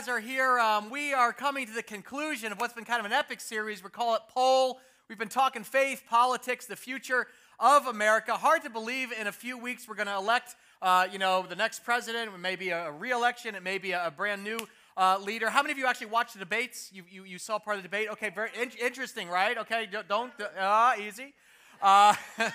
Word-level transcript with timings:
Guys 0.00 0.08
are 0.08 0.20
here. 0.20 0.58
Um, 0.58 0.88
we 0.88 1.12
are 1.12 1.30
coming 1.30 1.66
to 1.66 1.74
the 1.74 1.82
conclusion 1.82 2.52
of 2.52 2.58
what's 2.58 2.72
been 2.72 2.86
kind 2.86 3.00
of 3.00 3.04
an 3.04 3.12
epic 3.12 3.38
series. 3.38 3.84
We 3.84 3.90
call 3.90 4.14
it 4.14 4.22
Poll. 4.30 4.80
We've 5.10 5.18
been 5.18 5.28
talking 5.28 5.62
faith, 5.62 6.04
politics, 6.08 6.64
the 6.64 6.74
future 6.74 7.26
of 7.58 7.86
America. 7.86 8.32
Hard 8.32 8.62
to 8.62 8.70
believe 8.70 9.12
in 9.12 9.26
a 9.26 9.32
few 9.32 9.58
weeks 9.58 9.86
we're 9.86 9.96
going 9.96 10.06
to 10.06 10.16
elect, 10.16 10.56
uh, 10.80 11.06
you 11.12 11.18
know, 11.18 11.44
the 11.46 11.54
next 11.54 11.84
president. 11.84 12.32
It 12.32 12.38
may 12.38 12.56
be 12.56 12.70
a, 12.70 12.90
re-election. 12.90 13.54
It 13.54 13.62
may 13.62 13.76
be 13.76 13.92
a, 13.92 14.06
a 14.06 14.10
brand 14.10 14.42
new 14.42 14.58
uh, 14.96 15.18
leader. 15.18 15.50
How 15.50 15.60
many 15.60 15.72
of 15.72 15.76
you 15.76 15.84
actually 15.84 16.06
watched 16.06 16.32
the 16.32 16.38
debates? 16.38 16.90
You, 16.94 17.02
you, 17.10 17.24
you 17.24 17.36
saw 17.36 17.58
part 17.58 17.76
of 17.76 17.82
the 17.82 17.88
debate? 17.88 18.08
Okay, 18.12 18.30
very 18.30 18.48
in- 18.58 18.70
interesting, 18.82 19.28
right? 19.28 19.58
Okay, 19.58 19.86
don't, 19.92 20.08
don't 20.08 20.32
uh, 20.58 20.92
easy. 20.98 21.34
Uh, 21.82 22.14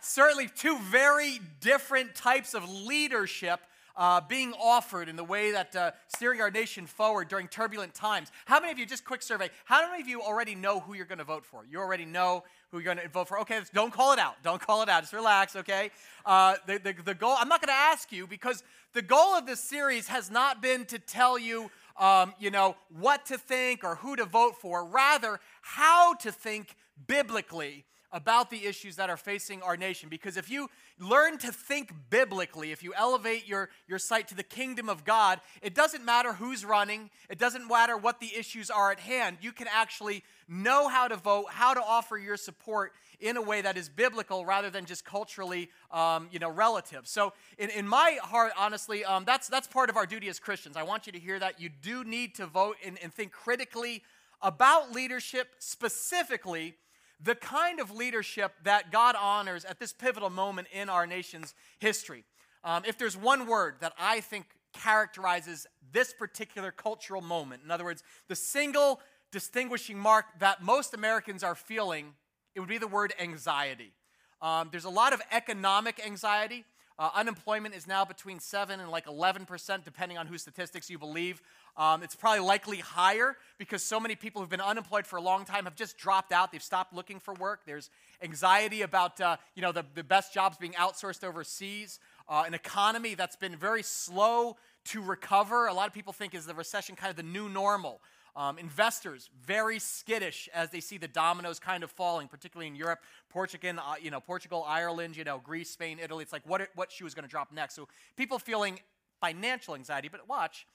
certainly, 0.00 0.50
two 0.54 0.76
very 0.80 1.40
different 1.62 2.14
types 2.14 2.52
of 2.52 2.68
leadership 2.68 3.60
uh, 3.96 4.20
being 4.28 4.52
offered 4.60 5.08
in 5.08 5.16
the 5.16 5.24
way 5.24 5.52
that 5.52 5.74
uh, 5.76 5.90
steering 6.08 6.40
our 6.40 6.50
nation 6.50 6.86
forward 6.86 7.28
during 7.28 7.48
turbulent 7.48 7.94
times. 7.94 8.30
How 8.46 8.60
many 8.60 8.72
of 8.72 8.78
you, 8.78 8.86
just 8.86 9.04
quick 9.04 9.22
survey, 9.22 9.50
how 9.64 9.88
many 9.88 10.02
of 10.02 10.08
you 10.08 10.22
already 10.22 10.54
know 10.54 10.80
who 10.80 10.94
you're 10.94 11.04
going 11.04 11.18
to 11.18 11.24
vote 11.24 11.44
for? 11.44 11.64
You 11.64 11.78
already 11.78 12.04
know 12.04 12.44
who 12.70 12.78
you're 12.78 12.94
going 12.94 13.04
to 13.04 13.08
vote 13.08 13.28
for. 13.28 13.38
Okay, 13.40 13.60
don't 13.72 13.92
call 13.92 14.12
it 14.12 14.18
out. 14.18 14.34
Don't 14.42 14.60
call 14.60 14.82
it 14.82 14.88
out. 14.88 15.02
Just 15.02 15.12
relax, 15.12 15.56
okay? 15.56 15.90
Uh, 16.26 16.56
the, 16.66 16.78
the, 16.78 16.94
the 17.04 17.14
goal, 17.14 17.34
I'm 17.38 17.48
not 17.48 17.60
going 17.60 17.68
to 17.68 17.80
ask 17.80 18.10
you 18.10 18.26
because 18.26 18.62
the 18.92 19.02
goal 19.02 19.34
of 19.34 19.46
this 19.46 19.60
series 19.60 20.08
has 20.08 20.30
not 20.30 20.60
been 20.60 20.84
to 20.86 20.98
tell 20.98 21.38
you. 21.38 21.70
Um, 21.96 22.34
you 22.40 22.50
know, 22.50 22.74
what 22.88 23.24
to 23.26 23.38
think 23.38 23.84
or 23.84 23.94
who 23.94 24.16
to 24.16 24.24
vote 24.24 24.56
for, 24.56 24.84
rather, 24.84 25.38
how 25.62 26.14
to 26.14 26.32
think 26.32 26.74
biblically 27.06 27.84
about 28.14 28.48
the 28.48 28.64
issues 28.64 28.96
that 28.96 29.10
are 29.10 29.16
facing 29.16 29.60
our 29.62 29.76
nation. 29.76 30.08
Because 30.08 30.36
if 30.36 30.50
you 30.50 30.70
learn 30.98 31.38
to 31.38 31.50
think 31.50 31.92
biblically, 32.08 32.70
if 32.70 32.82
you 32.82 32.92
elevate 32.96 33.48
your, 33.48 33.68
your 33.88 33.98
sight 33.98 34.28
to 34.28 34.34
the 34.34 34.42
kingdom 34.42 34.88
of 34.88 35.04
God, 35.04 35.40
it 35.60 35.74
doesn't 35.74 36.04
matter 36.04 36.32
who's 36.32 36.64
running, 36.64 37.10
it 37.28 37.38
doesn't 37.38 37.66
matter 37.66 37.96
what 37.96 38.20
the 38.20 38.30
issues 38.36 38.70
are 38.70 38.92
at 38.92 39.00
hand. 39.00 39.38
You 39.40 39.52
can 39.52 39.66
actually 39.72 40.22
know 40.48 40.88
how 40.88 41.08
to 41.08 41.16
vote, 41.16 41.46
how 41.50 41.74
to 41.74 41.82
offer 41.82 42.16
your 42.16 42.36
support 42.36 42.92
in 43.20 43.36
a 43.36 43.42
way 43.42 43.60
that 43.62 43.76
is 43.76 43.88
biblical 43.88 44.44
rather 44.44 44.70
than 44.70 44.84
just 44.84 45.04
culturally 45.04 45.68
um, 45.90 46.28
you 46.30 46.38
know, 46.38 46.50
relative. 46.50 47.06
So, 47.08 47.32
in, 47.58 47.70
in 47.70 47.88
my 47.88 48.18
heart, 48.22 48.52
honestly, 48.56 49.04
um, 49.04 49.24
that's, 49.24 49.48
that's 49.48 49.66
part 49.66 49.90
of 49.90 49.96
our 49.96 50.06
duty 50.06 50.28
as 50.28 50.38
Christians. 50.38 50.76
I 50.76 50.82
want 50.82 51.06
you 51.06 51.12
to 51.12 51.18
hear 51.18 51.38
that. 51.38 51.60
You 51.60 51.70
do 51.70 52.04
need 52.04 52.34
to 52.36 52.46
vote 52.46 52.76
and, 52.84 52.98
and 53.02 53.12
think 53.12 53.32
critically 53.32 54.02
about 54.42 54.92
leadership, 54.92 55.48
specifically 55.58 56.74
the 57.22 57.34
kind 57.34 57.80
of 57.80 57.90
leadership 57.90 58.52
that 58.64 58.90
God 58.92 59.16
honors 59.20 59.64
at 59.64 59.78
this 59.78 59.92
pivotal 59.92 60.30
moment 60.30 60.68
in 60.72 60.88
our 60.88 61.06
nation's 61.06 61.54
history. 61.78 62.24
Um, 62.62 62.84
if 62.86 62.98
there's 62.98 63.16
one 63.16 63.46
word 63.46 63.76
that 63.80 63.92
I 63.98 64.20
think 64.20 64.46
characterizes 64.72 65.66
this 65.92 66.12
particular 66.12 66.70
cultural 66.70 67.20
moment, 67.20 67.62
in 67.64 67.70
other 67.70 67.84
words, 67.84 68.02
the 68.28 68.36
single 68.36 69.00
distinguishing 69.30 69.98
mark 69.98 70.26
that 70.40 70.62
most 70.62 70.94
Americans 70.94 71.42
are 71.42 71.54
feeling, 71.54 72.14
it 72.54 72.60
would 72.60 72.68
be 72.68 72.78
the 72.78 72.88
word 72.88 73.12
anxiety. 73.20 73.92
Um, 74.40 74.68
there's 74.70 74.84
a 74.84 74.90
lot 74.90 75.12
of 75.12 75.22
economic 75.32 76.04
anxiety. 76.04 76.64
Uh, 76.96 77.10
unemployment 77.14 77.74
is 77.74 77.88
now 77.88 78.04
between 78.04 78.38
7 78.38 78.78
and 78.78 78.88
like 78.88 79.06
11%, 79.06 79.84
depending 79.84 80.16
on 80.16 80.26
whose 80.28 80.42
statistics 80.42 80.88
you 80.88 80.98
believe. 80.98 81.42
Um, 81.76 82.04
it's 82.04 82.14
probably 82.14 82.44
likely 82.44 82.78
higher 82.78 83.36
because 83.58 83.82
so 83.82 83.98
many 83.98 84.14
people 84.14 84.40
who've 84.40 84.50
been 84.50 84.60
unemployed 84.60 85.04
for 85.04 85.16
a 85.16 85.20
long 85.20 85.44
time 85.44 85.64
have 85.64 85.74
just 85.74 85.98
dropped 85.98 86.30
out. 86.30 86.52
They've 86.52 86.62
stopped 86.62 86.94
looking 86.94 87.18
for 87.18 87.34
work. 87.34 87.62
There's 87.66 87.90
anxiety 88.22 88.82
about 88.82 89.20
uh, 89.20 89.38
you 89.56 89.62
know, 89.62 89.72
the, 89.72 89.84
the 89.94 90.04
best 90.04 90.32
jobs 90.32 90.56
being 90.56 90.74
outsourced 90.74 91.24
overseas. 91.24 91.98
Uh, 92.28 92.44
an 92.46 92.54
economy 92.54 93.14
that's 93.14 93.36
been 93.36 93.56
very 93.56 93.82
slow 93.82 94.56
to 94.84 95.02
recover. 95.02 95.66
A 95.66 95.74
lot 95.74 95.88
of 95.88 95.94
people 95.94 96.12
think 96.12 96.32
is 96.32 96.46
the 96.46 96.54
recession 96.54 96.94
kind 96.94 97.10
of 97.10 97.16
the 97.16 97.24
new 97.24 97.48
normal. 97.48 98.00
Um, 98.36 98.58
investors 98.58 99.30
very 99.46 99.78
skittish 99.78 100.48
as 100.52 100.70
they 100.70 100.80
see 100.80 100.98
the 100.98 101.06
dominoes 101.06 101.60
kind 101.60 101.84
of 101.84 101.90
falling, 101.92 102.26
particularly 102.26 102.66
in 102.66 102.74
Europe, 102.74 103.00
Portugal, 103.28 103.74
uh, 103.78 103.94
you 104.00 104.10
know, 104.10 104.18
Portugal, 104.18 104.64
Ireland, 104.66 105.16
you 105.16 105.22
know, 105.22 105.38
Greece, 105.38 105.70
Spain, 105.70 105.98
Italy. 106.02 106.22
It's 106.22 106.32
like 106.32 106.42
what 106.44 106.68
what 106.74 106.90
shoe 106.90 107.06
is 107.06 107.14
going 107.14 107.24
to 107.24 107.30
drop 107.30 107.52
next. 107.52 107.74
So 107.76 107.86
people 108.16 108.40
feeling 108.40 108.80
financial 109.20 109.74
anxiety, 109.76 110.08
but 110.08 110.28
watch, 110.28 110.66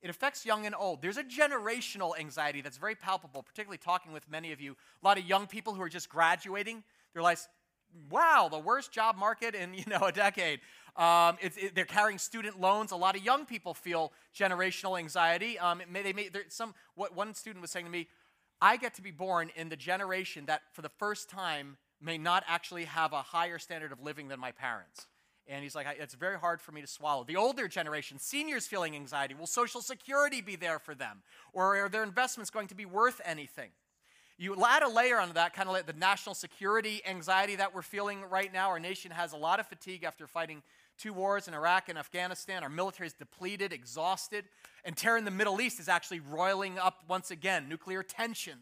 it 0.00 0.10
affects 0.10 0.46
young 0.46 0.64
and 0.64 0.74
old. 0.78 1.02
There's 1.02 1.16
a 1.16 1.24
generational 1.24 2.18
anxiety 2.18 2.60
that's 2.60 2.76
very 2.76 2.94
palpable, 2.94 3.42
particularly 3.42 3.78
talking 3.78 4.12
with 4.12 4.28
many 4.30 4.52
of 4.52 4.60
you. 4.60 4.76
A 5.02 5.06
lot 5.06 5.18
of 5.18 5.24
young 5.24 5.46
people 5.46 5.74
who 5.74 5.82
are 5.82 5.88
just 5.88 6.08
graduating. 6.08 6.84
They're 7.12 7.22
like, 7.22 7.38
wow, 8.10 8.48
the 8.50 8.58
worst 8.58 8.92
job 8.92 9.16
market 9.16 9.54
in 9.54 9.74
you 9.74 9.84
know 9.88 10.00
a 10.02 10.12
decade. 10.12 10.60
Um, 10.98 11.38
it, 11.40 11.76
they're 11.76 11.84
carrying 11.84 12.18
student 12.18 12.60
loans. 12.60 12.90
A 12.90 12.96
lot 12.96 13.16
of 13.16 13.24
young 13.24 13.46
people 13.46 13.72
feel 13.72 14.12
generational 14.36 14.98
anxiety. 14.98 15.58
Um, 15.58 15.80
may, 15.88 16.02
they 16.02 16.12
may, 16.12 16.28
some, 16.48 16.74
what 16.96 17.14
one 17.14 17.34
student 17.34 17.62
was 17.62 17.70
saying 17.70 17.86
to 17.86 17.92
me, 17.92 18.08
I 18.60 18.76
get 18.76 18.94
to 18.94 19.02
be 19.02 19.12
born 19.12 19.52
in 19.54 19.68
the 19.68 19.76
generation 19.76 20.46
that 20.46 20.62
for 20.72 20.82
the 20.82 20.88
first 20.88 21.30
time 21.30 21.76
may 22.00 22.18
not 22.18 22.42
actually 22.48 22.84
have 22.86 23.12
a 23.12 23.22
higher 23.22 23.60
standard 23.60 23.92
of 23.92 24.02
living 24.02 24.26
than 24.26 24.40
my 24.40 24.50
parents. 24.50 25.06
And 25.46 25.62
he's 25.62 25.76
like, 25.76 25.86
"I- 25.86 25.92
it's 25.92 26.14
very 26.14 26.38
hard 26.38 26.60
for 26.60 26.72
me 26.72 26.80
to 26.80 26.86
swallow. 26.86 27.22
The 27.22 27.36
older 27.36 27.68
generation, 27.68 28.18
seniors 28.18 28.66
feeling 28.66 28.96
anxiety, 28.96 29.34
will 29.34 29.46
Social 29.46 29.80
Security 29.80 30.40
be 30.40 30.56
there 30.56 30.80
for 30.80 30.94
them? 30.96 31.22
Or 31.52 31.76
are 31.76 31.88
their 31.88 32.02
investments 32.02 32.50
going 32.50 32.66
to 32.68 32.74
be 32.74 32.84
worth 32.84 33.20
anything? 33.24 33.70
You 34.36 34.56
add 34.64 34.84
a 34.84 34.88
layer 34.88 35.18
onto 35.18 35.34
that, 35.34 35.52
kind 35.54 35.68
of 35.68 35.72
like 35.74 35.86
the 35.86 35.92
national 35.94 36.34
security 36.34 37.02
anxiety 37.04 37.56
that 37.56 37.74
we're 37.74 37.82
feeling 37.82 38.22
right 38.22 38.52
now. 38.52 38.68
Our 38.68 38.78
nation 38.78 39.10
has 39.10 39.32
a 39.32 39.36
lot 39.36 39.58
of 39.58 39.66
fatigue 39.66 40.04
after 40.04 40.28
fighting 40.28 40.62
two 40.98 41.12
wars 41.12 41.48
in 41.48 41.54
Iraq 41.54 41.88
and 41.88 41.98
Afghanistan. 41.98 42.62
Our 42.62 42.68
military 42.68 43.06
is 43.06 43.14
depleted, 43.14 43.72
exhausted. 43.72 44.44
And 44.84 44.96
terror 44.96 45.16
in 45.16 45.24
the 45.24 45.30
Middle 45.30 45.60
East 45.60 45.80
is 45.80 45.88
actually 45.88 46.20
roiling 46.20 46.78
up 46.78 47.04
once 47.08 47.30
again. 47.30 47.68
Nuclear 47.68 48.02
tension 48.02 48.58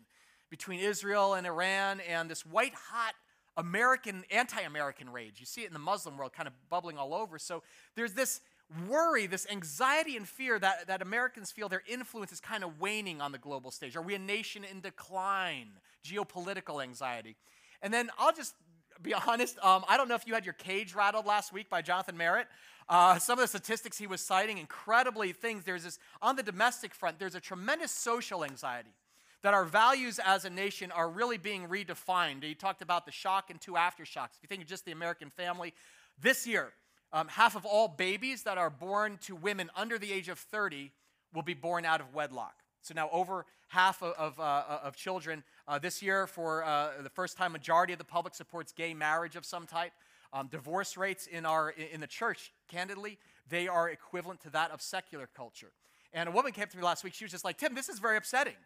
between 0.50 0.80
Israel 0.80 1.34
and 1.34 1.46
Iran, 1.46 2.00
and 2.08 2.30
this 2.30 2.46
white 2.46 2.74
hot 2.74 3.14
American, 3.56 4.24
anti 4.30 4.60
American 4.60 5.10
rage. 5.10 5.40
You 5.40 5.46
see 5.46 5.62
it 5.62 5.68
in 5.68 5.72
the 5.72 5.78
Muslim 5.78 6.16
world 6.16 6.32
kind 6.32 6.46
of 6.46 6.54
bubbling 6.70 6.98
all 6.98 7.14
over. 7.14 7.38
So 7.38 7.62
there's 7.94 8.12
this 8.12 8.40
worry, 8.88 9.26
this 9.26 9.46
anxiety 9.50 10.16
and 10.16 10.28
fear 10.28 10.58
that, 10.58 10.88
that 10.88 11.02
Americans 11.02 11.50
feel 11.50 11.68
their 11.68 11.82
influence 11.88 12.32
is 12.32 12.40
kind 12.40 12.64
of 12.64 12.80
waning 12.80 13.20
on 13.20 13.32
the 13.32 13.38
global 13.38 13.70
stage. 13.70 13.96
Are 13.96 14.02
we 14.02 14.14
a 14.14 14.18
nation 14.18 14.64
in 14.64 14.80
decline? 14.80 15.68
Geopolitical 16.04 16.82
anxiety. 16.82 17.36
And 17.82 17.92
then 17.92 18.10
I'll 18.18 18.32
just 18.32 18.54
be 19.02 19.14
honest, 19.14 19.58
um, 19.62 19.84
I 19.88 19.96
don't 19.96 20.08
know 20.08 20.14
if 20.14 20.26
you 20.26 20.34
had 20.34 20.44
your 20.44 20.54
cage 20.54 20.94
rattled 20.94 21.26
last 21.26 21.52
week 21.52 21.68
by 21.68 21.82
Jonathan 21.82 22.16
Merritt. 22.16 22.46
Uh, 22.88 23.18
some 23.18 23.38
of 23.38 23.42
the 23.42 23.48
statistics 23.48 23.98
he 23.98 24.06
was 24.06 24.20
citing, 24.20 24.58
incredibly 24.58 25.32
things. 25.32 25.64
There's 25.64 25.84
this, 25.84 25.98
on 26.22 26.36
the 26.36 26.42
domestic 26.42 26.94
front, 26.94 27.18
there's 27.18 27.34
a 27.34 27.40
tremendous 27.40 27.90
social 27.90 28.44
anxiety 28.44 28.94
that 29.42 29.54
our 29.54 29.64
values 29.64 30.18
as 30.24 30.44
a 30.44 30.50
nation 30.50 30.90
are 30.92 31.08
really 31.08 31.38
being 31.38 31.68
redefined. 31.68 32.42
He 32.42 32.54
talked 32.54 32.82
about 32.82 33.06
the 33.06 33.12
shock 33.12 33.50
and 33.50 33.60
two 33.60 33.72
aftershocks. 33.72 34.36
If 34.36 34.42
you 34.42 34.48
think 34.48 34.62
of 34.62 34.68
just 34.68 34.84
the 34.84 34.92
American 34.92 35.30
family, 35.30 35.74
this 36.20 36.46
year, 36.46 36.72
um, 37.12 37.28
half 37.28 37.56
of 37.56 37.64
all 37.64 37.88
babies 37.88 38.42
that 38.44 38.58
are 38.58 38.70
born 38.70 39.18
to 39.22 39.36
women 39.36 39.70
under 39.76 39.98
the 39.98 40.12
age 40.12 40.28
of 40.28 40.38
30 40.38 40.90
will 41.34 41.42
be 41.42 41.54
born 41.54 41.84
out 41.84 42.00
of 42.00 42.14
wedlock. 42.14 42.54
So 42.86 42.94
now 42.94 43.10
over 43.10 43.46
half 43.68 44.00
of, 44.00 44.14
of, 44.14 44.38
uh, 44.38 44.78
of 44.84 44.96
children 44.96 45.42
uh, 45.66 45.78
this 45.78 46.02
year, 46.02 46.28
for 46.28 46.62
uh, 46.62 47.02
the 47.02 47.10
first 47.10 47.36
time, 47.36 47.50
majority 47.50 47.92
of 47.92 47.98
the 47.98 48.04
public 48.04 48.34
supports 48.34 48.70
gay 48.70 48.94
marriage 48.94 49.34
of 49.34 49.44
some 49.44 49.66
type. 49.66 49.92
Um, 50.32 50.48
divorce 50.48 50.96
rates 50.96 51.26
in, 51.26 51.44
our, 51.44 51.70
in 51.70 52.00
the 52.00 52.06
church, 52.06 52.52
candidly, 52.68 53.18
they 53.48 53.68
are 53.68 53.88
equivalent 53.90 54.40
to 54.42 54.50
that 54.50 54.70
of 54.70 54.80
secular 54.80 55.28
culture. 55.34 55.72
And 56.12 56.28
a 56.28 56.32
woman 56.32 56.52
came 56.52 56.66
to 56.66 56.76
me 56.76 56.82
last 56.82 57.02
week. 57.02 57.14
She 57.14 57.24
was 57.24 57.32
just 57.32 57.44
like, 57.44 57.58
Tim, 57.58 57.74
this 57.74 57.88
is 57.88 57.98
very 57.98 58.16
upsetting. 58.16 58.56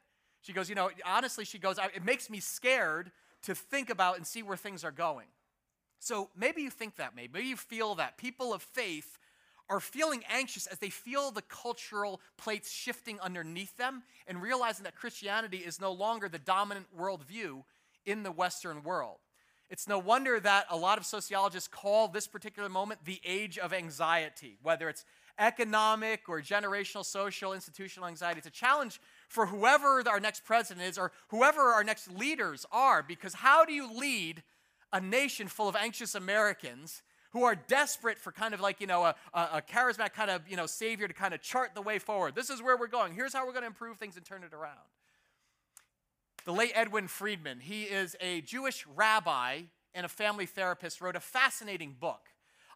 She 0.42 0.52
goes, 0.52 0.68
You 0.68 0.74
know, 0.74 0.90
honestly, 1.06 1.44
she 1.44 1.58
goes, 1.58 1.78
it 1.94 2.04
makes 2.04 2.28
me 2.28 2.40
scared 2.40 3.12
to 3.42 3.54
think 3.54 3.88
about 3.88 4.16
and 4.16 4.26
see 4.26 4.42
where 4.42 4.56
things 4.56 4.84
are 4.84 4.90
going. 4.90 5.26
So 5.98 6.30
maybe 6.36 6.62
you 6.62 6.70
think 6.70 6.96
that, 6.96 7.14
maybe, 7.14 7.30
maybe 7.32 7.48
you 7.48 7.56
feel 7.56 7.94
that. 7.96 8.16
People 8.16 8.52
of 8.52 8.62
faith 8.62 9.18
are 9.70 9.80
feeling 9.80 10.22
anxious 10.28 10.66
as 10.66 10.78
they 10.78 10.90
feel 10.90 11.30
the 11.30 11.42
cultural 11.42 12.20
plates 12.36 12.70
shifting 12.70 13.18
underneath 13.20 13.76
them 13.76 14.02
and 14.26 14.42
realizing 14.42 14.84
that 14.84 14.96
Christianity 14.96 15.58
is 15.58 15.80
no 15.80 15.92
longer 15.92 16.28
the 16.28 16.38
dominant 16.38 16.86
worldview 16.98 17.62
in 18.04 18.24
the 18.24 18.32
Western 18.32 18.82
world. 18.82 19.18
It's 19.70 19.86
no 19.86 20.00
wonder 20.00 20.40
that 20.40 20.66
a 20.68 20.76
lot 20.76 20.98
of 20.98 21.06
sociologists 21.06 21.68
call 21.68 22.08
this 22.08 22.26
particular 22.26 22.68
moment 22.68 23.04
the 23.04 23.20
age 23.24 23.56
of 23.56 23.72
anxiety, 23.72 24.58
whether 24.62 24.88
it's 24.88 25.04
economic 25.38 26.28
or 26.28 26.40
generational, 26.42 27.04
social, 27.04 27.52
institutional 27.52 28.08
anxiety. 28.08 28.38
It's 28.38 28.48
a 28.48 28.50
challenge 28.50 29.00
for 29.28 29.46
whoever 29.46 30.02
our 30.08 30.18
next 30.18 30.44
president 30.44 30.88
is 30.88 30.98
or 30.98 31.12
whoever 31.28 31.60
our 31.60 31.84
next 31.84 32.10
leaders 32.10 32.66
are, 32.72 33.04
because 33.04 33.34
how 33.34 33.64
do 33.64 33.72
you 33.72 33.88
lead 33.96 34.42
a 34.92 35.00
nation 35.00 35.46
full 35.46 35.68
of 35.68 35.76
anxious 35.76 36.16
Americans 36.16 37.02
who 37.30 37.44
are 37.44 37.54
desperate 37.54 38.18
for 38.18 38.32
kind 38.32 38.54
of 38.54 38.60
like, 38.60 38.80
you 38.80 38.86
know, 38.86 39.04
a, 39.04 39.14
a, 39.34 39.62
charismatic 39.62 40.12
kind 40.12 40.30
of, 40.30 40.48
you 40.48 40.56
know, 40.56 40.66
savior 40.66 41.06
to 41.06 41.14
kind 41.14 41.32
of 41.32 41.40
chart 41.40 41.70
the 41.74 41.82
way 41.82 41.98
forward. 41.98 42.34
This 42.34 42.50
is 42.50 42.62
where 42.62 42.76
we're 42.76 42.88
going. 42.88 43.14
Here's 43.14 43.32
how 43.32 43.46
we're 43.46 43.52
going 43.52 43.62
to 43.62 43.68
improve 43.68 43.98
things 43.98 44.16
and 44.16 44.24
turn 44.24 44.42
it 44.42 44.52
around. 44.52 44.78
The 46.44 46.52
late 46.52 46.72
Edwin 46.74 47.06
Friedman, 47.06 47.60
he 47.60 47.84
is 47.84 48.16
a 48.20 48.40
Jewish 48.40 48.86
rabbi 48.86 49.62
and 49.94 50.06
a 50.06 50.08
family 50.08 50.46
therapist, 50.46 51.00
wrote 51.00 51.16
a 51.16 51.20
fascinating 51.20 51.96
book 51.98 52.30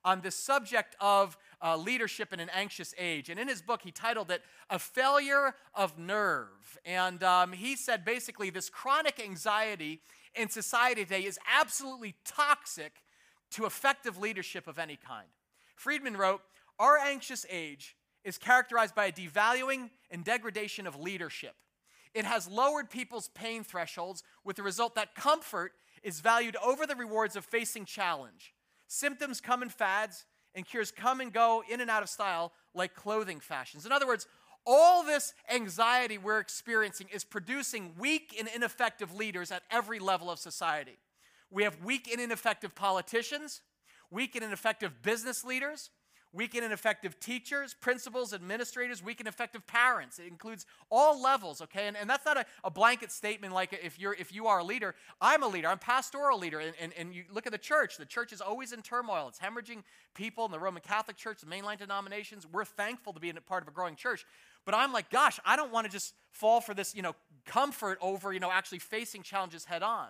on 0.04 0.20
the 0.20 0.30
subject 0.30 0.94
of 1.00 1.36
uh, 1.62 1.76
leadership 1.76 2.32
in 2.32 2.40
an 2.40 2.50
anxious 2.50 2.94
age. 2.98 3.30
And 3.30 3.40
in 3.40 3.48
his 3.48 3.62
book, 3.62 3.82
he 3.82 3.90
titled 3.90 4.30
it 4.30 4.42
A 4.68 4.78
Failure 4.78 5.54
of 5.74 5.98
Nerve. 5.98 6.78
And 6.84 7.22
um, 7.22 7.52
he 7.52 7.74
said 7.74 8.04
basically 8.04 8.50
this 8.50 8.68
chronic 8.68 9.18
anxiety 9.18 10.00
in 10.34 10.50
society 10.50 11.04
today 11.04 11.24
is 11.24 11.38
absolutely 11.58 12.16
toxic 12.24 13.03
to 13.54 13.66
effective 13.66 14.18
leadership 14.18 14.66
of 14.66 14.78
any 14.78 14.96
kind. 14.96 15.28
Friedman 15.76 16.16
wrote, 16.16 16.40
Our 16.78 16.98
anxious 16.98 17.46
age 17.50 17.96
is 18.24 18.38
characterized 18.38 18.94
by 18.94 19.06
a 19.06 19.12
devaluing 19.12 19.90
and 20.10 20.24
degradation 20.24 20.86
of 20.86 20.98
leadership. 21.00 21.54
It 22.14 22.24
has 22.24 22.48
lowered 22.48 22.90
people's 22.90 23.28
pain 23.28 23.64
thresholds 23.64 24.22
with 24.44 24.56
the 24.56 24.62
result 24.62 24.94
that 24.94 25.14
comfort 25.14 25.72
is 26.02 26.20
valued 26.20 26.56
over 26.64 26.86
the 26.86 26.96
rewards 26.96 27.36
of 27.36 27.44
facing 27.44 27.84
challenge. 27.84 28.54
Symptoms 28.86 29.40
come 29.40 29.62
in 29.62 29.68
fads, 29.68 30.26
and 30.54 30.66
cures 30.66 30.92
come 30.92 31.20
and 31.20 31.32
go 31.32 31.64
in 31.68 31.80
and 31.80 31.90
out 31.90 32.02
of 32.02 32.08
style 32.08 32.52
like 32.74 32.94
clothing 32.94 33.40
fashions. 33.40 33.84
In 33.84 33.92
other 33.92 34.06
words, 34.06 34.26
all 34.66 35.04
this 35.04 35.34
anxiety 35.52 36.16
we're 36.16 36.38
experiencing 36.38 37.08
is 37.12 37.24
producing 37.24 37.92
weak 37.98 38.34
and 38.38 38.48
ineffective 38.54 39.14
leaders 39.14 39.50
at 39.50 39.62
every 39.70 39.98
level 39.98 40.30
of 40.30 40.38
society. 40.38 40.98
We 41.54 41.62
have 41.62 41.78
weak 41.84 42.10
and 42.10 42.20
ineffective 42.20 42.74
politicians, 42.74 43.62
weak 44.10 44.34
and 44.34 44.44
ineffective 44.44 45.02
business 45.02 45.44
leaders, 45.44 45.90
weak 46.32 46.56
and 46.56 46.64
ineffective 46.64 47.20
teachers, 47.20 47.74
principals, 47.80 48.34
administrators, 48.34 49.04
weak 49.04 49.20
and 49.20 49.28
effective 49.28 49.64
parents. 49.68 50.18
It 50.18 50.26
includes 50.26 50.66
all 50.90 51.22
levels, 51.22 51.62
okay? 51.62 51.86
And, 51.86 51.96
and 51.96 52.10
that's 52.10 52.26
not 52.26 52.36
a, 52.38 52.46
a, 52.64 52.72
blanket 52.72 53.12
statement 53.12 53.54
like 53.54 53.72
if, 53.84 54.00
you're, 54.00 54.14
if 54.14 54.34
you 54.34 54.48
are 54.48 54.58
a 54.58 54.64
leader. 54.64 54.96
I'm 55.20 55.44
a 55.44 55.46
leader, 55.46 55.68
I'm 55.68 55.78
pastoral 55.78 56.40
leader. 56.40 56.58
And, 56.58 56.74
and, 56.80 56.92
and 56.98 57.14
you 57.14 57.22
look 57.32 57.46
at 57.46 57.52
the 57.52 57.58
church, 57.58 57.98
the 57.98 58.04
church 58.04 58.32
is 58.32 58.40
always 58.40 58.72
in 58.72 58.82
turmoil. 58.82 59.28
It's 59.28 59.38
hemorrhaging 59.38 59.84
people 60.12 60.44
in 60.46 60.50
the 60.50 60.58
Roman 60.58 60.82
Catholic 60.82 61.16
Church, 61.16 61.38
the 61.38 61.46
mainline 61.46 61.78
denominations. 61.78 62.48
We're 62.50 62.64
thankful 62.64 63.12
to 63.12 63.20
be 63.20 63.30
a 63.30 63.34
part 63.34 63.62
of 63.62 63.68
a 63.68 63.72
growing 63.72 63.94
church. 63.94 64.26
But 64.64 64.74
I'm 64.74 64.92
like, 64.92 65.08
gosh, 65.08 65.38
I 65.44 65.54
don't 65.54 65.70
want 65.70 65.86
to 65.86 65.92
just 65.92 66.14
fall 66.32 66.60
for 66.60 66.74
this, 66.74 66.96
you 66.96 67.02
know, 67.02 67.14
comfort 67.46 67.98
over, 68.00 68.32
you 68.32 68.40
know, 68.40 68.50
actually 68.50 68.80
facing 68.80 69.22
challenges 69.22 69.66
head 69.66 69.84
on. 69.84 70.08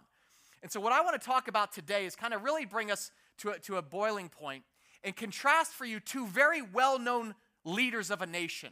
And 0.64 0.72
so, 0.72 0.80
what 0.80 0.94
I 0.94 1.02
want 1.02 1.20
to 1.20 1.24
talk 1.24 1.46
about 1.46 1.72
today 1.72 2.06
is 2.06 2.16
kind 2.16 2.32
of 2.32 2.42
really 2.42 2.64
bring 2.64 2.90
us 2.90 3.10
to 3.36 3.50
a, 3.50 3.58
to 3.60 3.76
a 3.76 3.82
boiling 3.82 4.30
point 4.30 4.64
and 5.04 5.14
contrast 5.14 5.72
for 5.72 5.84
you 5.84 6.00
two 6.00 6.26
very 6.26 6.62
well 6.62 6.98
known 6.98 7.34
leaders 7.64 8.10
of 8.10 8.22
a 8.22 8.26
nation 8.26 8.70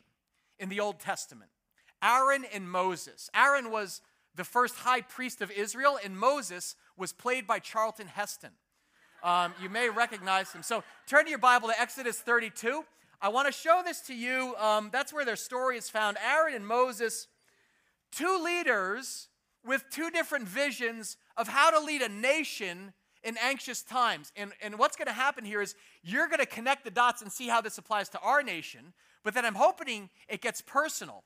in 0.59 0.71
the 0.71 0.81
Old 0.81 1.01
Testament 1.01 1.51
Aaron 2.03 2.47
and 2.51 2.71
Moses. 2.71 3.29
Aaron 3.35 3.71
was 3.71 4.01
the 4.35 4.43
first 4.43 4.77
high 4.77 5.03
priest 5.03 5.43
of 5.43 5.51
Israel, 5.51 5.99
and 6.03 6.19
Moses 6.19 6.77
was 6.97 7.13
played 7.13 7.47
by 7.47 7.59
Charlton 7.59 8.07
Heston. 8.07 8.53
Um, 9.23 9.53
you 9.63 9.69
may 9.69 9.91
recognize 9.91 10.51
him. 10.51 10.63
So, 10.63 10.83
turn 11.07 11.25
to 11.25 11.31
your 11.31 11.39
Bible 11.39 11.69
to 11.69 11.79
Exodus 11.79 12.19
32. 12.21 12.87
I 13.21 13.29
want 13.29 13.49
to 13.49 13.53
show 13.53 13.83
this 13.85 14.01
to 14.07 14.15
you. 14.15 14.55
Um, 14.57 14.89
that's 14.91 15.13
where 15.13 15.27
their 15.27 15.37
story 15.37 15.77
is 15.77 15.91
found. 15.91 16.17
Aaron 16.27 16.55
and 16.55 16.67
Moses, 16.67 17.29
two 18.11 18.43
leaders 18.43 19.29
with 19.65 19.85
two 19.91 20.11
different 20.11 20.49
visions 20.49 21.17
of 21.37 21.49
how 21.49 21.71
to 21.71 21.85
lead 21.85 22.03
a 22.03 22.09
nation 22.09 22.93
in 23.23 23.37
anxious 23.43 23.83
times. 23.83 24.33
And, 24.37 24.53
and 24.61 24.79
what's 24.79 24.97
going 24.97 25.07
to 25.07 25.13
happen 25.13 25.45
here 25.45 25.63
is 25.63 25.75
you're 26.03 26.27
going 26.27 26.41
to 26.41 26.47
connect 26.47 26.85
the 26.85 26.91
dots 26.91 27.23
and 27.23 27.31
see 27.31 27.49
how 27.49 27.61
this 27.61 27.79
applies 27.79 28.09
to 28.11 28.21
our 28.21 28.43
nation, 28.43 28.93
but 29.23 29.35
then 29.35 29.45
I'm 29.45 29.55
hoping 29.55 30.11
it 30.29 30.41
gets 30.41 30.61
personal. 30.61 31.23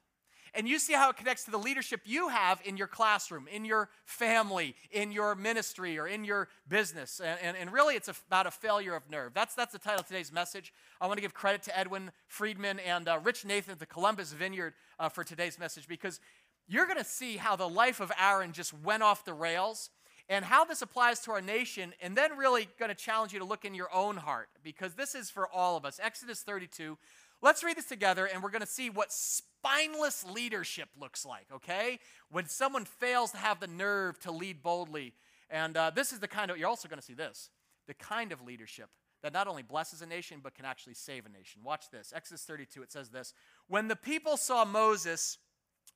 And 0.57 0.67
you 0.67 0.79
see 0.79 0.95
how 0.95 1.11
it 1.11 1.19
connects 1.19 1.45
to 1.45 1.51
the 1.51 1.59
leadership 1.59 2.01
you 2.07 2.29
have 2.29 2.63
in 2.65 2.79
your 2.79 2.87
classroom, 2.87 3.47
in 3.47 3.67
your 3.67 3.91
family, 4.07 4.75
in 4.91 5.13
your 5.13 5.35
ministry, 5.35 5.99
or 5.99 6.07
in 6.07 6.25
your 6.25 6.49
business. 6.67 7.21
And, 7.21 7.39
and, 7.43 7.57
and 7.59 7.71
really, 7.71 7.95
it's 7.95 8.09
about 8.09 8.47
a 8.47 8.51
failure 8.51 8.95
of 8.95 9.03
nerve. 9.11 9.35
That's, 9.35 9.55
that's 9.55 9.73
the 9.73 9.79
title 9.79 10.01
of 10.01 10.07
today's 10.07 10.33
message. 10.33 10.73
I 10.99 11.07
want 11.09 11.19
to 11.19 11.21
give 11.21 11.35
credit 11.35 11.63
to 11.65 11.79
Edwin 11.79 12.11
Friedman 12.27 12.79
and 12.79 13.07
uh, 13.07 13.21
Rich 13.23 13.45
Nathan 13.45 13.73
at 13.73 13.81
the 13.81 13.87
Columbus 13.87 14.33
Vineyard 14.33 14.73
uh, 14.99 15.11
for 15.11 15.25
today's 15.25 15.59
message 15.59 15.87
because 15.87 16.21
you're 16.69 16.87
going 16.87 16.99
to 16.99 17.05
see 17.05 17.37
how 17.37 17.57
the 17.57 17.69
life 17.69 18.01
of 18.01 18.11
Aaron 18.21 18.53
just 18.53 18.73
went 18.73 19.03
off 19.03 19.25
the 19.25 19.35
rails 19.35 19.91
and 20.29 20.45
how 20.45 20.65
this 20.65 20.83
applies 20.83 21.21
to 21.21 21.31
our 21.31 21.41
nation, 21.41 21.95
and 22.03 22.17
then 22.17 22.37
really 22.37 22.69
going 22.81 22.89
to 22.89 22.97
challenge 22.97 23.33
you 23.33 23.39
to 23.39 23.45
look 23.45 23.65
in 23.65 23.75
your 23.75 23.93
own 23.95 24.17
heart 24.17 24.49
because 24.65 24.95
this 24.95 25.15
is 25.15 25.31
for 25.31 25.49
all 25.49 25.77
of 25.77 25.85
us. 25.85 26.01
Exodus 26.03 26.43
32. 26.43 26.99
Let's 27.43 27.63
read 27.63 27.77
this 27.77 27.87
together, 27.87 28.27
and 28.27 28.43
we're 28.43 28.51
going 28.51 28.61
to 28.61 28.67
see 28.67 28.91
what 28.91 29.13
spineless 29.13 30.25
leadership 30.25 30.89
looks 30.99 31.25
like, 31.25 31.47
okay? 31.53 32.01
When 32.31 32.47
someone 32.47 32.85
fails 32.85 33.31
to 33.33 33.37
have 33.37 33.61
the 33.61 33.69
nerve 33.69 34.19
to 34.21 34.33
lead 34.33 34.63
boldly. 34.63 35.13
And 35.49 35.77
uh, 35.77 35.91
this 35.95 36.13
is 36.13 36.19
the 36.19 36.29
kind 36.29 36.51
of, 36.51 36.59
you're 36.59 36.69
also 36.69 36.89
going 36.89 36.99
to 36.99 37.05
see 37.05 37.15
this, 37.15 37.51
the 37.87 37.95
kind 37.95 38.33
of 38.33 38.43
leadership 38.43 38.89
that 39.23 39.33
not 39.33 39.49
only 39.49 39.63
blesses 39.63 40.03
a 40.03 40.07
nation, 40.07 40.41
but 40.43 40.55
can 40.55 40.65
actually 40.65 40.95
save 40.95 41.27
a 41.27 41.29
nation. 41.29 41.63
Watch 41.65 41.91
this. 41.91 42.13
Exodus 42.15 42.43
32, 42.43 42.83
it 42.83 42.93
says 42.93 43.11
this 43.11 43.33
When 43.69 43.89
the 43.89 43.97
people 43.97 44.37
saw 44.37 44.65
Moses, 44.65 45.39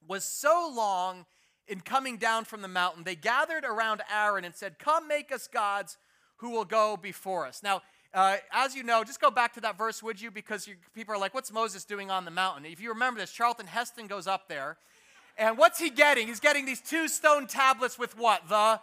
was 0.06 0.24
so 0.24 0.70
long 0.74 1.26
in 1.68 1.80
coming 1.80 2.16
down 2.16 2.44
from 2.44 2.62
the 2.62 2.68
mountain, 2.68 3.04
they 3.04 3.14
gathered 3.14 3.64
around 3.64 4.02
Aaron 4.12 4.44
and 4.44 4.54
said, 4.54 4.78
Come 4.78 5.06
make 5.06 5.30
us 5.30 5.46
gods 5.46 5.98
who 6.38 6.50
will 6.50 6.64
go 6.64 6.96
before 6.96 7.46
us. 7.46 7.62
Now, 7.62 7.82
uh, 8.12 8.38
as 8.52 8.74
you 8.74 8.82
know, 8.82 9.04
just 9.04 9.20
go 9.20 9.30
back 9.30 9.54
to 9.54 9.60
that 9.60 9.78
verse, 9.78 10.02
would 10.02 10.20
you? 10.20 10.30
Because 10.30 10.66
you, 10.66 10.74
people 10.94 11.14
are 11.14 11.18
like, 11.18 11.32
What's 11.32 11.52
Moses 11.52 11.84
doing 11.84 12.10
on 12.10 12.24
the 12.24 12.30
mountain? 12.30 12.64
If 12.64 12.80
you 12.80 12.88
remember 12.90 13.20
this, 13.20 13.32
Charlton 13.32 13.66
Heston 13.66 14.08
goes 14.08 14.26
up 14.26 14.48
there. 14.48 14.76
And 15.38 15.56
what's 15.56 15.78
he 15.78 15.90
getting? 15.90 16.26
He's 16.26 16.40
getting 16.40 16.66
these 16.66 16.80
two 16.80 17.08
stone 17.08 17.46
tablets 17.46 17.98
with 17.98 18.18
what? 18.18 18.48
The 18.48 18.80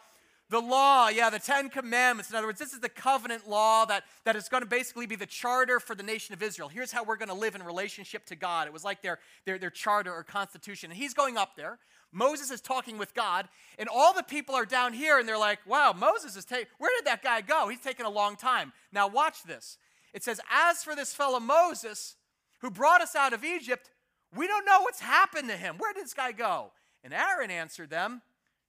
the 0.49 0.59
law, 0.59 1.09
yeah, 1.09 1.29
the 1.29 1.39
Ten 1.39 1.69
Commandments. 1.69 2.29
In 2.29 2.37
other 2.37 2.47
words, 2.47 2.59
this 2.59 2.73
is 2.73 2.79
the 2.79 2.89
covenant 2.89 3.49
law 3.49 3.85
that, 3.85 4.03
that 4.23 4.35
is 4.35 4.47
going 4.47 4.63
to 4.63 4.69
basically 4.69 5.05
be 5.05 5.15
the 5.15 5.25
charter 5.25 5.79
for 5.79 5.93
the 5.93 6.03
nation 6.03 6.33
of 6.33 6.41
Israel. 6.41 6.69
Here's 6.69 6.91
how 6.91 7.03
we're 7.03 7.17
going 7.17 7.27
to 7.29 7.35
live 7.35 7.55
in 7.55 7.63
relationship 7.63 8.25
to 8.27 8.35
God. 8.35 8.67
It 8.67 8.73
was 8.73 8.85
like 8.85 9.01
their, 9.01 9.19
their, 9.45 9.57
their 9.57 9.69
charter 9.69 10.13
or 10.13 10.23
constitution. 10.23 10.89
And 10.89 10.97
he's 10.97 11.13
going 11.13 11.37
up 11.37 11.55
there. 11.57 11.79
Moses 12.13 12.49
is 12.51 12.61
talking 12.61 12.97
with 12.97 13.13
God, 13.13 13.49
and 13.77 13.89
all 13.89 14.13
the 14.13 14.23
people 14.23 14.55
are 14.55 14.65
down 14.65 14.93
here, 14.93 15.19
and 15.19 15.27
they're 15.27 15.37
like, 15.37 15.59
wow, 15.67 15.93
Moses 15.95 16.37
is 16.37 16.45
taking, 16.45 16.67
where 16.77 16.91
did 16.97 17.05
that 17.05 17.21
guy 17.21 17.41
go? 17.41 17.67
He's 17.67 17.81
taking 17.81 18.05
a 18.05 18.09
long 18.09 18.37
time. 18.37 18.71
Now, 18.93 19.09
watch 19.09 19.43
this. 19.43 19.77
It 20.13 20.23
says, 20.23 20.39
as 20.49 20.81
for 20.83 20.95
this 20.95 21.13
fellow 21.13 21.41
Moses, 21.41 22.15
who 22.61 22.71
brought 22.71 23.01
us 23.01 23.15
out 23.15 23.33
of 23.33 23.43
Egypt, 23.43 23.91
we 24.33 24.47
don't 24.47 24.65
know 24.65 24.81
what's 24.81 25.01
happened 25.01 25.49
to 25.49 25.57
him. 25.57 25.75
Where 25.77 25.93
did 25.93 26.05
this 26.05 26.13
guy 26.13 26.31
go? 26.31 26.71
And 27.03 27.13
Aaron 27.13 27.51
answered 27.51 27.89
them, 27.89 28.21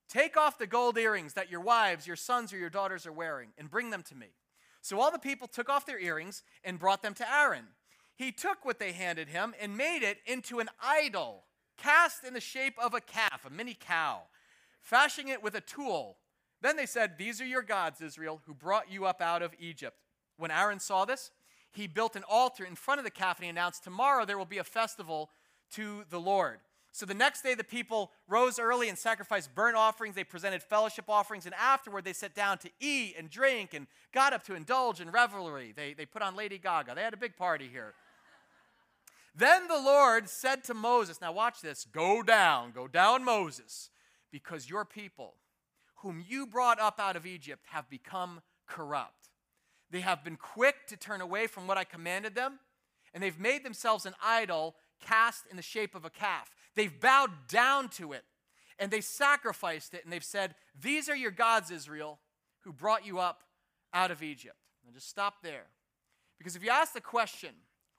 Take 0.08 0.36
off 0.36 0.58
the 0.58 0.66
gold 0.66 0.96
earrings 0.96 1.34
that 1.34 1.50
your 1.50 1.60
wives, 1.60 2.06
your 2.06 2.16
sons, 2.16 2.52
or 2.52 2.58
your 2.58 2.70
daughters 2.70 3.06
are 3.06 3.12
wearing, 3.12 3.50
and 3.58 3.70
bring 3.70 3.90
them 3.90 4.02
to 4.04 4.14
me. 4.14 4.28
So 4.80 5.00
all 5.00 5.10
the 5.10 5.18
people 5.18 5.46
took 5.46 5.68
off 5.68 5.86
their 5.86 5.98
earrings 5.98 6.42
and 6.64 6.78
brought 6.78 7.02
them 7.02 7.14
to 7.14 7.30
Aaron. 7.30 7.66
He 8.16 8.32
took 8.32 8.64
what 8.64 8.78
they 8.78 8.92
handed 8.92 9.28
him 9.28 9.54
and 9.60 9.76
made 9.76 10.02
it 10.02 10.18
into 10.26 10.60
an 10.60 10.70
idol, 10.82 11.44
cast 11.76 12.24
in 12.24 12.34
the 12.34 12.40
shape 12.40 12.74
of 12.82 12.94
a 12.94 13.00
calf, 13.00 13.44
a 13.46 13.50
mini 13.50 13.76
cow, 13.78 14.22
fashioning 14.80 15.32
it 15.32 15.42
with 15.42 15.54
a 15.54 15.60
tool. 15.60 16.16
Then 16.62 16.76
they 16.76 16.86
said, 16.86 17.18
These 17.18 17.40
are 17.40 17.46
your 17.46 17.62
gods, 17.62 18.00
Israel, 18.00 18.40
who 18.46 18.54
brought 18.54 18.90
you 18.90 19.04
up 19.04 19.20
out 19.20 19.42
of 19.42 19.54
Egypt. 19.60 19.96
When 20.36 20.50
Aaron 20.50 20.80
saw 20.80 21.04
this, 21.04 21.30
he 21.70 21.86
built 21.86 22.16
an 22.16 22.24
altar 22.28 22.64
in 22.64 22.74
front 22.74 22.98
of 22.98 23.04
the 23.04 23.10
calf 23.10 23.38
and 23.38 23.44
he 23.44 23.50
announced, 23.50 23.84
Tomorrow 23.84 24.24
there 24.24 24.38
will 24.38 24.46
be 24.46 24.58
a 24.58 24.64
festival 24.64 25.30
to 25.72 26.04
the 26.10 26.20
Lord. 26.20 26.60
So 26.98 27.06
the 27.06 27.14
next 27.14 27.42
day, 27.42 27.54
the 27.54 27.62
people 27.62 28.10
rose 28.26 28.58
early 28.58 28.88
and 28.88 28.98
sacrificed 28.98 29.54
burnt 29.54 29.76
offerings. 29.76 30.16
They 30.16 30.24
presented 30.24 30.64
fellowship 30.64 31.04
offerings, 31.08 31.46
and 31.46 31.54
afterward, 31.54 32.04
they 32.04 32.12
sat 32.12 32.34
down 32.34 32.58
to 32.58 32.70
eat 32.80 33.14
and 33.16 33.30
drink 33.30 33.72
and 33.72 33.86
got 34.12 34.32
up 34.32 34.42
to 34.46 34.56
indulge 34.56 35.00
in 35.00 35.12
revelry. 35.12 35.72
They, 35.76 35.92
they 35.92 36.06
put 36.06 36.22
on 36.22 36.34
Lady 36.34 36.58
Gaga. 36.58 36.96
They 36.96 37.02
had 37.02 37.14
a 37.14 37.16
big 37.16 37.36
party 37.36 37.68
here. 37.70 37.94
then 39.36 39.68
the 39.68 39.80
Lord 39.80 40.28
said 40.28 40.64
to 40.64 40.74
Moses, 40.74 41.20
Now 41.20 41.30
watch 41.30 41.60
this 41.60 41.84
go 41.84 42.24
down, 42.24 42.72
go 42.72 42.88
down, 42.88 43.22
Moses, 43.22 43.90
because 44.32 44.68
your 44.68 44.84
people, 44.84 45.34
whom 45.98 46.24
you 46.28 46.48
brought 46.48 46.80
up 46.80 46.98
out 46.98 47.14
of 47.14 47.24
Egypt, 47.24 47.62
have 47.66 47.88
become 47.88 48.40
corrupt. 48.66 49.28
They 49.88 50.00
have 50.00 50.24
been 50.24 50.36
quick 50.36 50.88
to 50.88 50.96
turn 50.96 51.20
away 51.20 51.46
from 51.46 51.68
what 51.68 51.78
I 51.78 51.84
commanded 51.84 52.34
them, 52.34 52.58
and 53.14 53.22
they've 53.22 53.38
made 53.38 53.64
themselves 53.64 54.04
an 54.04 54.14
idol 54.20 54.74
cast 55.00 55.44
in 55.48 55.56
the 55.56 55.62
shape 55.62 55.94
of 55.94 56.04
a 56.04 56.10
calf. 56.10 56.50
They've 56.78 57.00
bowed 57.00 57.48
down 57.48 57.88
to 57.96 58.12
it 58.12 58.22
and 58.78 58.88
they 58.88 59.00
sacrificed 59.00 59.94
it 59.94 60.04
and 60.04 60.12
they've 60.12 60.22
said, 60.22 60.54
These 60.80 61.08
are 61.08 61.16
your 61.16 61.32
gods, 61.32 61.72
Israel, 61.72 62.20
who 62.60 62.72
brought 62.72 63.04
you 63.04 63.18
up 63.18 63.42
out 63.92 64.12
of 64.12 64.22
Egypt. 64.22 64.54
And 64.86 64.94
just 64.94 65.08
stop 65.08 65.42
there. 65.42 65.66
Because 66.38 66.54
if 66.54 66.62
you 66.62 66.70
ask 66.70 66.92
the 66.92 67.00
question, 67.00 67.50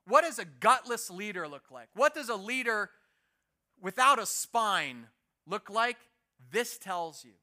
what 0.07 0.21
does 0.21 0.39
a 0.39 0.45
gutless 0.45 1.09
leader 1.09 1.45
look 1.45 1.69
like? 1.69 1.89
What 1.93 2.13
does 2.13 2.29
a 2.29 2.37
leader 2.37 2.89
without 3.81 4.17
a 4.17 4.25
spine 4.25 5.07
look 5.45 5.69
like? 5.69 5.97
This 6.49 6.77
tells 6.77 7.25
you. 7.25 7.33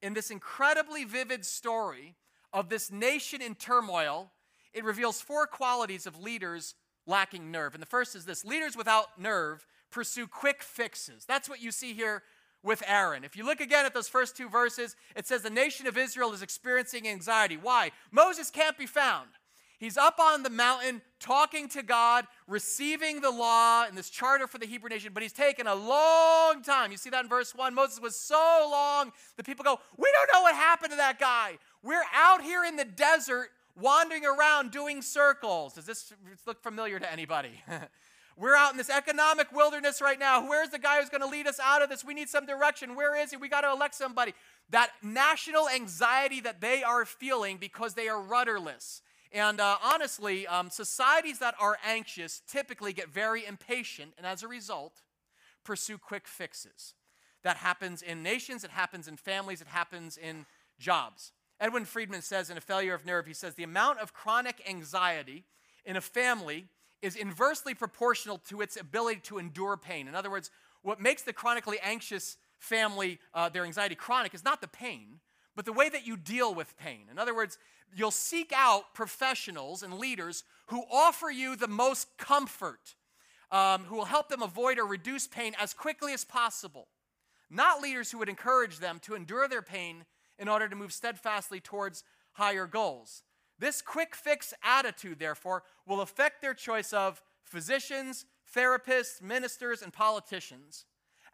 In 0.00 0.14
this 0.14 0.30
incredibly 0.30 1.04
vivid 1.04 1.44
story 1.44 2.14
of 2.54 2.70
this 2.70 2.90
nation 2.90 3.42
in 3.42 3.54
turmoil, 3.54 4.30
it 4.72 4.82
reveals 4.82 5.20
four 5.20 5.46
qualities 5.46 6.06
of 6.06 6.18
leaders 6.18 6.74
lacking 7.06 7.50
nerve. 7.50 7.74
And 7.74 7.82
the 7.82 7.86
first 7.86 8.16
is 8.16 8.24
this 8.24 8.46
leaders 8.46 8.78
without 8.78 9.20
nerve 9.20 9.66
pursue 9.90 10.26
quick 10.26 10.62
fixes. 10.62 11.24
That's 11.24 11.48
what 11.48 11.62
you 11.62 11.70
see 11.70 11.94
here 11.94 12.22
with 12.62 12.82
Aaron. 12.86 13.24
If 13.24 13.36
you 13.36 13.44
look 13.44 13.60
again 13.60 13.86
at 13.86 13.94
those 13.94 14.08
first 14.08 14.36
two 14.36 14.48
verses, 14.48 14.96
it 15.14 15.26
says 15.26 15.42
the 15.42 15.50
nation 15.50 15.86
of 15.86 15.96
Israel 15.96 16.32
is 16.32 16.42
experiencing 16.42 17.06
anxiety. 17.08 17.56
Why? 17.56 17.92
Moses 18.10 18.50
can't 18.50 18.76
be 18.76 18.86
found. 18.86 19.28
He's 19.78 19.98
up 19.98 20.18
on 20.18 20.42
the 20.42 20.50
mountain 20.50 21.02
talking 21.20 21.68
to 21.70 21.82
God, 21.82 22.26
receiving 22.46 23.20
the 23.20 23.30
law 23.30 23.84
and 23.84 23.96
this 23.96 24.08
charter 24.08 24.46
for 24.46 24.58
the 24.58 24.66
Hebrew 24.66 24.88
nation, 24.88 25.10
but 25.12 25.22
he's 25.22 25.34
taken 25.34 25.66
a 25.66 25.74
long 25.74 26.62
time. 26.62 26.90
You 26.90 26.96
see 26.96 27.10
that 27.10 27.24
in 27.24 27.28
verse 27.28 27.54
1? 27.54 27.74
Moses 27.74 28.00
was 28.00 28.16
so 28.18 28.68
long 28.70 29.12
that 29.36 29.44
people 29.44 29.64
go, 29.64 29.78
We 29.98 30.10
don't 30.12 30.30
know 30.32 30.42
what 30.42 30.54
happened 30.54 30.92
to 30.92 30.96
that 30.96 31.18
guy. 31.18 31.58
We're 31.82 32.04
out 32.14 32.42
here 32.42 32.64
in 32.64 32.76
the 32.76 32.86
desert 32.86 33.50
wandering 33.78 34.24
around 34.24 34.70
doing 34.70 35.02
circles. 35.02 35.74
Does 35.74 35.84
this 35.84 36.12
look 36.46 36.62
familiar 36.62 36.98
to 36.98 37.12
anybody? 37.12 37.62
We're 38.38 38.54
out 38.54 38.70
in 38.70 38.76
this 38.76 38.90
economic 38.90 39.50
wilderness 39.50 40.02
right 40.02 40.18
now. 40.18 40.46
Where's 40.46 40.68
the 40.68 40.78
guy 40.78 41.00
who's 41.00 41.08
going 41.08 41.22
to 41.22 41.26
lead 41.26 41.46
us 41.46 41.58
out 41.58 41.80
of 41.80 41.88
this? 41.88 42.04
We 42.04 42.12
need 42.12 42.28
some 42.28 42.44
direction. 42.44 42.94
Where 42.94 43.16
is 43.16 43.30
he? 43.30 43.38
We 43.38 43.48
got 43.48 43.62
to 43.62 43.70
elect 43.70 43.94
somebody. 43.94 44.34
That 44.68 44.90
national 45.02 45.70
anxiety 45.70 46.40
that 46.40 46.60
they 46.60 46.82
are 46.82 47.06
feeling 47.06 47.56
because 47.56 47.94
they 47.94 48.08
are 48.08 48.20
rudderless. 48.20 49.00
And 49.32 49.58
uh, 49.58 49.78
honestly, 49.82 50.46
um, 50.46 50.68
societies 50.68 51.38
that 51.38 51.54
are 51.58 51.78
anxious 51.84 52.42
typically 52.46 52.92
get 52.92 53.08
very 53.08 53.46
impatient 53.46 54.12
and 54.18 54.26
as 54.26 54.42
a 54.42 54.48
result, 54.48 55.02
pursue 55.64 55.96
quick 55.96 56.28
fixes. 56.28 56.94
That 57.42 57.56
happens 57.56 58.02
in 58.02 58.22
nations, 58.22 58.64
it 58.64 58.70
happens 58.70 59.08
in 59.08 59.16
families, 59.16 59.60
it 59.60 59.68
happens 59.68 60.18
in 60.18 60.46
jobs. 60.78 61.32
Edwin 61.58 61.86
Friedman 61.86 62.22
says 62.22 62.50
in 62.50 62.58
A 62.58 62.60
Failure 62.60 62.94
of 62.94 63.06
Nerve, 63.06 63.26
he 63.26 63.32
says, 63.32 63.54
the 63.54 63.62
amount 63.62 64.00
of 64.00 64.12
chronic 64.12 64.60
anxiety 64.68 65.44
in 65.84 65.96
a 65.96 66.00
family 66.00 66.66
is 67.02 67.16
inversely 67.16 67.74
proportional 67.74 68.38
to 68.48 68.60
its 68.60 68.76
ability 68.76 69.20
to 69.24 69.38
endure 69.38 69.76
pain. 69.76 70.08
In 70.08 70.14
other 70.14 70.30
words, 70.30 70.50
what 70.82 71.00
makes 71.00 71.22
the 71.22 71.32
chronically 71.32 71.78
anxious 71.82 72.36
family, 72.58 73.18
uh, 73.34 73.48
their 73.48 73.64
anxiety 73.64 73.94
chronic, 73.94 74.34
is 74.34 74.44
not 74.44 74.60
the 74.60 74.68
pain, 74.68 75.20
but 75.54 75.64
the 75.64 75.72
way 75.72 75.88
that 75.88 76.06
you 76.06 76.16
deal 76.16 76.54
with 76.54 76.76
pain. 76.76 77.06
In 77.10 77.18
other 77.18 77.34
words, 77.34 77.58
you'll 77.94 78.10
seek 78.10 78.52
out 78.54 78.94
professionals 78.94 79.82
and 79.82 79.94
leaders 79.94 80.44
who 80.66 80.84
offer 80.92 81.30
you 81.30 81.56
the 81.56 81.68
most 81.68 82.16
comfort, 82.18 82.94
um, 83.50 83.84
who 83.84 83.96
will 83.96 84.06
help 84.06 84.28
them 84.28 84.42
avoid 84.42 84.78
or 84.78 84.86
reduce 84.86 85.26
pain 85.26 85.54
as 85.60 85.72
quickly 85.72 86.12
as 86.12 86.24
possible. 86.24 86.88
Not 87.48 87.80
leaders 87.80 88.10
who 88.10 88.18
would 88.18 88.28
encourage 88.28 88.78
them 88.78 88.98
to 89.00 89.14
endure 89.14 89.48
their 89.48 89.62
pain 89.62 90.04
in 90.38 90.48
order 90.48 90.68
to 90.68 90.76
move 90.76 90.92
steadfastly 90.92 91.60
towards 91.60 92.02
higher 92.32 92.66
goals. 92.66 93.22
This 93.58 93.80
quick 93.80 94.14
fix 94.14 94.52
attitude, 94.62 95.18
therefore, 95.18 95.62
will 95.86 96.00
affect 96.00 96.42
their 96.42 96.54
choice 96.54 96.92
of 96.92 97.22
physicians, 97.44 98.26
therapists, 98.54 99.22
ministers, 99.22 99.82
and 99.82 99.92
politicians 99.92 100.84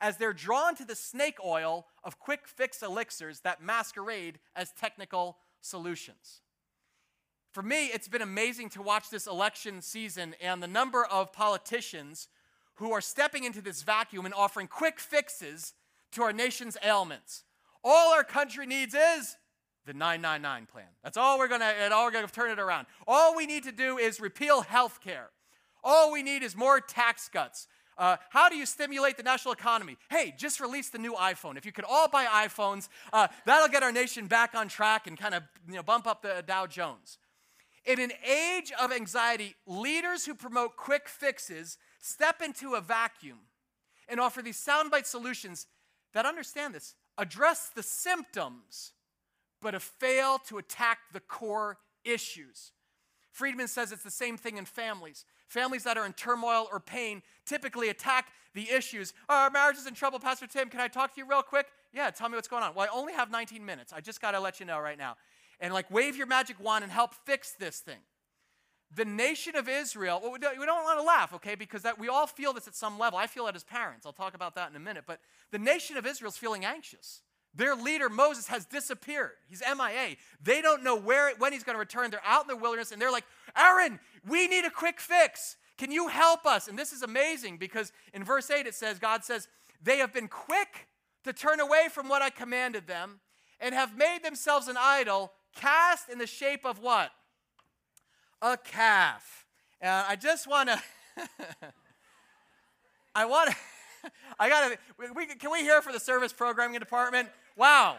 as 0.01 0.17
they're 0.17 0.33
drawn 0.33 0.75
to 0.75 0.85
the 0.85 0.97
snake 0.97 1.39
oil 1.45 1.87
of 2.03 2.19
quick 2.19 2.49
fix 2.49 2.83
elixirs 2.83 3.41
that 3.41 3.63
masquerade 3.63 4.41
as 4.57 4.73
technical 4.73 5.39
solutions. 5.61 6.41
For 7.53 7.63
me, 7.63 7.87
it's 7.87 8.09
been 8.09 8.23
amazing 8.23 8.71
to 8.71 8.83
watch 8.83 9.11
this 9.11 9.29
election 9.29 9.81
season 9.81 10.35
and 10.41 10.61
the 10.61 10.67
number 10.67 11.05
of 11.05 11.33
politicians 11.33 12.29
who 12.77 12.93
are 12.93 13.01
stepping 13.01 13.45
into 13.45 13.63
this 13.63 13.83
vacuum 13.83 14.25
and 14.25 14.35
offering 14.35 14.67
quick 14.67 14.99
fixes 14.99 15.75
to 16.13 16.23
our 16.23 16.33
nation's 16.33 16.77
ailments. 16.83 17.45
All 17.85 18.13
our 18.13 18.25
country 18.25 18.67
needs 18.67 18.95
is 18.95 19.37
the 19.87 19.93
999 19.93 20.67
plan. 20.67 20.87
That's 21.03 21.17
all 21.17 21.39
we're 21.39 21.49
gonna, 21.49 21.73
and 21.81 21.93
all 21.93 22.05
we're 22.05 22.13
gonna 22.13 22.29
turn 22.29 22.51
it 22.51 22.59
around. 22.59 22.87
All 23.07 23.37
we 23.37 23.47
need 23.47 23.65
to 23.65 23.73
do 23.73 23.99
is 23.99 24.21
repeal 24.21 24.63
health 24.63 25.01
care. 25.01 25.31
All 25.83 26.13
we 26.13 26.23
need 26.23 26.43
is 26.43 26.57
more 26.57 26.81
tax 26.81 27.29
cuts. 27.29 27.67
Uh, 27.99 28.17
how 28.31 28.49
do 28.49 28.57
you 28.57 28.65
stimulate 28.65 29.17
the 29.17 29.23
national 29.23 29.53
economy? 29.53 29.97
Hey, 30.09 30.35
just 30.37 30.61
release 30.61 30.89
the 30.89 30.99
new 30.99 31.13
iPhone. 31.15 31.57
If 31.57 31.67
you 31.67 31.73
could 31.73 31.85
all 31.89 32.09
buy 32.09 32.25
iPhones, 32.25 32.89
uh, 33.13 33.29
that'll 33.45 33.69
get 33.69 33.83
our 33.83 33.93
nation 33.93 34.27
back 34.27 34.55
on 34.55 34.69
track 34.69 35.07
and 35.07 35.19
kind 35.19 35.35
of 35.35 35.43
you 35.69 35.75
know, 35.75 35.83
bump 35.83 36.07
up 36.07 36.23
the 36.23 36.43
Dow 36.47 36.67
Jones. 36.67 37.19
In 37.85 38.01
an 38.01 38.13
age 38.27 38.73
of 38.81 38.93
anxiety, 38.93 39.57
leaders 39.67 40.25
who 40.25 40.35
promote 40.35 40.77
quick 40.77 41.09
fixes 41.09 41.79
step 42.01 42.41
into 42.41 42.75
a 42.75 42.81
vacuum 42.81 43.41
and 44.09 44.21
offer 44.21 44.41
these 44.41 44.57
soundbite 44.57 45.07
solutions 45.07 45.67
that 46.15 46.25
understand 46.25 46.75
this, 46.75 46.95
address 47.19 47.71
the 47.75 47.83
symptoms 47.83 48.93
but 49.63 49.75
have 49.75 49.83
failed 49.83 50.41
to 50.49 50.59
attack 50.59 50.99
the 51.13 51.21
core 51.21 51.79
issues. 52.05 52.73
Friedman 53.31 53.69
says 53.69 53.93
it's 53.93 54.03
the 54.03 54.11
same 54.11 54.37
thing 54.37 54.59
in 54.59 54.67
families. 54.67 55.25
Families 55.49 55.85
that 55.85 55.97
are 55.97 56.05
in 56.05 56.13
turmoil 56.13 56.69
or 56.71 56.81
pain 56.81 57.23
typically 57.47 57.89
attack 57.89 58.29
the 58.55 58.71
issues. 58.71 59.15
Our 59.29 59.51
marriage 59.51 59.79
is 59.79 59.87
in 59.87 59.95
trouble, 59.95 60.19
Pastor 60.19 60.47
Tim. 60.47 60.69
Can 60.69 60.81
I 60.81 60.89
talk 60.89 61.15
to 61.15 61.21
you 61.21 61.27
real 61.27 61.43
quick? 61.43 61.67
Yeah, 61.95 62.11
tell 62.11 62.29
me 62.29 62.35
what's 62.35 62.49
going 62.49 62.63
on. 62.63 62.75
Well, 62.75 62.87
I 62.91 62.95
only 62.95 63.15
have 63.15 63.31
19 63.31 63.65
minutes. 63.65 63.93
I 63.93 64.01
just 64.01 64.21
got 64.21 64.33
to 64.33 64.41
let 64.41 64.61
you 64.61 64.67
know 64.67 64.79
right 64.79 64.99
now. 64.99 65.17
And 65.61 65.73
like, 65.73 65.91
wave 65.91 66.17
your 66.17 66.27
magic 66.27 66.63
wand 66.63 66.85
and 66.85 66.93
help 66.93 67.15
fix 67.15 67.53
this 67.53 67.79
thing. 67.79 68.01
The 68.95 69.05
nation 69.07 69.57
of 69.57 69.69
Israel, 69.69 70.21
well, 70.23 70.33
we 70.33 70.39
don't, 70.39 70.59
we 70.59 70.67
don't 70.67 70.85
want 70.85 70.99
to 70.99 71.05
laugh, 71.05 71.33
okay, 71.35 71.55
because 71.55 71.83
that, 71.83 71.99
we 71.99 72.09
all 72.09 72.27
feel 72.27 72.53
this 72.53 72.69
at 72.69 72.75
some 72.75 72.99
level. 72.99 73.19
I 73.19 73.27
feel 73.27 73.47
it 73.47 73.57
as 73.57 73.65
parents. 73.65 74.05
I'll 74.05 74.13
talk 74.13 74.35
about 74.35 74.55
that 74.57 74.69
in 74.69 74.77
a 74.77 74.81
minute. 74.81 75.05
But 75.07 75.21
the 75.51 75.59
nation 75.59 75.97
of 75.97 76.05
Israel 76.05 76.31
is 76.31 76.37
feeling 76.37 76.67
anxious. 76.67 77.23
Their 77.55 77.75
leader, 77.75 78.09
Moses, 78.09 78.49
has 78.49 78.65
disappeared. 78.65 79.33
He's 79.49 79.63
MIA. 79.63 80.17
They 80.43 80.63
don't 80.63 80.83
know 80.83 80.97
where, 80.97 81.33
when 81.37 81.53
he's 81.53 81.65
going 81.65 81.75
to 81.75 81.81
return. 81.81 82.11
They're 82.11 82.21
out 82.25 82.43
in 82.43 82.49
the 82.49 82.57
wilderness 82.57 82.93
and 82.93 83.03
they're 83.03 83.13
like, 83.13 83.25
Aaron, 83.57 84.01
we 84.27 84.49
need 84.49 84.65
a 84.65 84.71
quick 84.71 85.01
fix. 85.01 85.57
Can 85.77 85.91
you 85.91 86.09
help 86.09 86.47
us? 86.47 86.69
And 86.69 86.79
this 86.79 86.93
is 86.93 87.03
amazing 87.03 87.59
because 87.59 87.93
in 88.15 88.25
verse 88.25 88.51
8 88.51 88.67
it 88.67 88.75
says, 88.75 88.99
God 88.99 89.25
says, 89.25 89.49
They 89.83 89.99
have 89.99 90.13
been 90.15 90.29
quick 90.29 90.89
to 91.25 91.33
turn 91.33 91.61
away 91.61 91.89
from 91.91 92.09
what 92.09 92.23
I 92.23 92.31
commanded 92.31 92.87
them 92.87 93.21
and 93.61 93.75
have 93.75 93.97
made 93.97 94.23
themselves 94.23 94.69
an 94.69 94.77
idol 94.79 95.33
cast 95.55 96.09
in 96.09 96.19
the 96.19 96.27
shape 96.27 96.65
of 96.65 96.79
what? 96.79 97.11
A 98.41 98.57
calf. 98.57 99.47
And 99.81 99.91
I 99.91 100.17
just 100.17 100.47
want 100.47 100.71
to, 100.71 100.83
I 103.15 103.25
want 103.27 103.51
to. 103.51 103.57
I 104.39 104.49
gotta. 104.49 104.79
We, 105.15 105.27
can 105.27 105.51
we 105.51 105.61
hear 105.61 105.83
for 105.83 105.93
the 105.93 106.01
service 106.01 106.33
programming 106.33 106.79
department? 106.79 107.29
Wow, 107.57 107.97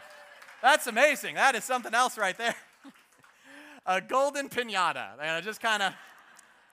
that's 0.62 0.86
amazing. 0.86 1.34
That 1.36 1.54
is 1.54 1.64
something 1.64 1.94
else 1.94 2.16
right 2.18 2.36
there. 2.36 2.54
a 3.86 4.00
golden 4.00 4.48
pinata. 4.48 5.08
And 5.20 5.44
just 5.44 5.60
kind 5.60 5.82
of 5.82 5.92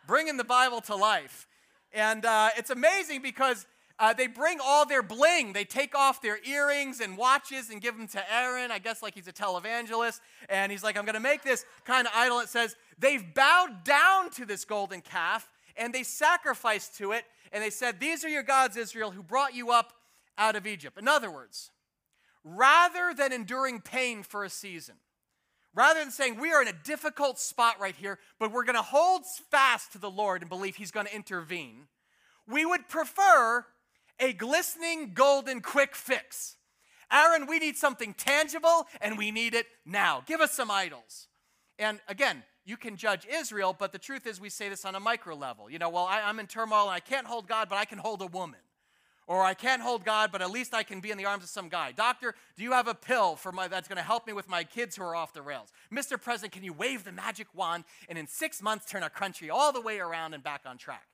bringing 0.07 0.37
the 0.37 0.43
Bible 0.43 0.81
to 0.81 0.95
life. 0.95 1.47
And 1.93 2.25
uh, 2.25 2.49
it's 2.57 2.69
amazing 2.69 3.21
because 3.21 3.65
uh, 3.99 4.13
they 4.13 4.27
bring 4.27 4.59
all 4.63 4.85
their 4.85 5.03
bling. 5.03 5.53
They 5.53 5.65
take 5.65 5.93
off 5.93 6.21
their 6.21 6.39
earrings 6.43 7.01
and 7.01 7.17
watches 7.17 7.69
and 7.69 7.81
give 7.81 7.97
them 7.97 8.07
to 8.09 8.33
Aaron, 8.33 8.71
I 8.71 8.79
guess 8.79 9.03
like 9.03 9.13
he's 9.13 9.27
a 9.27 9.33
televangelist. 9.33 10.21
And 10.49 10.71
he's 10.71 10.83
like, 10.83 10.97
I'm 10.97 11.05
going 11.05 11.13
to 11.13 11.19
make 11.19 11.43
this 11.43 11.65
kind 11.85 12.07
of 12.07 12.13
idol. 12.15 12.39
It 12.39 12.49
says, 12.49 12.75
they've 12.97 13.23
bowed 13.33 13.83
down 13.83 14.29
to 14.31 14.45
this 14.45 14.65
golden 14.65 15.01
calf 15.01 15.49
and 15.77 15.93
they 15.93 16.03
sacrificed 16.03 16.97
to 16.97 17.11
it. 17.11 17.25
And 17.51 17.63
they 17.63 17.69
said, 17.69 17.99
These 17.99 18.23
are 18.23 18.29
your 18.29 18.43
gods, 18.43 18.77
Israel, 18.77 19.11
who 19.11 19.23
brought 19.23 19.55
you 19.55 19.71
up 19.71 19.93
out 20.37 20.55
of 20.55 20.65
Egypt. 20.65 20.97
In 20.97 21.07
other 21.07 21.31
words, 21.31 21.71
rather 22.43 23.13
than 23.15 23.31
enduring 23.31 23.81
pain 23.81 24.23
for 24.23 24.43
a 24.43 24.49
season, 24.49 24.95
rather 25.73 25.99
than 25.99 26.11
saying, 26.11 26.39
We 26.39 26.51
are 26.51 26.61
in 26.61 26.67
a 26.67 26.83
difficult 26.83 27.39
spot 27.39 27.79
right 27.79 27.95
here, 27.95 28.19
but 28.39 28.51
we're 28.51 28.63
going 28.63 28.75
to 28.75 28.81
hold 28.81 29.23
fast 29.49 29.91
to 29.93 29.97
the 29.97 30.09
Lord 30.09 30.41
and 30.41 30.49
believe 30.49 30.75
He's 30.75 30.91
going 30.91 31.07
to 31.07 31.15
intervene, 31.15 31.87
we 32.47 32.65
would 32.65 32.89
prefer 32.89 33.65
a 34.19 34.33
glistening 34.33 35.13
golden 35.13 35.61
quick 35.61 35.95
fix. 35.95 36.57
Aaron, 37.11 37.45
we 37.45 37.59
need 37.59 37.75
something 37.75 38.13
tangible 38.13 38.87
and 39.01 39.17
we 39.17 39.31
need 39.31 39.53
it 39.53 39.65
now. 39.85 40.23
Give 40.25 40.39
us 40.39 40.53
some 40.53 40.71
idols. 40.71 41.27
And 41.77 41.99
again, 42.07 42.43
you 42.65 42.77
can 42.77 42.95
judge 42.95 43.25
Israel, 43.25 43.75
but 43.77 43.91
the 43.91 43.97
truth 43.97 44.27
is 44.27 44.39
we 44.39 44.49
say 44.49 44.69
this 44.69 44.85
on 44.85 44.95
a 44.95 44.99
micro 44.99 45.35
level. 45.35 45.69
You 45.69 45.79
know, 45.79 45.89
well, 45.89 46.05
I, 46.05 46.29
am 46.29 46.39
in 46.39 46.47
turmoil 46.47 46.83
and 46.83 46.91
I 46.91 46.99
can't 46.99 47.25
hold 47.25 47.47
God, 47.47 47.69
but 47.69 47.77
I 47.77 47.85
can 47.85 47.97
hold 47.97 48.21
a 48.21 48.27
woman. 48.27 48.59
Or 49.27 49.43
I 49.43 49.53
can't 49.53 49.81
hold 49.81 50.03
God, 50.03 50.31
but 50.31 50.41
at 50.41 50.51
least 50.51 50.73
I 50.73 50.83
can 50.83 50.99
be 50.99 51.09
in 51.09 51.17
the 51.17 51.25
arms 51.25 51.43
of 51.43 51.49
some 51.49 51.69
guy. 51.69 51.93
Doctor, 51.93 52.35
do 52.57 52.63
you 52.63 52.73
have 52.73 52.87
a 52.87 52.93
pill 52.93 53.35
for 53.35 53.51
my, 53.51 53.67
that's 53.67 53.87
going 53.87 53.97
to 53.97 54.03
help 54.03 54.27
me 54.27 54.33
with 54.33 54.49
my 54.49 54.63
kids 54.63 54.95
who 54.95 55.03
are 55.03 55.15
off 55.15 55.31
the 55.31 55.41
rails? 55.41 55.69
Mr. 55.93 56.21
President, 56.21 56.51
can 56.51 56.63
you 56.63 56.73
wave 56.73 57.03
the 57.03 57.11
magic 57.11 57.47
wand 57.53 57.85
and 58.09 58.17
in 58.17 58.27
six 58.27 58.61
months 58.61 58.85
turn 58.85 59.03
our 59.03 59.09
country 59.09 59.49
all 59.49 59.71
the 59.71 59.79
way 59.79 59.99
around 59.99 60.33
and 60.33 60.43
back 60.43 60.63
on 60.65 60.77
track? 60.77 61.07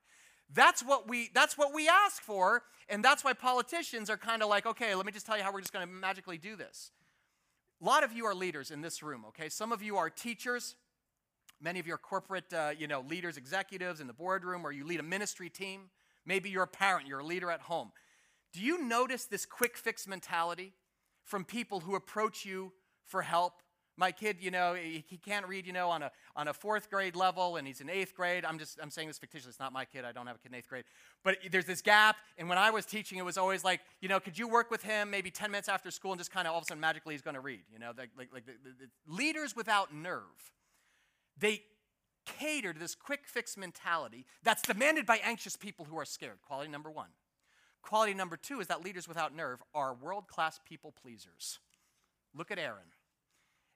That's 0.53 0.81
what 0.81 1.07
we 1.07 1.29
that's 1.33 1.57
what 1.57 1.73
we 1.73 1.89
ask 1.89 2.21
for, 2.21 2.63
and 2.87 3.03
that's 3.03 3.23
why 3.23 3.33
politicians 3.33 4.09
are 4.09 4.17
kind 4.17 4.41
of 4.41 4.47
like, 4.47 4.65
okay, 4.65 4.95
let 4.95 5.05
me 5.05 5.11
just 5.11 5.25
tell 5.25 5.37
you 5.37 5.43
how 5.43 5.51
we're 5.51 5.61
just 5.61 5.73
going 5.73 5.85
to 5.85 5.91
magically 5.91 6.37
do 6.37 6.55
this. 6.55 6.91
A 7.81 7.85
lot 7.85 8.03
of 8.03 8.13
you 8.13 8.25
are 8.25 8.33
leaders 8.33 8.71
in 8.71 8.81
this 8.81 9.03
room, 9.03 9.25
okay? 9.27 9.49
Some 9.49 9.71
of 9.71 9.83
you 9.83 9.97
are 9.97 10.09
teachers. 10.09 10.75
Many 11.61 11.79
of 11.79 11.87
your 11.87 11.97
corporate, 11.97 12.51
uh, 12.53 12.71
you 12.77 12.87
know, 12.87 13.01
leaders, 13.01 13.37
executives 13.37 13.99
in 13.99 14.07
the 14.07 14.13
boardroom, 14.13 14.65
or 14.65 14.71
you 14.71 14.85
lead 14.85 14.99
a 14.99 15.03
ministry 15.03 15.49
team. 15.49 15.89
Maybe 16.25 16.49
you're 16.49 16.63
a 16.63 16.67
parent, 16.67 17.07
you're 17.07 17.19
a 17.19 17.25
leader 17.25 17.49
at 17.49 17.61
home. 17.61 17.91
Do 18.53 18.61
you 18.61 18.83
notice 18.83 19.25
this 19.25 19.45
quick 19.45 19.77
fix 19.77 20.07
mentality 20.07 20.73
from 21.23 21.43
people 21.43 21.81
who 21.81 21.95
approach 21.95 22.45
you 22.45 22.73
for 23.05 23.21
help 23.21 23.61
my 23.97 24.11
kid, 24.11 24.37
you 24.39 24.51
know, 24.51 24.75
he, 24.75 25.17
can't 25.17 25.47
read, 25.47 25.65
you 25.65 25.73
know, 25.73 25.89
on 25.89 26.03
a, 26.03 26.11
on 26.35 26.47
a 26.47 26.53
fourth 26.53 26.89
grade 26.89 27.15
level 27.15 27.57
and 27.57 27.65
he's 27.65 27.81
in 27.81 27.89
eighth 27.89 28.13
grade. 28.15 28.45
I'm 28.45 28.59
just, 28.59 28.77
I'm 28.81 28.91
saying 28.91 29.07
this 29.07 29.17
fictitious. 29.17 29.47
It's 29.47 29.59
not 29.59 29.73
my 29.73 29.85
kid. 29.85 30.05
I 30.05 30.11
don't 30.11 30.27
have 30.27 30.35
a 30.35 30.39
kid 30.39 30.49
in 30.49 30.55
eighth 30.55 30.69
grade. 30.69 30.85
But 31.23 31.37
there's 31.51 31.65
this 31.65 31.81
gap. 31.81 32.15
And 32.37 32.47
when 32.47 32.59
I 32.59 32.69
was 32.69 32.85
teaching, 32.85 33.17
it 33.17 33.25
was 33.25 33.37
always 33.37 33.63
like, 33.63 33.81
you 33.99 34.07
know, 34.07 34.19
could 34.19 34.37
you 34.37 34.47
work 34.47 34.69
with 34.69 34.83
him 34.83 35.09
maybe 35.09 35.31
10 35.31 35.49
minutes 35.49 35.67
after 35.67 35.89
school 35.89 36.11
and 36.11 36.19
just 36.19 36.31
kind 36.31 36.47
of 36.47 36.53
all 36.53 36.59
of 36.59 36.63
a 36.63 36.67
sudden 36.67 36.79
magically 36.79 37.15
he's 37.15 37.23
going 37.23 37.33
to 37.33 37.41
read, 37.41 37.63
you 37.73 37.79
know, 37.79 37.91
like, 37.97 38.11
like, 38.15 38.29
like 38.31 38.45
the, 38.45 38.53
the, 38.63 38.85
the 38.85 39.13
leaders 39.15 39.55
without 39.55 39.93
nerve. 39.93 40.53
They 41.39 41.63
cater 42.25 42.73
to 42.73 42.79
this 42.79 42.95
quick 42.95 43.21
fix 43.25 43.57
mentality 43.57 44.25
that's 44.43 44.61
demanded 44.61 45.05
by 45.05 45.17
anxious 45.23 45.55
people 45.55 45.85
who 45.85 45.97
are 45.97 46.05
scared. 46.05 46.41
Quality 46.41 46.69
number 46.69 46.91
one. 46.91 47.09
Quality 47.81 48.13
number 48.13 48.35
two 48.35 48.59
is 48.59 48.67
that 48.67 48.83
leaders 48.83 49.07
without 49.07 49.33
nerve 49.33 49.61
are 49.73 49.93
world 49.93 50.27
class 50.27 50.59
people 50.67 50.91
pleasers. 50.91 51.59
Look 52.35 52.51
at 52.51 52.59
Aaron. 52.59 52.91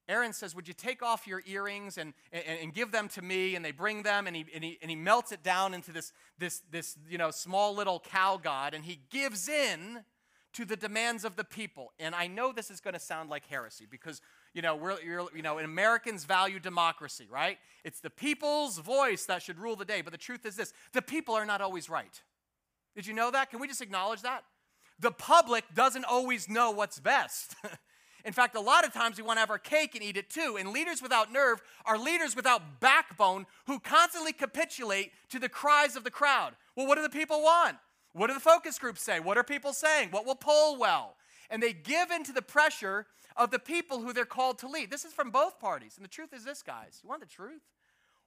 Aaron 0.09 0.33
says, 0.33 0.53
Would 0.55 0.67
you 0.67 0.73
take 0.73 1.01
off 1.01 1.25
your 1.25 1.41
earrings 1.45 1.97
and, 1.97 2.13
and, 2.33 2.59
and, 2.61 2.73
give 2.73 2.91
them 2.91 3.07
to 3.09 3.21
me? 3.21 3.55
And 3.55 3.63
they 3.63 3.71
bring 3.71 4.03
them, 4.03 4.27
and 4.27 4.35
he, 4.35 4.45
and 4.53 4.63
he, 4.63 4.77
and 4.81 4.89
he 4.89 4.95
melts 4.95 5.31
it 5.31 5.43
down 5.43 5.73
into 5.73 5.91
this, 5.93 6.11
this, 6.37 6.61
this 6.69 6.97
you 7.07 7.17
know, 7.17 7.31
small 7.31 7.73
little 7.73 7.99
cow 7.99 8.37
god, 8.41 8.73
and 8.73 8.83
he 8.83 8.99
gives 9.09 9.47
in 9.47 10.03
to 10.53 10.65
the 10.65 10.75
demands 10.75 11.23
of 11.23 11.37
the 11.37 11.45
people. 11.45 11.93
And 11.99 12.13
I 12.13 12.27
know 12.27 12.51
this 12.51 12.69
is 12.69 12.81
going 12.81 12.93
to 12.93 12.99
sound 12.99 13.29
like 13.29 13.45
heresy 13.45 13.87
because, 13.89 14.21
you 14.53 14.61
know, 14.61 14.75
we're, 14.75 14.97
you 15.01 15.41
know, 15.41 15.59
Americans 15.59 16.25
value 16.25 16.59
democracy, 16.59 17.27
right? 17.29 17.57
It's 17.83 17.99
the 17.99 18.09
people's 18.09 18.77
voice 18.77 19.25
that 19.25 19.41
should 19.41 19.59
rule 19.59 19.75
the 19.75 19.85
day. 19.85 20.01
But 20.01 20.11
the 20.11 20.17
truth 20.17 20.45
is 20.45 20.55
this 20.55 20.73
the 20.93 21.01
people 21.01 21.35
are 21.35 21.45
not 21.45 21.61
always 21.61 21.89
right. 21.89 22.21
Did 22.95 23.07
you 23.07 23.13
know 23.13 23.31
that? 23.31 23.49
Can 23.49 23.59
we 23.59 23.67
just 23.67 23.81
acknowledge 23.81 24.21
that? 24.23 24.43
The 24.99 25.11
public 25.11 25.63
doesn't 25.73 26.05
always 26.05 26.49
know 26.49 26.71
what's 26.71 26.99
best. 26.99 27.55
In 28.23 28.33
fact, 28.33 28.55
a 28.55 28.59
lot 28.59 28.85
of 28.85 28.93
times 28.93 29.17
we 29.17 29.23
want 29.23 29.37
to 29.37 29.39
have 29.39 29.49
our 29.49 29.57
cake 29.57 29.95
and 29.95 30.03
eat 30.03 30.17
it 30.17 30.29
too. 30.29 30.57
And 30.59 30.69
leaders 30.69 31.01
without 31.01 31.31
nerve 31.31 31.61
are 31.85 31.97
leaders 31.97 32.35
without 32.35 32.79
backbone 32.79 33.47
who 33.65 33.79
constantly 33.79 34.31
capitulate 34.31 35.11
to 35.29 35.39
the 35.39 35.49
cries 35.49 35.95
of 35.95 36.03
the 36.03 36.11
crowd. 36.11 36.53
Well, 36.75 36.85
what 36.85 36.95
do 36.95 37.01
the 37.01 37.09
people 37.09 37.41
want? 37.41 37.77
What 38.13 38.27
do 38.27 38.33
the 38.33 38.39
focus 38.39 38.77
groups 38.77 39.01
say? 39.01 39.19
What 39.19 39.37
are 39.37 39.43
people 39.43 39.73
saying? 39.73 40.09
What 40.11 40.25
will 40.25 40.35
poll 40.35 40.77
well? 40.77 41.15
And 41.49 41.63
they 41.63 41.73
give 41.73 42.11
in 42.11 42.23
to 42.25 42.33
the 42.33 42.41
pressure 42.41 43.07
of 43.35 43.51
the 43.51 43.59
people 43.59 44.01
who 44.01 44.13
they're 44.13 44.25
called 44.25 44.59
to 44.59 44.67
lead. 44.67 44.89
This 44.89 45.05
is 45.05 45.13
from 45.13 45.31
both 45.31 45.59
parties. 45.59 45.93
And 45.97 46.03
the 46.03 46.09
truth 46.09 46.33
is 46.33 46.43
this, 46.43 46.61
guys. 46.61 46.99
You 47.03 47.09
want 47.09 47.21
the 47.21 47.27
truth? 47.27 47.61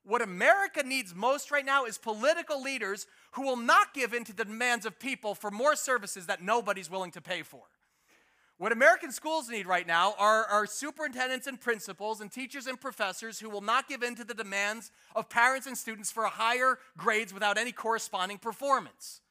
What 0.04 0.20
America 0.20 0.82
needs 0.82 1.14
most 1.14 1.50
right 1.50 1.64
now 1.64 1.86
is 1.86 1.96
political 1.96 2.62
leaders 2.62 3.06
who 3.32 3.42
will 3.42 3.56
not 3.56 3.94
give 3.94 4.12
in 4.12 4.24
to 4.24 4.36
the 4.36 4.44
demands 4.44 4.84
of 4.84 4.98
people 4.98 5.34
for 5.34 5.50
more 5.50 5.74
services 5.76 6.26
that 6.26 6.42
nobody's 6.42 6.90
willing 6.90 7.10
to 7.12 7.22
pay 7.22 7.42
for. 7.42 7.62
What 8.56 8.70
American 8.70 9.10
schools 9.10 9.48
need 9.48 9.66
right 9.66 9.86
now 9.86 10.14
are, 10.16 10.44
are 10.44 10.66
superintendents 10.66 11.46
and 11.46 11.60
principals 11.60 12.20
and 12.20 12.30
teachers 12.30 12.66
and 12.66 12.80
professors 12.80 13.40
who 13.40 13.50
will 13.50 13.62
not 13.62 13.88
give 13.88 14.02
in 14.02 14.14
to 14.14 14.24
the 14.24 14.34
demands 14.34 14.92
of 15.16 15.28
parents 15.28 15.66
and 15.66 15.76
students 15.76 16.12
for 16.12 16.24
higher 16.24 16.78
grades 16.96 17.34
without 17.34 17.58
any 17.58 17.72
corresponding 17.72 18.38
performance. 18.38 19.22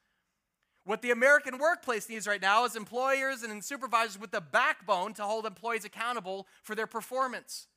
What 0.85 1.01
the 1.01 1.11
American 1.11 1.57
workplace 1.59 2.09
needs 2.09 2.27
right 2.27 2.41
now 2.41 2.65
is 2.65 2.75
employers 2.75 3.43
and 3.43 3.63
supervisors 3.63 4.19
with 4.19 4.31
the 4.31 4.41
backbone 4.41 5.13
to 5.13 5.23
hold 5.23 5.45
employees 5.45 5.85
accountable 5.85 6.47
for 6.61 6.75
their 6.75 6.87
performance. 6.87 7.67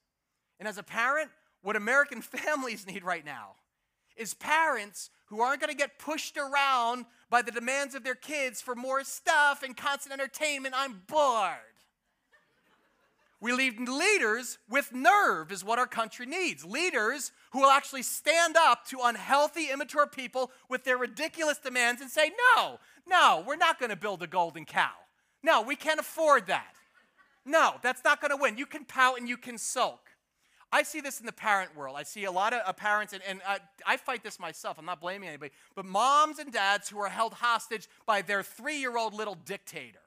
And 0.59 0.67
as 0.67 0.77
a 0.77 0.83
parent, 0.83 1.31
what 1.63 1.77
American 1.77 2.21
families 2.23 2.87
need 2.87 3.05
right 3.05 3.25
now 3.25 3.55
is 4.17 4.35
parents 4.35 5.11
who 5.27 5.41
aren't 5.41 5.61
going 5.61 5.71
to 5.71 5.77
get 5.77 5.99
pushed 5.99 6.37
around 6.37 7.05
by 7.31 7.43
the 7.43 7.51
demands 7.51 7.95
of 7.95 8.03
their 8.03 8.15
kids 8.15 8.61
for 8.61 8.75
more 8.75 9.05
stuff 9.05 9.63
and 9.63 9.77
constant 9.77 10.13
entertainment. 10.13 10.75
I'm 10.77 11.03
bored. 11.07 11.76
We 13.41 13.55
need 13.55 13.79
leaders 13.89 14.59
with 14.69 14.95
nerve, 14.95 15.53
is 15.53 15.63
what 15.63 15.79
our 15.79 15.87
country 15.87 16.25
needs. 16.25 16.65
Leaders 16.65 17.33
who 17.51 17.61
will 17.61 17.71
actually 17.71 18.03
stand 18.03 18.57
up 18.57 18.87
to 18.87 19.01
unhealthy, 19.05 19.71
immature 19.71 20.07
people 20.07 20.51
with 20.71 20.85
their 20.85 20.97
ridiculous 20.97 21.59
demands 21.59 22.01
and 22.01 22.11
say, 22.11 22.31
No, 22.57 22.79
no, 23.07 23.45
we're 23.47 23.57
not 23.57 23.79
going 23.79 23.91
to 23.91 23.97
build 23.97 24.23
a 24.23 24.27
golden 24.27 24.65
cow. 24.65 24.93
No, 25.43 25.61
we 25.61 25.77
can't 25.77 26.01
afford 26.01 26.47
that. 26.47 26.75
No, 27.45 27.75
that's 27.83 28.03
not 28.05 28.21
going 28.21 28.31
to 28.31 28.37
win. 28.37 28.57
You 28.57 28.67
can 28.67 28.85
pout 28.85 29.19
and 29.19 29.29
you 29.29 29.37
can 29.37 29.59
sulk. 29.59 30.01
I 30.73 30.83
see 30.83 31.01
this 31.01 31.21
in 31.21 31.27
the 31.27 31.33
parent 31.33 31.77
world. 31.77 31.95
I 31.97 32.03
see 32.03 32.25
a 32.25 32.33
lot 32.33 32.53
of 32.53 32.61
uh, 32.67 32.73
parents, 32.73 33.13
and, 33.13 33.23
and 33.27 33.41
uh, 33.47 33.59
I 33.87 33.97
fight 33.97 34.25
this 34.25 34.41
myself. 34.41 34.79
I'm 34.79 34.85
not 34.85 35.01
blaming 35.01 35.29
anybody, 35.29 35.53
but 35.77 35.85
moms 35.85 36.39
and 36.39 36.53
dads 36.53 36.89
who 36.89 36.99
are 36.99 37.09
held 37.09 37.35
hostage 37.35 37.89
by 38.05 38.23
their 38.23 38.43
three 38.43 38.79
year 38.79 38.97
old 38.97 39.15
little 39.15 39.37
dictator. 39.37 40.01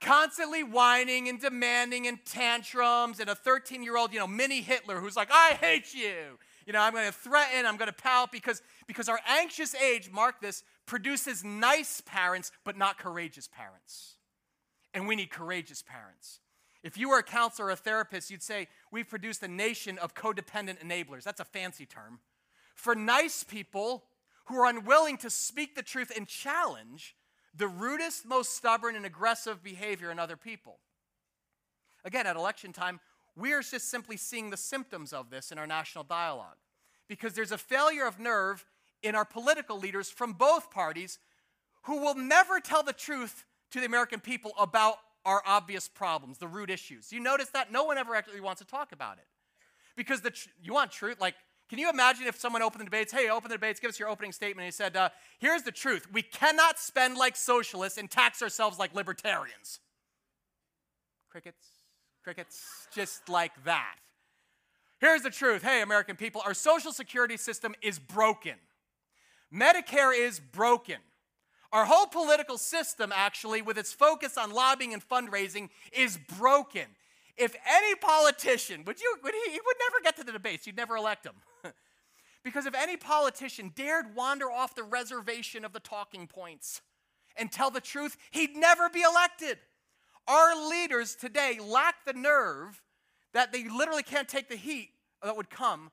Constantly 0.00 0.62
whining 0.62 1.28
and 1.28 1.40
demanding 1.40 2.06
and 2.06 2.18
tantrums, 2.24 3.18
and 3.18 3.30
a 3.30 3.34
13 3.34 3.82
year 3.82 3.96
old, 3.96 4.12
you 4.12 4.18
know, 4.18 4.26
mini 4.26 4.60
Hitler 4.60 5.00
who's 5.00 5.16
like, 5.16 5.30
I 5.32 5.56
hate 5.60 5.94
you. 5.94 6.38
You 6.66 6.72
know, 6.72 6.80
I'm 6.80 6.92
going 6.92 7.06
to 7.06 7.12
threaten, 7.12 7.64
I'm 7.64 7.76
going 7.76 7.90
to 7.90 7.94
pout 7.94 8.32
because, 8.32 8.60
because 8.86 9.08
our 9.08 9.20
anxious 9.26 9.74
age, 9.74 10.10
mark 10.10 10.40
this, 10.40 10.64
produces 10.84 11.44
nice 11.44 12.00
parents, 12.00 12.50
but 12.64 12.76
not 12.76 12.98
courageous 12.98 13.48
parents. 13.48 14.16
And 14.92 15.06
we 15.06 15.16
need 15.16 15.30
courageous 15.30 15.82
parents. 15.82 16.40
If 16.82 16.96
you 16.96 17.08
were 17.08 17.18
a 17.18 17.22
counselor 17.22 17.68
or 17.68 17.70
a 17.72 17.76
therapist, 17.76 18.30
you'd 18.30 18.42
say, 18.42 18.68
We've 18.90 19.08
produced 19.08 19.42
a 19.42 19.48
nation 19.48 19.98
of 19.98 20.14
codependent 20.14 20.84
enablers. 20.84 21.22
That's 21.22 21.40
a 21.40 21.44
fancy 21.44 21.86
term. 21.86 22.20
For 22.74 22.94
nice 22.94 23.44
people 23.44 24.04
who 24.46 24.56
are 24.60 24.66
unwilling 24.66 25.16
to 25.18 25.30
speak 25.30 25.74
the 25.74 25.82
truth 25.82 26.12
and 26.14 26.26
challenge 26.26 27.16
the 27.56 27.68
rudest, 27.68 28.26
most 28.26 28.56
stubborn, 28.56 28.96
and 28.96 29.06
aggressive 29.06 29.62
behavior 29.62 30.10
in 30.10 30.18
other 30.18 30.36
people. 30.36 30.78
Again, 32.04 32.26
at 32.26 32.36
election 32.36 32.72
time, 32.72 33.00
we 33.34 33.52
are 33.52 33.62
just 33.62 33.90
simply 33.90 34.16
seeing 34.16 34.50
the 34.50 34.56
symptoms 34.56 35.12
of 35.12 35.30
this 35.30 35.52
in 35.52 35.58
our 35.58 35.66
national 35.66 36.04
dialogue 36.04 36.56
because 37.08 37.34
there's 37.34 37.52
a 37.52 37.58
failure 37.58 38.06
of 38.06 38.18
nerve 38.18 38.64
in 39.02 39.14
our 39.14 39.24
political 39.24 39.78
leaders 39.78 40.10
from 40.10 40.32
both 40.32 40.70
parties 40.70 41.18
who 41.82 42.00
will 42.00 42.14
never 42.14 42.60
tell 42.60 42.82
the 42.82 42.92
truth 42.92 43.44
to 43.70 43.80
the 43.80 43.86
American 43.86 44.20
people 44.20 44.52
about 44.58 44.96
our 45.24 45.42
obvious 45.44 45.88
problems, 45.88 46.38
the 46.38 46.48
root 46.48 46.70
issues. 46.70 47.12
You 47.12 47.20
notice 47.20 47.48
that? 47.50 47.72
No 47.72 47.84
one 47.84 47.98
ever 47.98 48.14
actually 48.14 48.40
wants 48.40 48.60
to 48.60 48.66
talk 48.66 48.92
about 48.92 49.18
it. 49.18 49.26
Because 49.96 50.20
the 50.20 50.30
tr- 50.30 50.48
you 50.62 50.72
want 50.72 50.90
truth? 50.90 51.20
Like, 51.20 51.34
can 51.68 51.78
you 51.78 51.90
imagine 51.90 52.26
if 52.26 52.38
someone 52.38 52.62
opened 52.62 52.80
the 52.80 52.84
debates? 52.84 53.12
Hey, 53.12 53.28
open 53.28 53.48
the 53.48 53.56
debates, 53.56 53.80
give 53.80 53.88
us 53.88 53.98
your 53.98 54.08
opening 54.08 54.32
statement. 54.32 54.64
And 54.64 54.66
he 54.66 54.72
said, 54.72 54.96
uh, 54.96 55.08
Here's 55.38 55.62
the 55.62 55.72
truth. 55.72 56.06
We 56.12 56.22
cannot 56.22 56.78
spend 56.78 57.16
like 57.16 57.34
socialists 57.36 57.98
and 57.98 58.10
tax 58.10 58.40
ourselves 58.42 58.78
like 58.78 58.94
libertarians. 58.94 59.80
Crickets, 61.28 61.66
crickets, 62.22 62.86
just 62.94 63.28
like 63.28 63.52
that. 63.64 63.96
Here's 65.00 65.22
the 65.22 65.30
truth. 65.30 65.62
Hey, 65.62 65.82
American 65.82 66.16
people, 66.16 66.40
our 66.44 66.54
social 66.54 66.92
security 66.92 67.36
system 67.36 67.74
is 67.82 67.98
broken. 67.98 68.54
Medicare 69.52 70.16
is 70.18 70.40
broken. 70.40 70.96
Our 71.72 71.84
whole 71.84 72.06
political 72.06 72.58
system, 72.58 73.12
actually, 73.14 73.60
with 73.60 73.76
its 73.76 73.92
focus 73.92 74.38
on 74.38 74.52
lobbying 74.52 74.94
and 74.94 75.06
fundraising, 75.06 75.68
is 75.92 76.18
broken. 76.38 76.86
If 77.36 77.54
any 77.66 77.94
politician, 77.96 78.84
would 78.86 79.00
you, 79.00 79.16
would 79.22 79.34
he, 79.34 79.52
he 79.52 79.60
would 79.64 79.76
never 79.78 80.02
get 80.02 80.16
to 80.16 80.24
the 80.24 80.32
debates, 80.32 80.66
you'd 80.66 80.76
never 80.76 80.96
elect 80.96 81.26
him. 81.26 81.34
because 82.44 82.66
if 82.66 82.74
any 82.74 82.96
politician 82.96 83.72
dared 83.74 84.14
wander 84.14 84.50
off 84.50 84.74
the 84.74 84.82
reservation 84.82 85.64
of 85.64 85.72
the 85.72 85.80
talking 85.80 86.26
points 86.26 86.80
and 87.36 87.52
tell 87.52 87.70
the 87.70 87.80
truth, 87.80 88.16
he'd 88.30 88.56
never 88.56 88.88
be 88.88 89.02
elected. 89.02 89.58
Our 90.26 90.68
leaders 90.68 91.14
today 91.14 91.58
lack 91.62 92.04
the 92.06 92.14
nerve 92.14 92.82
that 93.34 93.52
they 93.52 93.68
literally 93.68 94.02
can't 94.02 94.28
take 94.28 94.48
the 94.48 94.56
heat 94.56 94.90
that 95.22 95.36
would 95.36 95.50
come 95.50 95.90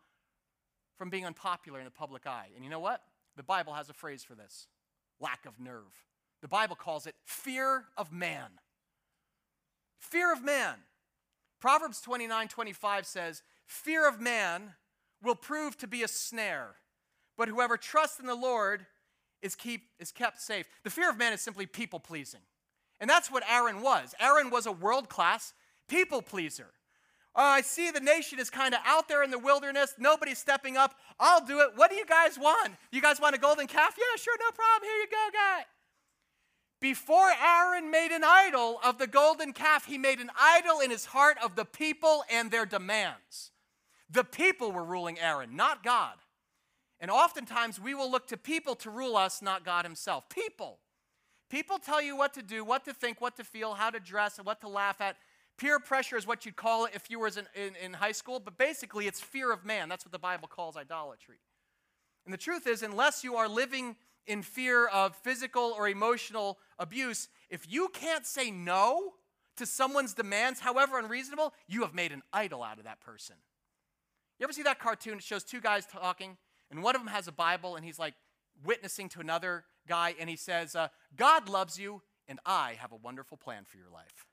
from 0.98 1.10
being 1.10 1.26
unpopular 1.26 1.80
in 1.80 1.86
the 1.86 1.92
public 1.92 2.26
eye. 2.26 2.48
And 2.56 2.64
you 2.64 2.70
know 2.70 2.80
what? 2.80 3.02
The 3.36 3.44
Bible 3.44 3.74
has 3.74 3.90
a 3.90 3.94
phrase 3.94 4.24
for 4.24 4.36
this 4.36 4.68
lack 5.20 5.46
of 5.46 5.60
nerve. 5.60 6.06
The 6.42 6.48
Bible 6.48 6.76
calls 6.76 7.08
it 7.08 7.16
fear 7.26 7.86
of 7.98 8.12
man. 8.12 8.50
Fear 10.00 10.34
of 10.34 10.44
man. 10.44 10.76
Proverbs 11.64 12.02
29 12.02 12.50
25 12.50 13.06
says, 13.06 13.42
Fear 13.66 14.10
of 14.10 14.20
man 14.20 14.74
will 15.24 15.34
prove 15.34 15.78
to 15.78 15.88
be 15.88 16.04
a 16.04 16.10
snare, 16.10 16.76
but 17.38 17.48
whoever 17.48 17.78
trusts 17.78 18.20
in 18.20 18.26
the 18.26 18.36
Lord 18.36 18.86
is, 19.42 19.56
keep, 19.56 19.84
is 19.98 20.12
kept 20.12 20.42
safe. 20.42 20.68
The 20.84 20.90
fear 20.90 21.10
of 21.10 21.18
man 21.18 21.32
is 21.32 21.40
simply 21.40 21.66
people 21.66 22.02
pleasing. 22.02 22.42
And 23.00 23.10
that's 23.10 23.32
what 23.32 23.44
Aaron 23.50 23.82
was. 23.82 24.14
Aaron 24.20 24.50
was 24.50 24.66
a 24.66 24.74
world 24.74 25.08
class 25.08 25.54
people 25.88 26.22
pleaser. 26.22 26.74
Uh, 27.34 27.40
I 27.40 27.62
see 27.62 27.92
the 27.92 28.02
nation 28.02 28.40
is 28.40 28.50
kind 28.50 28.74
of 28.74 28.82
out 28.86 29.08
there 29.08 29.24
in 29.24 29.32
the 29.32 29.40
wilderness. 29.40 29.94
Nobody's 29.98 30.40
stepping 30.40 30.76
up. 30.76 30.96
I'll 31.18 31.46
do 31.46 31.62
it. 31.62 31.70
What 31.78 31.90
do 31.90 31.96
you 31.96 32.06
guys 32.06 32.38
want? 32.38 32.74
You 32.92 33.02
guys 33.02 33.22
want 33.22 33.36
a 33.36 33.40
golden 33.40 33.68
calf? 33.68 33.96
Yeah, 33.98 34.22
sure, 34.22 34.36
no 34.38 34.52
problem. 34.52 34.90
Here 34.90 34.98
you 34.98 35.08
go, 35.10 35.30
guy. 35.32 35.64
Before 36.84 37.32
Aaron 37.42 37.92
made 37.92 38.12
an 38.12 38.26
idol 38.26 38.78
of 38.84 38.98
the 38.98 39.08
golden 39.08 39.54
calf, 39.54 39.86
he 39.86 39.98
made 39.98 40.20
an 40.20 40.30
idol 40.38 40.82
in 40.82 40.92
his 40.92 41.06
heart 41.06 41.38
of 41.42 41.56
the 41.56 41.64
people 41.64 42.26
and 42.30 42.52
their 42.52 42.66
demands. 42.66 43.52
The 44.10 44.26
people 44.26 44.74
were 44.74 44.84
ruling 44.84 45.18
Aaron, 45.18 45.56
not 45.56 45.82
God. 45.82 46.16
And 47.00 47.10
oftentimes 47.10 47.80
we 47.80 47.94
will 47.94 48.12
look 48.12 48.28
to 48.28 48.38
people 48.38 48.76
to 48.76 48.90
rule 48.90 49.16
us, 49.16 49.42
not 49.42 49.64
God 49.64 49.86
Himself. 49.86 50.28
People. 50.28 50.80
People 51.50 51.80
tell 51.80 52.02
you 52.02 52.18
what 52.18 52.34
to 52.34 52.42
do, 52.42 52.66
what 52.66 52.84
to 52.84 52.94
think, 52.94 53.22
what 53.22 53.38
to 53.38 53.46
feel, 53.46 53.76
how 53.76 53.90
to 53.90 54.02
dress, 54.02 54.38
and 54.38 54.46
what 54.46 54.60
to 54.60 54.68
laugh 54.68 55.00
at. 55.00 55.16
Peer 55.58 55.80
pressure 55.80 56.18
is 56.18 56.28
what 56.28 56.46
you'd 56.46 56.58
call 56.58 56.84
it 56.84 56.92
if 56.94 57.10
you 57.10 57.18
were 57.18 57.30
in, 57.30 57.48
in, 57.56 57.76
in 57.82 57.94
high 57.94 58.12
school, 58.12 58.42
but 58.42 58.58
basically 58.58 59.08
it's 59.08 59.22
fear 59.22 59.54
of 59.54 59.64
man. 59.64 59.88
That's 59.88 60.04
what 60.04 60.12
the 60.12 60.20
Bible 60.20 60.50
calls 60.50 60.76
idolatry. 60.76 61.38
And 62.26 62.34
the 62.34 62.38
truth 62.38 62.68
is, 62.68 62.84
unless 62.84 63.24
you 63.24 63.38
are 63.38 63.48
living 63.48 63.96
in 64.28 64.42
fear 64.42 64.88
of 64.88 65.16
physical 65.16 65.74
or 65.78 65.88
emotional 65.88 66.60
abuse, 66.80 67.30
if 67.50 67.72
you 67.72 67.90
can't 67.90 68.26
say 68.26 68.52
no 68.52 69.14
to 69.58 69.66
someone's 69.66 70.14
demands, 70.14 70.60
however 70.60 70.98
unreasonable, 70.98 71.54
you 71.68 71.82
have 71.82 71.94
made 71.94 72.12
an 72.12 72.24
idol 72.32 72.64
out 72.64 72.78
of 72.80 72.86
that 72.86 73.02
person. 73.02 73.36
You 74.40 74.46
ever 74.46 74.54
see 74.54 74.64
that 74.64 74.80
cartoon? 74.80 75.18
It 75.18 75.24
shows 75.24 75.44
two 75.44 75.62
guys 75.62 75.86
talking, 75.86 76.38
and 76.72 76.82
one 76.82 76.96
of 76.96 77.02
them 77.02 77.10
has 77.10 77.28
a 77.28 77.32
Bible, 77.32 77.76
and 77.76 77.86
he's 77.86 78.00
like 78.00 78.16
witnessing 78.66 79.10
to 79.10 79.20
another 79.20 79.66
guy, 79.88 80.16
and 80.20 80.30
he 80.30 80.36
says, 80.36 80.76
uh, 80.76 80.88
God 81.16 81.50
loves 81.50 81.78
you, 81.78 82.02
and 82.28 82.40
I 82.46 82.78
have 82.80 82.92
a 82.92 82.98
wonderful 82.98 83.38
plan 83.38 83.64
for 83.66 83.78
your 83.78 83.90
life. 83.90 84.26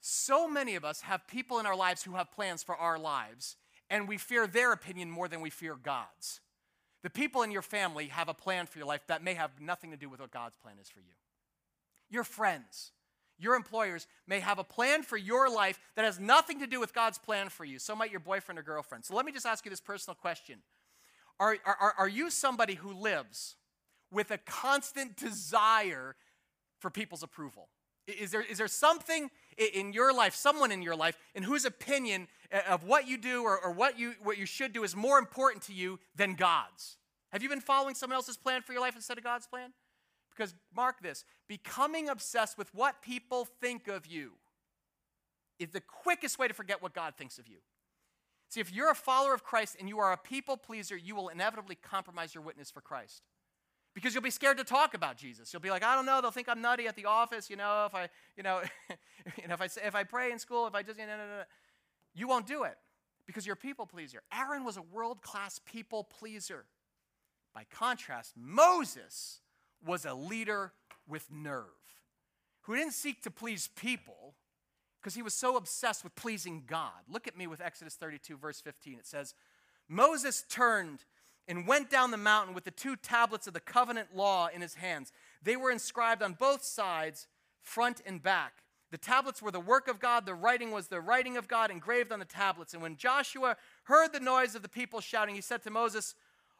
So 0.00 0.48
many 0.48 0.74
of 0.74 0.84
us 0.84 1.02
have 1.02 1.26
people 1.26 1.58
in 1.58 1.66
our 1.66 1.76
lives 1.76 2.02
who 2.02 2.14
have 2.14 2.32
plans 2.32 2.62
for 2.62 2.76
our 2.76 2.98
lives, 2.98 3.56
and 3.88 4.08
we 4.08 4.18
fear 4.18 4.46
their 4.46 4.72
opinion 4.72 5.10
more 5.10 5.28
than 5.28 5.40
we 5.40 5.50
fear 5.50 5.76
God's. 5.76 6.40
The 7.04 7.10
people 7.10 7.42
in 7.42 7.50
your 7.50 7.62
family 7.62 8.06
have 8.06 8.30
a 8.30 8.34
plan 8.34 8.64
for 8.64 8.78
your 8.78 8.88
life 8.88 9.02
that 9.08 9.22
may 9.22 9.34
have 9.34 9.60
nothing 9.60 9.90
to 9.90 9.96
do 9.96 10.08
with 10.08 10.20
what 10.20 10.30
God's 10.30 10.56
plan 10.56 10.76
is 10.80 10.88
for 10.88 11.00
you. 11.00 11.12
Your 12.08 12.24
friends, 12.24 12.92
your 13.38 13.56
employers 13.56 14.06
may 14.26 14.40
have 14.40 14.58
a 14.58 14.64
plan 14.64 15.02
for 15.02 15.18
your 15.18 15.50
life 15.50 15.78
that 15.96 16.06
has 16.06 16.18
nothing 16.18 16.60
to 16.60 16.66
do 16.66 16.80
with 16.80 16.94
God's 16.94 17.18
plan 17.18 17.50
for 17.50 17.66
you. 17.66 17.78
So 17.78 17.94
might 17.94 18.10
your 18.10 18.20
boyfriend 18.20 18.58
or 18.58 18.62
girlfriend. 18.62 19.04
So 19.04 19.14
let 19.14 19.26
me 19.26 19.32
just 19.32 19.44
ask 19.44 19.66
you 19.66 19.70
this 19.70 19.82
personal 19.82 20.14
question 20.14 20.60
Are, 21.38 21.58
are, 21.66 21.94
are 21.98 22.08
you 22.08 22.30
somebody 22.30 22.74
who 22.74 22.94
lives 22.94 23.56
with 24.10 24.30
a 24.30 24.38
constant 24.38 25.14
desire 25.14 26.16
for 26.78 26.88
people's 26.88 27.22
approval? 27.22 27.68
Is 28.06 28.30
there, 28.30 28.40
is 28.42 28.56
there 28.56 28.68
something 28.68 29.30
in 29.58 29.92
your 29.92 30.12
life, 30.12 30.34
someone 30.34 30.72
in 30.72 30.82
your 30.82 30.96
life, 30.96 31.16
in 31.34 31.42
whose 31.42 31.64
opinion 31.64 32.28
uh, 32.52 32.60
of 32.68 32.84
what 32.84 33.08
you 33.08 33.18
do 33.18 33.42
or, 33.42 33.58
or 33.58 33.72
what, 33.72 33.98
you, 33.98 34.14
what 34.22 34.38
you 34.38 34.46
should 34.46 34.72
do 34.72 34.84
is 34.84 34.94
more 34.94 35.18
important 35.18 35.62
to 35.64 35.72
you 35.72 35.98
than 36.14 36.34
God's? 36.34 36.96
Have 37.32 37.42
you 37.42 37.48
been 37.48 37.60
following 37.60 37.94
someone 37.94 38.16
else's 38.16 38.36
plan 38.36 38.62
for 38.62 38.72
your 38.72 38.80
life 38.80 38.94
instead 38.94 39.18
of 39.18 39.24
God's 39.24 39.46
plan? 39.46 39.72
Because 40.30 40.54
mark 40.74 41.00
this 41.00 41.24
becoming 41.48 42.08
obsessed 42.08 42.58
with 42.58 42.74
what 42.74 43.02
people 43.02 43.46
think 43.60 43.88
of 43.88 44.06
you 44.06 44.32
is 45.58 45.70
the 45.70 45.80
quickest 45.80 46.38
way 46.38 46.48
to 46.48 46.54
forget 46.54 46.82
what 46.82 46.94
God 46.94 47.14
thinks 47.16 47.38
of 47.38 47.46
you. 47.46 47.58
See, 48.48 48.60
if 48.60 48.72
you're 48.72 48.90
a 48.90 48.94
follower 48.94 49.34
of 49.34 49.42
Christ 49.42 49.76
and 49.78 49.88
you 49.88 49.98
are 49.98 50.12
a 50.12 50.16
people 50.16 50.56
pleaser, 50.56 50.96
you 50.96 51.14
will 51.14 51.28
inevitably 51.28 51.76
compromise 51.76 52.34
your 52.34 52.42
witness 52.42 52.70
for 52.70 52.80
Christ 52.80 53.22
because 53.94 54.12
you'll 54.12 54.22
be 54.22 54.30
scared 54.30 54.58
to 54.58 54.64
talk 54.64 54.94
about 54.94 55.16
Jesus. 55.16 55.52
You'll 55.52 55.62
be 55.62 55.70
like, 55.70 55.84
I 55.84 55.94
don't 55.94 56.06
know, 56.06 56.20
they'll 56.20 56.30
think 56.30 56.48
I'm 56.48 56.60
nutty 56.60 56.86
at 56.86 56.96
the 56.96 57.06
office, 57.06 57.48
you 57.48 57.56
know, 57.56 57.86
if 57.86 57.94
I, 57.94 58.08
you 58.36 58.42
know, 58.42 58.62
you 59.40 59.48
know 59.48 59.54
if 59.54 59.60
I 59.60 59.68
say 59.68 59.82
if 59.84 59.94
I 59.94 60.04
pray 60.04 60.32
in 60.32 60.38
school, 60.38 60.66
if 60.66 60.74
I 60.74 60.82
just, 60.82 60.98
you 60.98 61.06
know, 61.06 61.16
no, 61.16 61.26
no, 61.26 61.36
no. 61.38 61.42
you 62.14 62.26
won't 62.26 62.46
do 62.46 62.64
it 62.64 62.76
because 63.26 63.46
you're 63.46 63.54
a 63.54 63.56
people 63.56 63.86
pleaser. 63.86 64.22
Aaron 64.32 64.64
was 64.64 64.76
a 64.76 64.82
world-class 64.82 65.60
people 65.64 66.04
pleaser. 66.04 66.66
By 67.54 67.64
contrast, 67.70 68.32
Moses 68.36 69.40
was 69.84 70.04
a 70.04 70.14
leader 70.14 70.72
with 71.06 71.30
nerve 71.30 71.64
who 72.62 72.74
didn't 72.74 72.94
seek 72.94 73.22
to 73.22 73.30
please 73.30 73.68
people 73.76 74.34
because 75.00 75.14
he 75.14 75.22
was 75.22 75.34
so 75.34 75.56
obsessed 75.56 76.02
with 76.02 76.14
pleasing 76.16 76.64
God. 76.66 76.90
Look 77.08 77.28
at 77.28 77.36
me 77.36 77.46
with 77.46 77.60
Exodus 77.60 77.94
32, 77.94 78.36
verse 78.38 78.60
15. 78.60 78.94
It 78.94 79.06
says, 79.06 79.34
Moses 79.88 80.44
turned 80.48 81.04
and 81.46 81.66
went 81.66 81.90
down 81.90 82.10
the 82.10 82.16
mountain 82.16 82.54
with 82.54 82.64
the 82.64 82.70
two 82.70 82.96
tablets 82.96 83.46
of 83.46 83.54
the 83.54 83.60
covenant 83.60 84.14
law 84.14 84.48
in 84.52 84.60
his 84.60 84.74
hands. 84.74 85.12
They 85.42 85.56
were 85.56 85.70
inscribed 85.70 86.22
on 86.22 86.34
both 86.34 86.64
sides, 86.64 87.26
front 87.62 88.00
and 88.06 88.22
back. 88.22 88.62
The 88.90 88.98
tablets 88.98 89.42
were 89.42 89.50
the 89.50 89.60
work 89.60 89.88
of 89.88 89.98
God, 89.98 90.24
the 90.24 90.34
writing 90.34 90.70
was 90.70 90.86
the 90.88 91.00
writing 91.00 91.36
of 91.36 91.48
God 91.48 91.70
engraved 91.70 92.12
on 92.12 92.20
the 92.20 92.24
tablets. 92.24 92.74
And 92.74 92.82
when 92.82 92.96
Joshua 92.96 93.56
heard 93.84 94.12
the 94.12 94.20
noise 94.20 94.54
of 94.54 94.62
the 94.62 94.68
people 94.68 95.00
shouting, 95.00 95.34
he 95.34 95.40
said 95.40 95.62
to 95.64 95.70
Moses, 95.70 96.14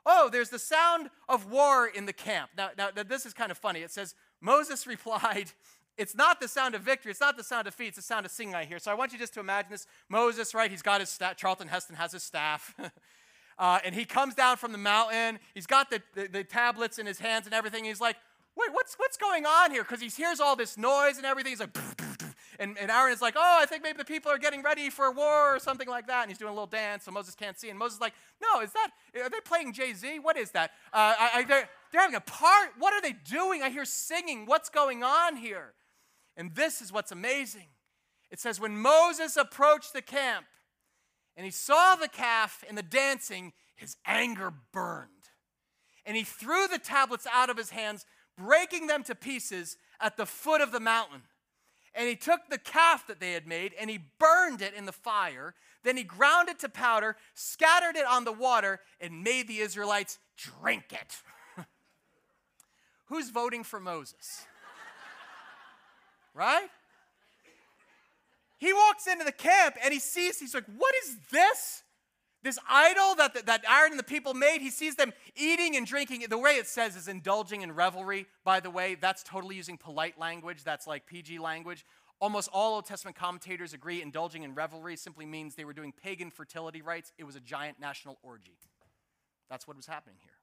Oh, 0.07 0.29
there's 0.31 0.51
the 0.51 0.59
sound 0.59 1.11
of 1.29 1.51
war 1.51 1.87
in 1.87 2.07
the 2.07 2.13
camp. 2.13 2.51
Now, 2.57 2.71
now 2.77 2.91
this 2.91 3.25
is 3.25 3.33
kind 3.33 3.51
of 3.51 3.57
funny. 3.57 3.81
It 3.81 3.91
says, 3.91 4.15
Moses 4.41 4.87
replied, 4.89 5.53
It's 5.97 6.15
not 6.15 6.41
the 6.41 6.49
sound 6.49 6.75
of 6.75 6.83
victory. 6.83 7.11
It's 7.11 7.21
not 7.21 7.37
the 7.37 7.45
sound 7.45 7.67
of 7.67 7.75
defeat. 7.75 7.89
It's 7.89 7.97
the 7.97 8.03
sound 8.03 8.27
of 8.27 8.33
singing 8.33 8.55
I 8.55 8.65
hear. 8.65 8.79
So 8.79 8.91
I 8.91 8.95
want 8.95 9.13
you 9.13 9.19
just 9.19 9.35
to 9.35 9.41
imagine 9.41 9.71
this. 9.71 9.87
Moses, 10.09 10.55
right? 10.55 10.71
He's 10.71 10.83
got 10.83 11.01
his 11.01 11.11
staff. 11.11 11.37
Charlton 11.37 11.69
Heston 11.69 11.97
has 11.97 12.13
his 12.13 12.23
staff. 12.23 12.75
Uh, 13.59 13.79
and 13.85 13.95
he 13.95 14.05
comes 14.05 14.35
down 14.35 14.57
from 14.57 14.73
the 14.73 14.79
mountain. 14.79 15.39
He's 15.55 15.67
got 15.67 15.91
the, 15.91 16.03
the, 16.15 16.29
the 16.29 16.45
tablets 16.45 16.99
in 16.99 17.07
his 17.07 17.19
hands 17.19 17.47
and 17.47 17.55
everything. 17.55 17.85
He's 17.85 18.01
like, 18.01 18.17
wait, 18.57 18.73
what's, 18.73 18.95
what's 18.97 19.17
going 19.17 19.47
on 19.47 19.71
here? 19.71 19.83
Because 19.83 20.01
he 20.01 20.09
hears 20.09 20.41
all 20.41 20.57
this 20.57 20.77
noise 20.77 21.17
and 21.17 21.27
everything. 21.27 21.51
He's 21.51 21.61
like, 21.61 21.77
and, 22.61 22.79
and 22.79 22.91
Aaron 22.91 23.13
is 23.13 23.21
like, 23.21 23.35
oh, 23.37 23.59
I 23.61 23.67
think 23.67 23.83
maybe 23.83 23.99
the 23.99 24.05
people 24.05 24.31
are 24.31 24.39
getting 24.39 24.63
ready 24.63 24.91
for 24.91 25.11
war 25.11 25.57
or 25.57 25.59
something 25.59 25.89
like 25.89 26.07
that. 26.07 26.23
And 26.23 26.31
he's 26.31 26.39
doing 26.39 26.51
a 26.51 26.55
little 26.55 26.67
dance, 26.67 27.05
so 27.05 27.11
Moses 27.11 27.35
can't 27.35 27.59
see. 27.59 27.69
And 27.69 27.79
Moses 27.79 27.97
is 27.97 28.01
like, 28.01 28.15
no, 28.41 28.61
is 28.61 28.73
that, 28.73 28.91
are 29.21 29.29
they 29.29 29.41
playing 29.41 29.73
Jay 29.73 29.93
Z? 29.93 30.21
What 30.21 30.37
is 30.37 30.53
that? 30.53 30.71
Uh, 30.93 31.15
I, 31.19 31.31
I, 31.35 31.45
they're, 31.45 31.69
they're 31.91 32.01
having 32.01 32.15
a 32.15 32.21
part. 32.21 32.71
What 32.79 32.93
are 32.95 33.03
they 33.03 33.15
doing? 33.29 33.63
I 33.63 33.71
hear 33.71 33.85
singing. 33.85 34.47
What's 34.47 34.69
going 34.69 35.03
on 35.03 35.37
here? 35.37 35.73
And 36.37 36.55
this 36.55 36.81
is 36.81 36.93
what's 36.93 37.13
amazing. 37.13 37.67
It 38.31 38.41
says, 38.41 38.61
when 38.61 38.77
Moses 38.77 39.37
approached 39.37 39.93
the 39.93 40.03
camp, 40.03 40.47
and 41.37 41.45
he 41.45 41.51
saw 41.51 41.97
the 41.97 42.09
calf 42.09 42.65
and 42.69 42.79
the 42.79 42.83
dancing, 42.83 43.53
his 43.77 43.97
anger 44.07 44.53
burned. 44.73 45.11
And 46.07 46.17
he 46.17 46.23
threw 46.23 46.69
the 46.69 46.79
tablets 46.79 47.27
out 47.33 47.51
of 47.51 47.57
his 47.57 47.71
hands, 47.71 48.07
breaking 48.37 48.87
them 48.87 49.03
to 49.05 49.15
pieces 49.15 49.77
at 50.01 50.17
the 50.17 50.27
foot 50.27 50.61
of 50.61 50.71
the 50.71 50.81
mountain. 50.81 51.23
And 51.95 52.09
he 52.09 52.17
took 52.17 52.41
the 52.51 52.59
calf 52.59 53.07
that 53.07 53.21
they 53.21 53.33
had 53.33 53.47
made 53.47 53.73
and 53.79 53.89
he 53.89 54.01
burned 54.19 54.63
it 54.63 54.75
in 54.75 54.85
the 54.85 54.93
fire. 54.93 55.55
Then 55.85 55.97
he 55.97 56.03
ground 56.03 56.49
it 56.49 56.59
to 56.61 56.69
powder, 56.69 57.17
scattered 57.35 57.97
it 57.97 58.07
on 58.07 58.25
the 58.25 58.33
water, 58.33 58.81
and 59.01 59.23
made 59.23 59.47
the 59.47 59.59
Israelites 59.59 60.19
drink 60.37 60.87
it. 60.91 61.17
Who's 63.07 63.31
voting 63.31 63.63
for 63.63 63.79
Moses? 63.79 64.45
right? 66.35 66.69
He 68.65 68.73
walks 68.73 69.07
into 69.07 69.27
the 69.27 69.33
camp 69.33 69.77
and 69.85 69.93
he 69.93 70.01
sees, 70.01 70.41
he's 70.41 70.55
like, 70.55 70.65
What 70.79 70.95
is 71.05 71.19
this? 71.31 71.83
This 72.43 72.59
idol 72.69 73.15
that, 73.17 73.47
that 73.47 73.63
Aaron 73.71 73.93
and 73.93 73.99
the 73.99 74.05
people 74.05 74.33
made, 74.33 74.61
he 74.61 74.71
sees 74.71 74.97
them 74.97 75.13
eating 75.37 75.77
and 75.77 75.87
drinking. 75.87 76.25
The 76.29 76.39
way 76.39 76.53
it 76.53 76.67
says 76.67 76.97
is 76.97 77.07
indulging 77.07 77.61
in 77.61 77.73
revelry, 77.73 78.27
by 78.43 78.61
the 78.61 78.71
way. 78.71 78.97
That's 78.97 79.23
totally 79.23 79.57
using 79.57 79.77
polite 79.77 80.19
language. 80.19 80.65
That's 80.65 80.87
like 80.87 81.07
PG 81.07 81.39
language. 81.41 81.85
Almost 82.21 82.49
all 82.53 82.77
Old 82.77 82.87
Testament 82.87 83.17
commentators 83.17 83.75
agree 83.75 84.01
indulging 84.01 84.45
in 84.45 84.55
revelry 84.55 84.97
simply 84.97 85.27
means 85.27 85.55
they 85.55 85.65
were 85.67 85.75
doing 85.75 85.93
pagan 85.93 86.31
fertility 86.31 86.81
rites. 86.81 87.13
It 87.19 87.25
was 87.25 87.37
a 87.37 87.41
giant 87.41 87.81
national 87.81 88.19
orgy. 88.23 88.59
That's 89.51 89.67
what 89.67 89.77
was 89.77 89.87
happening 89.87 90.17
here. 90.23 90.39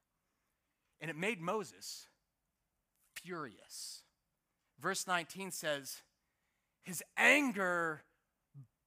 And 1.00 1.10
it 1.10 1.16
made 1.16 1.40
Moses 1.40 2.06
furious. 3.16 4.02
Verse 4.80 5.08
19 5.08 5.50
says, 5.50 6.02
His 6.82 7.02
anger 7.16 8.02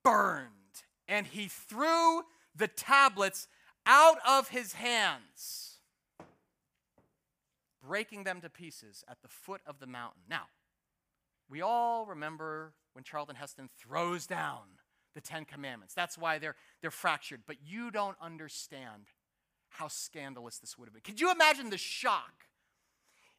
burned, 0.06 0.84
and 1.08 1.28
he 1.28 1.48
threw 1.48 2.22
the 2.56 2.68
tablets 2.68 3.48
out 3.86 4.18
of 4.26 4.50
his 4.50 4.74
hands, 4.74 5.80
breaking 7.86 8.24
them 8.24 8.39
to 8.41 8.50
pieces 8.50 9.04
at 9.10 9.22
the 9.22 9.28
foot 9.28 9.62
of 9.68 9.80
the 9.80 9.88
mountain. 9.88 10.22
Now, 10.30 10.44
we 11.50 11.62
all 11.62 12.06
remember 12.06 12.74
when 12.94 13.04
Charlton 13.04 13.36
Heston 13.36 13.70
throws 13.78 14.26
down 14.26 14.62
the 15.13 15.22
Ten 15.22 15.46
Commandments. 15.46 15.94
That's 15.94 16.18
why 16.18 16.39
they're, 16.39 16.56
they're 16.82 16.91
fractured. 16.91 17.41
But 17.46 17.58
you 17.65 17.91
don't 17.91 18.18
understand 18.22 19.08
how 19.70 19.88
scandalous 19.88 20.58
this 20.58 20.78
would 20.78 20.86
have 20.86 20.94
been. 20.94 21.02
Could 21.02 21.20
you 21.20 21.32
imagine 21.32 21.70
the 21.70 21.78
shock 21.78 22.46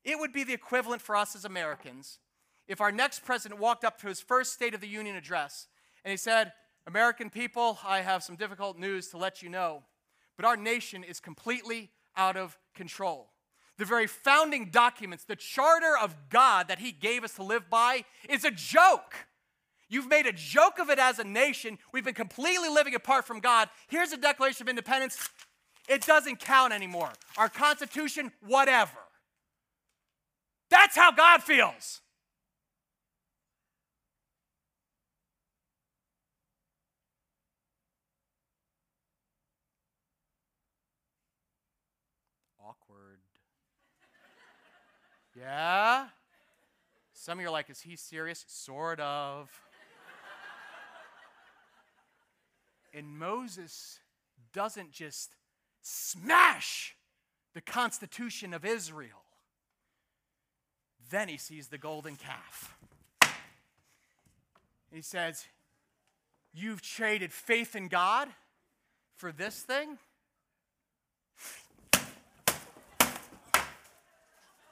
it 0.07 0.20
would 0.20 0.33
be 0.33 0.44
the 0.44 0.52
equivalent 0.52 1.02
for 1.02 1.16
us 1.16 1.35
as 1.35 1.44
Americans 1.44 2.20
if 2.68 2.81
our 2.81 2.92
next 2.92 3.24
president 3.24 3.61
walked 3.61 3.85
up 3.85 4.00
to 4.00 4.07
his 4.07 4.20
first 4.20 4.52
State 4.52 4.72
of 4.72 4.81
the 4.81 4.87
Union 4.87 5.16
address 5.16 5.66
and 6.06 6.12
he 6.12 6.16
said, 6.16 6.52
American 6.86 7.30
people, 7.30 7.80
I 7.84 8.00
have 8.00 8.22
some 8.22 8.36
difficult 8.36 8.78
news 8.78 9.08
to 9.08 9.18
let 9.18 9.42
you 9.42 9.48
know, 9.48 9.82
but 10.36 10.46
our 10.46 10.56
nation 10.56 11.02
is 11.02 11.18
completely 11.18 11.90
out 12.16 12.36
of 12.36 12.56
control. 12.76 13.32
The 13.76 13.86
very 13.86 14.06
founding 14.06 14.70
documents, 14.70 15.24
the 15.24 15.34
charter 15.34 15.98
of 16.00 16.14
God 16.30 16.68
that 16.68 16.78
he 16.78 16.92
gave 16.92 17.24
us 17.24 17.32
to 17.34 17.42
live 17.42 17.68
by, 17.68 18.04
is 18.28 18.44
a 18.44 18.52
joke. 18.52 19.16
You've 19.88 20.06
made 20.08 20.26
a 20.26 20.32
joke 20.32 20.78
of 20.78 20.90
it 20.90 21.00
as 21.00 21.18
a 21.18 21.24
nation. 21.24 21.76
We've 21.92 22.04
been 22.04 22.14
completely 22.14 22.68
living 22.68 22.94
apart 22.94 23.26
from 23.26 23.40
God. 23.40 23.68
Here's 23.88 24.12
a 24.12 24.16
Declaration 24.16 24.62
of 24.62 24.68
Independence. 24.68 25.28
It 25.88 26.06
doesn't 26.06 26.38
count 26.38 26.72
anymore. 26.72 27.10
Our 27.36 27.48
Constitution, 27.48 28.30
whatever. 28.46 28.92
That's 30.70 30.94
how 30.94 31.10
God 31.10 31.42
feels. 31.42 32.00
Yeah? 45.38 46.07
Some 47.12 47.38
of 47.38 47.42
you 47.42 47.49
are 47.49 47.53
like, 47.53 47.68
is 47.70 47.81
he 47.81 47.96
serious? 47.96 48.44
Sort 48.49 49.01
of. 49.01 49.51
and 52.94 53.18
Moses 53.18 54.01
doesn't 54.53 54.92
just 54.92 55.31
smash 55.83 56.96
the 57.55 57.61
Constitution 57.61 58.55
of 58.55 58.64
Israel. 58.64 59.22
Then 61.11 61.29
he 61.29 61.37
sees 61.37 61.68
the 61.68 61.79
golden 61.79 62.16
calf. 62.16 62.77
He 64.92 65.03
says, 65.03 65.44
You've 66.53 66.81
traded 66.81 67.33
faith 67.33 67.77
in 67.77 67.88
God 67.88 68.29
for 69.14 69.31
this 69.31 69.61
thing? 69.61 69.99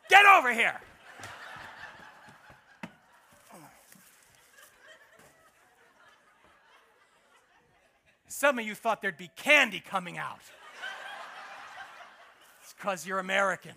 Get 0.08 0.23
over 0.38 0.52
here! 0.52 0.80
Some 8.26 8.58
of 8.58 8.66
you 8.66 8.74
thought 8.74 9.00
there'd 9.00 9.16
be 9.16 9.30
candy 9.36 9.80
coming 9.80 10.18
out. 10.18 10.40
It's 12.62 12.74
because 12.74 13.06
you're 13.06 13.20
American. 13.20 13.74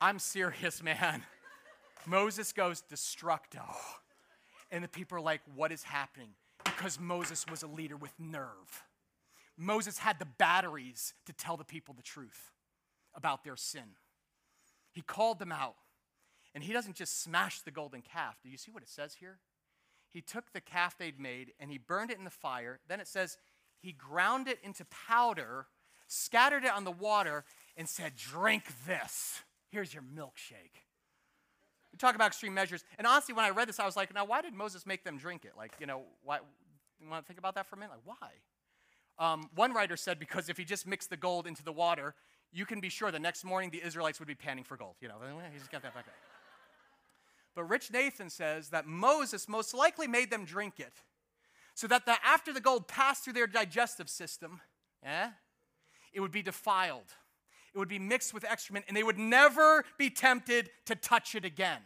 I'm 0.00 0.18
serious, 0.18 0.82
man. 0.82 1.22
Moses 2.06 2.52
goes 2.52 2.82
destructo. 2.90 3.62
And 4.70 4.82
the 4.82 4.88
people 4.88 5.18
are 5.18 5.20
like, 5.20 5.40
what 5.54 5.72
is 5.72 5.82
happening? 5.82 6.30
Because 6.64 6.98
Moses 6.98 7.46
was 7.50 7.62
a 7.62 7.66
leader 7.66 7.96
with 7.96 8.12
nerve. 8.18 8.82
Moses 9.56 9.98
had 9.98 10.18
the 10.18 10.26
batteries 10.26 11.14
to 11.26 11.32
tell 11.32 11.56
the 11.56 11.64
people 11.64 11.94
the 11.94 12.02
truth 12.02 12.52
about 13.14 13.44
their 13.44 13.56
sin. 13.56 13.96
He 14.92 15.02
called 15.02 15.38
them 15.38 15.52
out. 15.52 15.76
And 16.54 16.62
he 16.62 16.72
doesn't 16.72 16.94
just 16.94 17.20
smash 17.20 17.60
the 17.60 17.72
golden 17.72 18.00
calf. 18.00 18.38
Do 18.42 18.48
you 18.48 18.56
see 18.56 18.70
what 18.70 18.82
it 18.82 18.88
says 18.88 19.16
here? 19.18 19.38
He 20.08 20.20
took 20.20 20.52
the 20.52 20.60
calf 20.60 20.96
they'd 20.96 21.18
made 21.18 21.52
and 21.58 21.70
he 21.70 21.78
burned 21.78 22.10
it 22.10 22.18
in 22.18 22.24
the 22.24 22.30
fire. 22.30 22.78
Then 22.88 23.00
it 23.00 23.08
says 23.08 23.36
he 23.80 23.90
ground 23.90 24.46
it 24.46 24.60
into 24.62 24.84
powder, 24.84 25.66
scattered 26.06 26.64
it 26.64 26.70
on 26.70 26.84
the 26.84 26.92
water, 26.92 27.44
and 27.76 27.88
said, 27.88 28.14
Drink 28.14 28.64
this. 28.86 29.42
Here's 29.68 29.92
your 29.92 30.04
milkshake. 30.04 30.84
We 31.90 31.98
talk 31.98 32.14
about 32.14 32.28
extreme 32.28 32.54
measures. 32.54 32.84
And 32.98 33.06
honestly, 33.06 33.34
when 33.34 33.44
I 33.44 33.50
read 33.50 33.68
this, 33.68 33.80
I 33.80 33.86
was 33.86 33.96
like, 33.96 34.14
now, 34.14 34.24
why 34.24 34.42
did 34.42 34.52
Moses 34.54 34.86
make 34.86 35.04
them 35.04 35.18
drink 35.18 35.44
it? 35.44 35.52
Like, 35.56 35.72
you 35.80 35.86
know, 35.86 36.02
why? 36.22 36.38
You 37.00 37.08
want 37.08 37.24
to 37.24 37.26
think 37.26 37.38
about 37.38 37.56
that 37.56 37.66
for 37.66 37.76
a 37.76 37.78
minute? 37.78 37.92
Like, 37.92 38.18
why? 38.20 38.30
Um, 39.18 39.48
one 39.54 39.72
writer 39.72 39.96
said 39.96 40.18
because 40.18 40.48
if 40.48 40.56
he 40.56 40.64
just 40.64 40.86
mixed 40.86 41.10
the 41.10 41.16
gold 41.16 41.46
into 41.46 41.62
the 41.62 41.72
water, 41.72 42.14
you 42.52 42.66
can 42.66 42.80
be 42.80 42.88
sure 42.88 43.10
the 43.10 43.18
next 43.18 43.44
morning 43.44 43.70
the 43.70 43.84
Israelites 43.84 44.18
would 44.18 44.28
be 44.28 44.34
panning 44.34 44.64
for 44.64 44.76
gold. 44.76 44.94
You 45.00 45.08
know, 45.08 45.16
he 45.52 45.58
just 45.58 45.70
got 45.70 45.82
that 45.82 45.94
back. 45.94 46.06
But 47.54 47.64
Rich 47.64 47.92
Nathan 47.92 48.30
says 48.30 48.70
that 48.70 48.86
Moses 48.86 49.48
most 49.48 49.74
likely 49.74 50.08
made 50.08 50.30
them 50.30 50.44
drink 50.44 50.80
it 50.80 50.92
so 51.74 51.86
that 51.86 52.06
the, 52.06 52.14
after 52.24 52.52
the 52.52 52.60
gold 52.60 52.88
passed 52.88 53.24
through 53.24 53.32
their 53.34 53.46
digestive 53.46 54.08
system, 54.08 54.60
eh, 55.04 55.28
it 56.12 56.20
would 56.20 56.32
be 56.32 56.42
defiled. 56.42 57.12
It 57.74 57.78
would 57.78 57.88
be 57.88 57.98
mixed 57.98 58.32
with 58.32 58.44
excrement, 58.44 58.84
and 58.86 58.96
they 58.96 59.02
would 59.02 59.18
never 59.18 59.84
be 59.98 60.08
tempted 60.08 60.70
to 60.86 60.94
touch 60.94 61.34
it 61.34 61.44
again. 61.44 61.80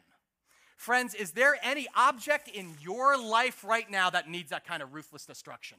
Friends, 0.77 1.15
is 1.15 1.33
there 1.33 1.57
any 1.63 1.87
object 1.97 2.49
in 2.49 2.75
your 2.81 3.19
life 3.19 3.65
right 3.65 3.91
now 3.91 4.11
that 4.11 4.29
needs 4.29 4.51
that 4.51 4.67
kind 4.67 4.83
of 4.83 4.95
ruthless 4.95 5.25
destruction? 5.27 5.79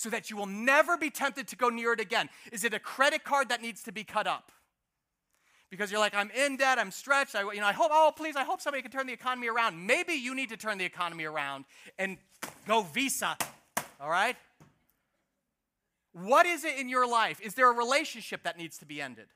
So 0.00 0.08
that 0.08 0.30
you 0.30 0.36
will 0.38 0.46
never 0.46 0.96
be 0.96 1.10
tempted 1.10 1.46
to 1.48 1.56
go 1.56 1.68
near 1.68 1.92
it 1.92 2.00
again? 2.00 2.30
Is 2.52 2.64
it 2.64 2.72
a 2.72 2.78
credit 2.78 3.22
card 3.22 3.50
that 3.50 3.60
needs 3.60 3.82
to 3.82 3.92
be 3.92 4.02
cut 4.02 4.26
up? 4.26 4.50
because 5.70 5.92
you're 5.92 6.00
like, 6.00 6.14
I'm 6.14 6.30
in 6.30 6.56
debt, 6.56 6.78
I'm 6.78 6.90
stretched. 6.90 7.36
I, 7.36 7.42
you 7.52 7.60
know, 7.60 7.66
I 7.66 7.72
hope, 7.72 7.90
oh, 7.92 8.12
please, 8.16 8.34
I 8.34 8.42
hope 8.42 8.60
somebody 8.60 8.82
can 8.82 8.90
turn 8.90 9.06
the 9.06 9.12
economy 9.12 9.48
around. 9.48 9.86
Maybe 9.86 10.14
you 10.14 10.34
need 10.34 10.48
to 10.48 10.56
turn 10.56 10.78
the 10.78 10.84
economy 10.84 11.24
around 11.24 11.64
and 11.98 12.16
go 12.66 12.82
Visa, 12.82 13.36
all 14.00 14.10
right? 14.10 14.36
What 16.12 16.44
is 16.44 16.64
it 16.64 16.76
in 16.76 16.88
your 16.88 17.06
life? 17.06 17.40
Is 17.40 17.54
there 17.54 17.70
a 17.70 17.74
relationship 17.74 18.42
that 18.42 18.58
needs 18.58 18.78
to 18.78 18.84
be 18.84 19.00
ended? 19.00 19.26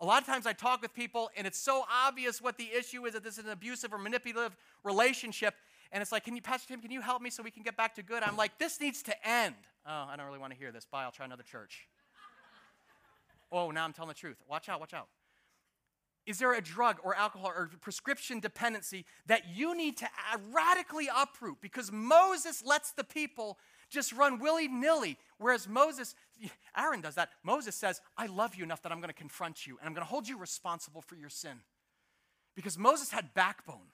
A 0.00 0.04
lot 0.04 0.22
of 0.22 0.26
times 0.26 0.46
I 0.46 0.54
talk 0.54 0.82
with 0.82 0.92
people 0.92 1.30
and 1.36 1.46
it's 1.46 1.60
so 1.60 1.84
obvious 1.88 2.42
what 2.42 2.58
the 2.58 2.70
issue 2.76 3.06
is 3.06 3.12
that 3.12 3.22
this 3.22 3.38
is 3.38 3.44
an 3.44 3.50
abusive 3.50 3.92
or 3.92 3.98
manipulative 3.98 4.56
relationship. 4.82 5.54
And 5.92 6.02
it's 6.02 6.10
like, 6.10 6.24
can 6.24 6.34
you, 6.34 6.42
Pastor 6.42 6.68
Tim, 6.68 6.80
can 6.80 6.90
you 6.90 7.00
help 7.00 7.22
me 7.22 7.30
so 7.30 7.42
we 7.42 7.50
can 7.52 7.62
get 7.62 7.76
back 7.76 7.94
to 7.96 8.02
good? 8.02 8.22
I'm 8.24 8.36
like, 8.36 8.58
this 8.58 8.80
needs 8.80 9.02
to 9.04 9.28
end. 9.28 9.54
Oh, 9.86 10.06
I 10.08 10.16
don't 10.16 10.26
really 10.26 10.38
want 10.38 10.52
to 10.52 10.58
hear 10.58 10.72
this. 10.72 10.84
Bye, 10.84 11.04
I'll 11.04 11.10
try 11.10 11.24
another 11.24 11.42
church. 11.42 11.88
oh, 13.52 13.70
now 13.70 13.84
I'm 13.84 13.92
telling 13.92 14.08
the 14.08 14.14
truth. 14.14 14.36
Watch 14.48 14.68
out, 14.68 14.80
watch 14.80 14.94
out. 14.94 15.08
Is 16.26 16.38
there 16.38 16.52
a 16.52 16.60
drug 16.60 16.98
or 17.02 17.14
alcohol 17.14 17.48
or 17.48 17.70
prescription 17.80 18.40
dependency 18.40 19.06
that 19.26 19.42
you 19.54 19.74
need 19.76 19.96
to 19.98 20.08
radically 20.52 21.08
uproot? 21.14 21.60
Because 21.60 21.90
Moses 21.90 22.62
lets 22.64 22.92
the 22.92 23.04
people 23.04 23.58
just 23.88 24.12
run 24.12 24.38
willy 24.38 24.68
nilly. 24.68 25.16
Whereas 25.38 25.66
Moses, 25.66 26.14
Aaron 26.76 27.00
does 27.00 27.14
that. 27.14 27.30
Moses 27.42 27.74
says, 27.74 28.00
I 28.16 28.26
love 28.26 28.54
you 28.54 28.64
enough 28.64 28.82
that 28.82 28.92
I'm 28.92 28.98
going 28.98 29.08
to 29.08 29.14
confront 29.14 29.66
you 29.66 29.78
and 29.80 29.88
I'm 29.88 29.94
going 29.94 30.06
to 30.06 30.10
hold 30.10 30.28
you 30.28 30.38
responsible 30.38 31.00
for 31.00 31.16
your 31.16 31.30
sin. 31.30 31.60
Because 32.54 32.78
Moses 32.78 33.10
had 33.10 33.32
backbone. 33.34 33.88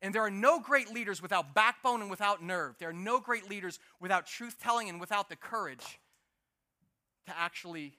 And 0.00 0.14
there 0.14 0.22
are 0.22 0.30
no 0.30 0.60
great 0.60 0.92
leaders 0.92 1.20
without 1.20 1.54
backbone 1.54 2.00
and 2.02 2.10
without 2.10 2.42
nerve. 2.42 2.76
There 2.78 2.88
are 2.88 2.92
no 2.92 3.18
great 3.18 3.50
leaders 3.50 3.78
without 4.00 4.26
truth 4.26 4.56
telling 4.62 4.88
and 4.88 5.00
without 5.00 5.28
the 5.28 5.36
courage 5.36 5.98
to 7.26 7.36
actually 7.36 7.94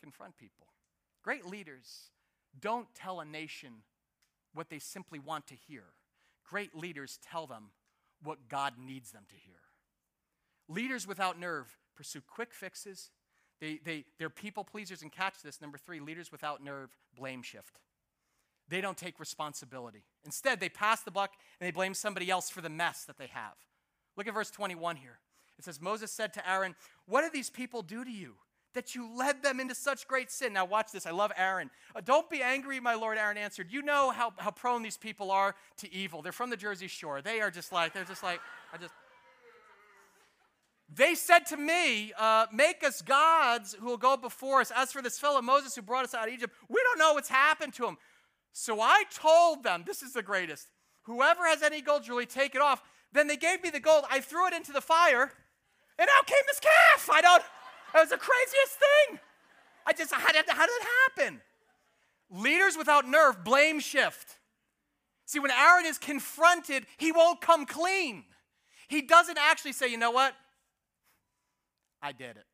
confront 0.00 0.36
people. 0.36 0.66
Great 1.22 1.46
leaders 1.46 2.10
don't 2.60 2.86
tell 2.94 3.20
a 3.20 3.24
nation 3.24 3.82
what 4.54 4.68
they 4.68 4.78
simply 4.78 5.18
want 5.18 5.46
to 5.48 5.54
hear. 5.54 5.84
Great 6.48 6.76
leaders 6.76 7.18
tell 7.22 7.46
them 7.46 7.70
what 8.22 8.48
God 8.48 8.74
needs 8.78 9.10
them 9.10 9.24
to 9.28 9.36
hear. 9.36 9.56
Leaders 10.68 11.06
without 11.06 11.38
nerve 11.38 11.76
pursue 11.96 12.20
quick 12.20 12.52
fixes. 12.52 13.10
They, 13.60 13.80
they, 13.84 14.04
they're 14.18 14.30
people 14.30 14.64
pleasers, 14.64 15.02
and 15.02 15.10
catch 15.10 15.42
this. 15.42 15.60
Number 15.60 15.78
three, 15.78 16.00
leaders 16.00 16.32
without 16.32 16.62
nerve 16.62 16.90
blame 17.16 17.42
shift. 17.42 17.80
They 18.72 18.80
don't 18.80 18.96
take 18.96 19.20
responsibility. 19.20 20.02
Instead, 20.24 20.58
they 20.58 20.70
pass 20.70 21.02
the 21.02 21.10
buck 21.10 21.32
and 21.60 21.66
they 21.66 21.72
blame 21.72 21.92
somebody 21.92 22.30
else 22.30 22.48
for 22.48 22.62
the 22.62 22.70
mess 22.70 23.04
that 23.04 23.18
they 23.18 23.26
have. 23.26 23.52
Look 24.16 24.26
at 24.26 24.32
verse 24.32 24.50
21 24.50 24.96
here. 24.96 25.18
It 25.58 25.66
says, 25.66 25.78
Moses 25.78 26.10
said 26.10 26.32
to 26.32 26.50
Aaron, 26.50 26.74
What 27.04 27.20
do 27.20 27.28
these 27.30 27.50
people 27.50 27.82
do 27.82 28.02
to 28.02 28.10
you? 28.10 28.36
that 28.74 28.94
you 28.94 29.14
led 29.14 29.42
them 29.42 29.60
into 29.60 29.74
such 29.74 30.08
great 30.08 30.30
sin. 30.30 30.54
Now, 30.54 30.64
watch 30.64 30.92
this. 30.92 31.04
I 31.04 31.10
love 31.10 31.30
Aaron. 31.36 31.68
Uh, 31.94 32.00
don't 32.02 32.30
be 32.30 32.40
angry, 32.40 32.80
my 32.80 32.94
Lord, 32.94 33.18
Aaron 33.18 33.36
answered. 33.36 33.66
You 33.70 33.82
know 33.82 34.10
how, 34.10 34.32
how 34.38 34.50
prone 34.50 34.82
these 34.82 34.96
people 34.96 35.30
are 35.30 35.54
to 35.76 35.92
evil. 35.92 36.22
They're 36.22 36.32
from 36.32 36.48
the 36.48 36.56
Jersey 36.56 36.86
Shore. 36.86 37.20
They 37.20 37.42
are 37.42 37.50
just 37.50 37.70
like, 37.70 37.92
they're 37.92 38.06
just 38.06 38.22
like, 38.22 38.40
I 38.72 38.78
just. 38.78 38.94
They 40.94 41.14
said 41.14 41.40
to 41.48 41.58
me, 41.58 42.14
uh, 42.18 42.46
Make 42.50 42.82
us 42.82 43.02
gods 43.02 43.76
who 43.78 43.84
will 43.84 43.98
go 43.98 44.16
before 44.16 44.62
us. 44.62 44.72
As 44.74 44.90
for 44.90 45.02
this 45.02 45.18
fellow 45.18 45.42
Moses 45.42 45.74
who 45.74 45.82
brought 45.82 46.04
us 46.04 46.14
out 46.14 46.28
of 46.28 46.32
Egypt, 46.32 46.54
we 46.70 46.80
don't 46.82 46.98
know 46.98 47.12
what's 47.12 47.28
happened 47.28 47.74
to 47.74 47.86
him. 47.86 47.98
So 48.52 48.80
I 48.80 49.04
told 49.12 49.62
them, 49.64 49.84
This 49.86 50.02
is 50.02 50.12
the 50.12 50.22
greatest. 50.22 50.68
Whoever 51.04 51.46
has 51.46 51.62
any 51.62 51.80
gold 51.80 52.04
jewelry, 52.04 52.26
take 52.26 52.54
it 52.54 52.60
off. 52.60 52.82
Then 53.12 53.26
they 53.26 53.36
gave 53.36 53.62
me 53.62 53.70
the 53.70 53.80
gold. 53.80 54.04
I 54.10 54.20
threw 54.20 54.46
it 54.46 54.54
into 54.54 54.72
the 54.72 54.80
fire, 54.80 55.32
and 55.98 56.08
out 56.16 56.26
came 56.26 56.38
this 56.46 56.60
calf. 56.60 57.10
I 57.12 57.20
don't. 57.20 57.42
That 57.92 58.00
was 58.00 58.10
the 58.10 58.16
craziest 58.16 58.78
thing. 58.78 59.20
I 59.86 59.92
just, 59.92 60.12
how 60.14 60.32
did, 60.32 60.44
how 60.48 60.66
did 60.66 60.72
it 60.72 60.88
happen? 61.16 61.40
Leaders 62.30 62.76
without 62.76 63.06
nerve 63.06 63.44
blame 63.44 63.80
shift. 63.80 64.38
See, 65.26 65.38
when 65.38 65.50
Aaron 65.50 65.86
is 65.86 65.98
confronted, 65.98 66.86
he 66.96 67.12
won't 67.12 67.40
come 67.40 67.66
clean. 67.66 68.24
He 68.88 69.02
doesn't 69.02 69.38
actually 69.38 69.72
say, 69.72 69.88
you 69.88 69.98
know 69.98 70.10
what? 70.10 70.34
I 72.00 72.12
did 72.12 72.36
it. 72.36 72.44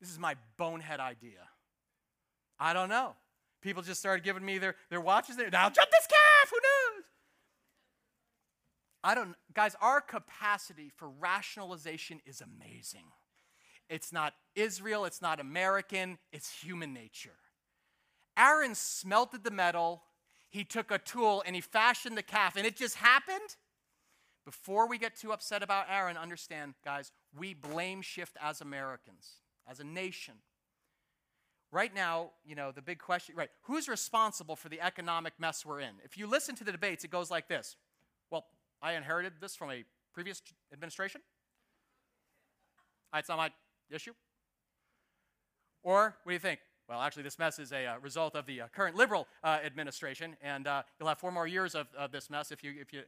This 0.00 0.10
is 0.10 0.18
my 0.18 0.36
bonehead 0.56 1.00
idea. 1.00 1.48
I 2.58 2.72
don't 2.72 2.88
know. 2.88 3.14
People 3.64 3.82
just 3.82 3.98
started 3.98 4.22
giving 4.22 4.44
me 4.44 4.58
their, 4.58 4.76
their 4.90 5.00
watches. 5.00 5.36
There. 5.36 5.48
Now 5.50 5.70
jump 5.70 5.90
this 5.90 6.06
calf. 6.06 6.50
Who 6.50 6.56
knows? 6.56 7.04
I 9.02 9.14
don't, 9.14 9.34
guys, 9.54 9.74
our 9.80 10.02
capacity 10.02 10.90
for 10.94 11.08
rationalization 11.08 12.20
is 12.26 12.42
amazing. 12.42 13.06
It's 13.88 14.12
not 14.12 14.34
Israel, 14.54 15.06
it's 15.06 15.22
not 15.22 15.40
American, 15.40 16.18
it's 16.32 16.62
human 16.62 16.92
nature. 16.92 17.36
Aaron 18.36 18.74
smelted 18.74 19.44
the 19.44 19.50
metal, 19.50 20.02
he 20.48 20.64
took 20.64 20.90
a 20.90 20.98
tool 20.98 21.42
and 21.46 21.54
he 21.54 21.60
fashioned 21.60 22.16
the 22.16 22.22
calf, 22.22 22.56
and 22.56 22.66
it 22.66 22.76
just 22.76 22.96
happened. 22.96 23.56
Before 24.44 24.86
we 24.88 24.98
get 24.98 25.16
too 25.16 25.32
upset 25.32 25.62
about 25.62 25.86
Aaron, 25.90 26.16
understand, 26.16 26.74
guys, 26.84 27.12
we 27.36 27.54
blame 27.54 28.02
shift 28.02 28.36
as 28.42 28.60
Americans, 28.60 29.40
as 29.66 29.80
a 29.80 29.84
nation. 29.84 30.34
Right 31.74 31.92
now, 31.92 32.30
you 32.46 32.54
know, 32.54 32.70
the 32.70 32.80
big 32.80 33.00
question, 33.00 33.34
right, 33.34 33.50
who's 33.62 33.88
responsible 33.88 34.54
for 34.54 34.68
the 34.68 34.80
economic 34.80 35.32
mess 35.40 35.66
we're 35.66 35.80
in? 35.80 35.90
If 36.04 36.16
you 36.16 36.28
listen 36.28 36.54
to 36.54 36.62
the 36.62 36.70
debates, 36.70 37.02
it 37.02 37.10
goes 37.10 37.32
like 37.32 37.48
this 37.48 37.74
Well, 38.30 38.44
I 38.80 38.92
inherited 38.92 39.32
this 39.40 39.56
from 39.56 39.72
a 39.72 39.84
previous 40.12 40.40
administration. 40.72 41.20
It's 43.12 43.28
not 43.28 43.38
my 43.38 43.50
issue. 43.90 44.12
Or 45.82 46.16
what 46.22 46.30
do 46.30 46.34
you 46.34 46.38
think? 46.38 46.60
Well, 46.88 47.00
actually, 47.00 47.24
this 47.24 47.40
mess 47.40 47.58
is 47.58 47.72
a 47.72 47.86
uh, 47.86 47.98
result 47.98 48.36
of 48.36 48.46
the 48.46 48.60
uh, 48.60 48.66
current 48.68 48.94
liberal 48.94 49.26
uh, 49.42 49.58
administration, 49.64 50.36
and 50.40 50.68
uh, 50.68 50.84
you'll 51.00 51.08
have 51.08 51.18
four 51.18 51.32
more 51.32 51.48
years 51.48 51.74
of, 51.74 51.88
of 51.98 52.12
this 52.12 52.30
mess 52.30 52.52
if 52.52 52.62
you, 52.62 52.72
if 52.80 52.92
you 52.92 53.02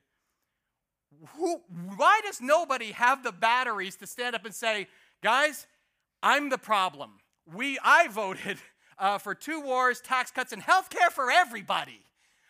who, 1.36 1.60
why 1.94 2.20
does 2.24 2.40
nobody 2.40 2.90
have 2.90 3.22
the 3.22 3.30
batteries 3.30 3.94
to 3.98 4.08
stand 4.08 4.34
up 4.34 4.44
and 4.44 4.52
say, 4.52 4.88
guys, 5.22 5.68
I'm 6.20 6.48
the 6.48 6.58
problem? 6.58 7.20
We, 7.52 7.78
I 7.82 8.08
voted 8.08 8.58
uh, 8.98 9.18
for 9.18 9.34
two 9.34 9.60
wars, 9.60 10.00
tax 10.00 10.30
cuts, 10.30 10.52
and 10.52 10.62
health 10.62 10.90
care 10.90 11.10
for 11.10 11.30
everybody. 11.30 12.00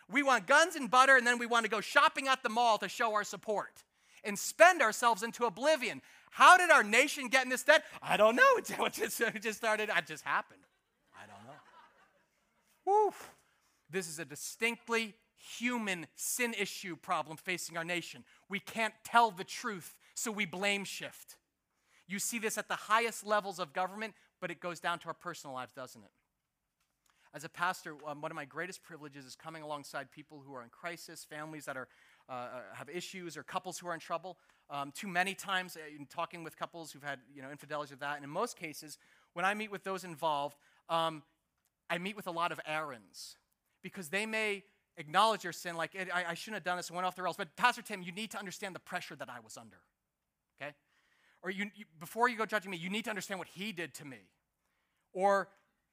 We 0.08 0.22
want 0.22 0.46
guns 0.46 0.76
and 0.76 0.90
butter, 0.90 1.16
and 1.16 1.26
then 1.26 1.38
we 1.38 1.46
want 1.46 1.64
to 1.64 1.70
go 1.70 1.80
shopping 1.80 2.28
at 2.28 2.42
the 2.42 2.48
mall 2.48 2.78
to 2.78 2.88
show 2.88 3.14
our 3.14 3.24
support 3.24 3.82
and 4.22 4.38
spend 4.38 4.80
ourselves 4.80 5.22
into 5.22 5.44
oblivion. 5.44 6.00
How 6.30 6.56
did 6.56 6.70
our 6.70 6.84
nation 6.84 7.28
get 7.28 7.44
in 7.44 7.48
this 7.48 7.62
debt? 7.62 7.84
I 8.02 8.16
don't 8.16 8.36
know. 8.36 8.42
It 8.58 8.92
just, 8.92 9.20
it 9.20 9.42
just 9.42 9.58
started, 9.58 9.88
it 9.94 10.06
just 10.06 10.24
happened. 10.24 10.60
I 11.14 11.26
don't 11.26 11.44
know. 11.46 11.58
Woo. 12.84 13.14
This 13.90 14.08
is 14.08 14.18
a 14.18 14.24
distinctly 14.24 15.14
human 15.58 16.06
sin 16.14 16.54
issue 16.58 16.96
problem 16.96 17.36
facing 17.36 17.76
our 17.76 17.84
nation. 17.84 18.24
We 18.48 18.60
can't 18.60 18.94
tell 19.04 19.30
the 19.30 19.44
truth, 19.44 19.94
so 20.14 20.30
we 20.30 20.44
blame 20.44 20.84
shift. 20.84 21.36
You 22.08 22.18
see 22.18 22.38
this 22.38 22.58
at 22.58 22.68
the 22.68 22.74
highest 22.74 23.26
levels 23.26 23.58
of 23.58 23.72
government, 23.72 24.14
but 24.40 24.50
it 24.50 24.60
goes 24.60 24.80
down 24.80 24.98
to 25.00 25.08
our 25.08 25.14
personal 25.14 25.54
lives, 25.54 25.72
doesn't 25.72 26.02
it? 26.02 26.10
As 27.34 27.44
a 27.44 27.48
pastor, 27.48 27.96
um, 28.06 28.22
one 28.22 28.30
of 28.30 28.34
my 28.34 28.44
greatest 28.44 28.82
privileges 28.82 29.24
is 29.26 29.36
coming 29.36 29.62
alongside 29.62 30.10
people 30.10 30.42
who 30.46 30.54
are 30.54 30.62
in 30.62 30.70
crisis, 30.70 31.24
families 31.24 31.66
that 31.66 31.76
are, 31.76 31.88
uh, 32.28 32.32
uh 32.32 32.60
have 32.72 32.88
issues, 32.88 33.36
or 33.36 33.42
couples 33.42 33.78
who 33.78 33.88
are 33.88 33.94
in 33.94 34.00
trouble. 34.00 34.38
Um, 34.70 34.90
too 34.92 35.08
many 35.08 35.34
times, 35.34 35.76
uh, 35.76 35.80
in 35.94 36.06
talking 36.06 36.42
with 36.44 36.56
couples 36.56 36.92
who've 36.92 37.02
had 37.02 37.18
you 37.34 37.42
know, 37.42 37.50
infidelities 37.50 37.92
of 37.92 37.98
that, 38.00 38.16
and 38.16 38.24
in 38.24 38.30
most 38.30 38.56
cases, 38.56 38.98
when 39.34 39.44
I 39.44 39.52
meet 39.52 39.70
with 39.70 39.84
those 39.84 40.02
involved, 40.02 40.56
um, 40.88 41.22
I 41.90 41.98
meet 41.98 42.16
with 42.16 42.26
a 42.26 42.30
lot 42.30 42.52
of 42.52 42.60
Aarons 42.66 43.36
because 43.82 44.08
they 44.08 44.24
may 44.24 44.64
acknowledge 44.96 45.44
your 45.44 45.52
sin, 45.52 45.76
like, 45.76 45.94
I, 45.94 46.24
I 46.28 46.34
shouldn't 46.34 46.56
have 46.56 46.64
done 46.64 46.78
this 46.78 46.88
and 46.88 46.96
went 46.96 47.06
off 47.06 47.16
the 47.16 47.22
rails. 47.22 47.36
But 47.36 47.54
Pastor 47.56 47.82
Tim, 47.82 48.02
you 48.02 48.12
need 48.12 48.30
to 48.30 48.38
understand 48.38 48.74
the 48.74 48.80
pressure 48.80 49.14
that 49.16 49.28
I 49.28 49.40
was 49.40 49.56
under? 49.56 49.76
Or 51.46 51.50
you, 51.50 51.70
you, 51.76 51.84
before 52.00 52.28
you 52.28 52.36
go 52.36 52.44
judging 52.44 52.72
me, 52.72 52.76
you 52.76 52.90
need 52.90 53.04
to 53.04 53.10
understand 53.10 53.38
what 53.38 53.46
he 53.46 53.70
did 53.70 53.94
to 53.94 54.04
me. 54.04 54.16
Or 55.12 55.46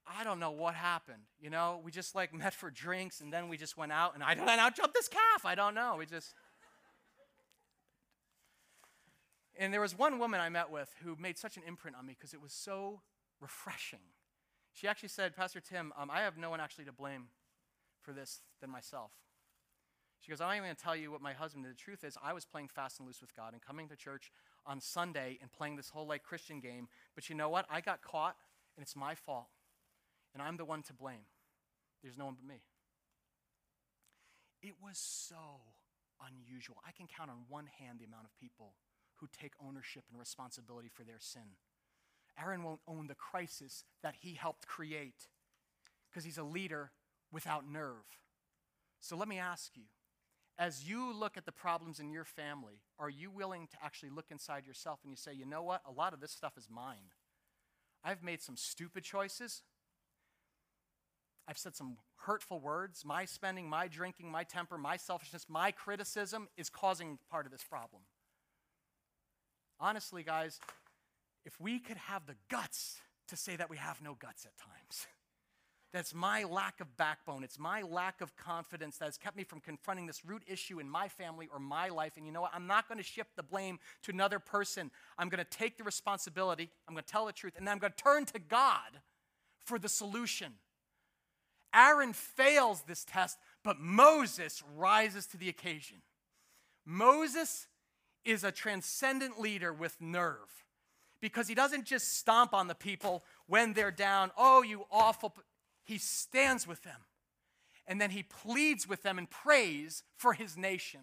I 0.07 0.23
don't 0.23 0.39
know 0.39 0.49
what 0.49 0.73
happened. 0.73 1.21
You 1.39 1.51
know, 1.51 1.79
we 1.85 1.91
just 1.91 2.15
like 2.15 2.33
met 2.33 2.55
for 2.55 2.71
drinks 2.71 3.21
and 3.21 3.31
then 3.31 3.49
we 3.49 3.57
just 3.57 3.77
went 3.77 3.91
out 3.91 4.15
and 4.15 4.23
I 4.23 4.33
don't 4.33 4.47
know, 4.47 4.69
jumped 4.75 4.95
this 4.95 5.07
calf. 5.07 5.45
I 5.45 5.53
don't 5.53 5.75
know. 5.75 5.97
We 5.99 6.07
just. 6.07 6.33
And 9.55 9.71
there 9.71 9.79
was 9.79 9.95
one 9.95 10.17
woman 10.17 10.39
I 10.39 10.49
met 10.49 10.71
with 10.71 10.89
who 11.03 11.15
made 11.19 11.37
such 11.37 11.55
an 11.55 11.61
imprint 11.67 11.95
on 11.97 12.07
me 12.07 12.15
because 12.17 12.33
it 12.33 12.41
was 12.41 12.51
so 12.51 13.01
refreshing. 13.39 13.99
She 14.71 14.87
actually 14.87 15.09
said, 15.09 15.35
Pastor 15.35 15.59
Tim, 15.59 15.93
um, 15.95 16.09
I 16.09 16.21
have 16.21 16.35
no 16.35 16.49
one 16.49 16.61
actually 16.61 16.85
to 16.85 16.91
blame 16.91 17.27
for 18.01 18.11
this 18.11 18.41
than 18.59 18.71
myself. 18.71 19.11
She 20.19 20.31
goes, 20.31 20.41
I'm 20.41 20.47
not 20.47 20.55
even 20.55 20.67
going 20.69 20.75
to 20.77 20.81
tell 20.81 20.95
you 20.95 21.11
what 21.11 21.21
my 21.21 21.33
husband 21.33 21.65
did. 21.65 21.73
The 21.73 21.77
truth 21.77 22.03
is, 22.03 22.17
I 22.23 22.33
was 22.33 22.43
playing 22.43 22.69
fast 22.69 22.97
and 22.97 23.05
loose 23.05 23.21
with 23.21 23.35
God 23.35 23.53
and 23.53 23.61
coming 23.61 23.87
to 23.89 23.95
church 23.95 24.31
on 24.65 24.79
Sunday 24.79 25.37
and 25.41 25.51
playing 25.51 25.75
this 25.75 25.89
whole 25.89 26.07
like 26.07 26.23
Christian 26.23 26.59
game. 26.59 26.87
But 27.15 27.29
you 27.29 27.35
know 27.35 27.49
what? 27.49 27.65
I 27.69 27.81
got 27.81 28.01
caught, 28.01 28.35
and 28.75 28.83
it's 28.83 28.95
my 28.95 29.15
fault. 29.15 29.47
And 30.33 30.41
I'm 30.41 30.57
the 30.57 30.65
one 30.65 30.81
to 30.83 30.93
blame. 30.93 31.27
There's 32.01 32.17
no 32.17 32.25
one 32.25 32.35
but 32.35 32.47
me. 32.47 32.61
It 34.61 34.75
was 34.81 34.97
so 34.97 35.61
unusual. 36.25 36.77
I 36.87 36.91
can 36.91 37.07
count 37.07 37.29
on 37.29 37.45
one 37.49 37.67
hand 37.79 37.99
the 37.99 38.05
amount 38.05 38.25
of 38.25 38.35
people 38.39 38.73
who 39.17 39.27
take 39.27 39.53
ownership 39.65 40.03
and 40.09 40.19
responsibility 40.19 40.89
for 40.93 41.03
their 41.03 41.19
sin. 41.19 41.57
Aaron 42.41 42.63
won't 42.63 42.79
own 42.87 43.07
the 43.07 43.15
crisis 43.15 43.83
that 44.01 44.15
he 44.21 44.33
helped 44.33 44.67
create 44.67 45.27
because 46.09 46.23
he's 46.23 46.37
a 46.37 46.43
leader 46.43 46.91
without 47.31 47.69
nerve. 47.69 48.05
So 48.99 49.15
let 49.15 49.27
me 49.27 49.37
ask 49.37 49.75
you 49.75 49.83
as 50.57 50.87
you 50.87 51.13
look 51.13 51.35
at 51.37 51.45
the 51.45 51.51
problems 51.51 51.99
in 51.99 52.11
your 52.11 52.25
family, 52.25 52.81
are 52.99 53.09
you 53.09 53.31
willing 53.31 53.67
to 53.67 53.77
actually 53.83 54.09
look 54.09 54.27
inside 54.29 54.65
yourself 54.67 54.99
and 55.03 55.11
you 55.11 55.17
say, 55.17 55.33
you 55.33 55.45
know 55.45 55.63
what? 55.63 55.81
A 55.87 55.91
lot 55.91 56.13
of 56.13 56.19
this 56.19 56.31
stuff 56.31 56.53
is 56.57 56.67
mine. 56.69 57.11
I've 58.03 58.23
made 58.23 58.41
some 58.41 58.55
stupid 58.55 59.03
choices. 59.03 59.63
I've 61.47 61.57
said 61.57 61.75
some 61.75 61.97
hurtful 62.17 62.59
words. 62.59 63.03
My 63.03 63.25
spending, 63.25 63.67
my 63.67 63.87
drinking, 63.87 64.29
my 64.31 64.43
temper, 64.43 64.77
my 64.77 64.97
selfishness, 64.97 65.45
my 65.49 65.71
criticism 65.71 66.47
is 66.55 66.69
causing 66.69 67.17
part 67.29 67.45
of 67.45 67.51
this 67.51 67.63
problem. 67.63 68.03
Honestly, 69.79 70.23
guys, 70.23 70.59
if 71.45 71.59
we 71.59 71.79
could 71.79 71.97
have 71.97 72.25
the 72.25 72.35
guts 72.49 73.01
to 73.27 73.35
say 73.35 73.55
that 73.55 73.69
we 73.69 73.77
have 73.77 74.01
no 74.01 74.15
guts 74.19 74.45
at 74.45 74.55
times. 74.57 75.07
That's 75.93 76.15
my 76.15 76.43
lack 76.43 76.81
of 76.81 76.97
backbone. 76.97 77.43
It's 77.43 77.59
my 77.59 77.83
lack 77.83 78.21
of 78.21 78.35
confidence 78.35 78.97
that 78.97 79.05
has 79.05 79.17
kept 79.17 79.37
me 79.37 79.43
from 79.43 79.59
confronting 79.59 80.07
this 80.07 80.25
root 80.25 80.41
issue 80.47 80.79
in 80.79 80.89
my 80.89 81.07
family 81.07 81.47
or 81.53 81.59
my 81.59 81.89
life. 81.89 82.13
And 82.17 82.25
you 82.25 82.31
know 82.31 82.41
what? 82.41 82.51
I'm 82.51 82.65
not 82.65 82.87
going 82.87 82.97
to 82.97 83.03
shift 83.03 83.35
the 83.35 83.43
blame 83.43 83.77
to 84.01 84.11
another 84.11 84.39
person. 84.39 84.89
I'm 85.19 85.29
going 85.29 85.43
to 85.43 85.57
take 85.57 85.77
the 85.77 85.83
responsibility, 85.83 86.71
I'm 86.87 86.95
going 86.95 87.03
to 87.03 87.11
tell 87.11 87.27
the 87.27 87.31
truth, 87.31 87.53
and 87.57 87.67
then 87.67 87.73
I'm 87.73 87.77
going 87.77 87.93
to 87.95 88.03
turn 88.03 88.25
to 88.25 88.39
God 88.39 89.01
for 89.65 89.77
the 89.77 89.87
solution. 89.87 90.53
Aaron 91.75 92.13
fails 92.13 92.83
this 92.87 93.05
test, 93.05 93.37
but 93.63 93.79
Moses 93.79 94.63
rises 94.75 95.27
to 95.27 95.37
the 95.37 95.49
occasion. 95.49 95.97
Moses 96.85 97.67
is 98.25 98.43
a 98.43 98.51
transcendent 98.51 99.39
leader 99.39 99.71
with 99.71 100.01
nerve 100.01 100.65
because 101.21 101.47
he 101.47 101.55
doesn't 101.55 101.85
just 101.85 102.17
stomp 102.17 102.53
on 102.53 102.67
the 102.67 102.75
people 102.75 103.23
when 103.47 103.73
they're 103.73 103.91
down. 103.91 104.31
Oh, 104.37 104.61
you 104.61 104.85
awful 104.91 105.33
he 105.83 105.97
stands 105.97 106.67
with 106.67 106.83
them. 106.83 107.01
And 107.85 107.99
then 107.99 108.11
he 108.11 108.23
pleads 108.23 108.87
with 108.87 109.03
them 109.03 109.17
and 109.17 109.29
prays 109.29 110.03
for 110.15 110.33
his 110.33 110.57
nation. 110.57 111.01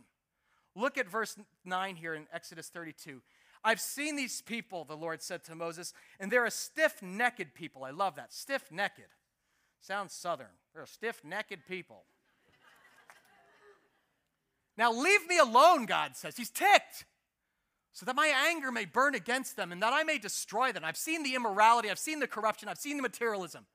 Look 0.74 0.96
at 0.96 1.08
verse 1.08 1.36
9 1.64 1.96
here 1.96 2.14
in 2.14 2.26
Exodus 2.32 2.68
32. 2.68 3.20
I've 3.62 3.80
seen 3.80 4.16
these 4.16 4.40
people, 4.40 4.84
the 4.84 4.96
Lord 4.96 5.20
said 5.22 5.44
to 5.44 5.54
Moses, 5.54 5.92
and 6.18 6.30
they're 6.30 6.46
a 6.46 6.50
stiff 6.50 7.02
necked 7.02 7.54
people. 7.54 7.84
I 7.84 7.90
love 7.90 8.16
that. 8.16 8.32
Stiff 8.32 8.70
necked. 8.70 9.00
Sounds 9.80 10.14
southern. 10.14 10.46
They're 10.72 10.84
a 10.84 10.86
stiff 10.86 11.22
necked 11.22 11.66
people. 11.68 12.04
now 14.78 14.92
leave 14.92 15.26
me 15.28 15.38
alone, 15.38 15.84
God 15.84 16.16
says. 16.16 16.36
He's 16.36 16.50
ticked. 16.50 17.04
So 17.92 18.06
that 18.06 18.16
my 18.16 18.32
anger 18.48 18.72
may 18.72 18.84
burn 18.86 19.14
against 19.14 19.56
them 19.56 19.72
and 19.72 19.82
that 19.82 19.92
I 19.92 20.04
may 20.04 20.16
destroy 20.16 20.72
them. 20.72 20.84
I've 20.84 20.96
seen 20.96 21.22
the 21.22 21.34
immorality, 21.34 21.90
I've 21.90 21.98
seen 21.98 22.20
the 22.20 22.26
corruption, 22.26 22.68
I've 22.68 22.78
seen 22.78 22.96
the 22.96 23.02
materialism. 23.02 23.66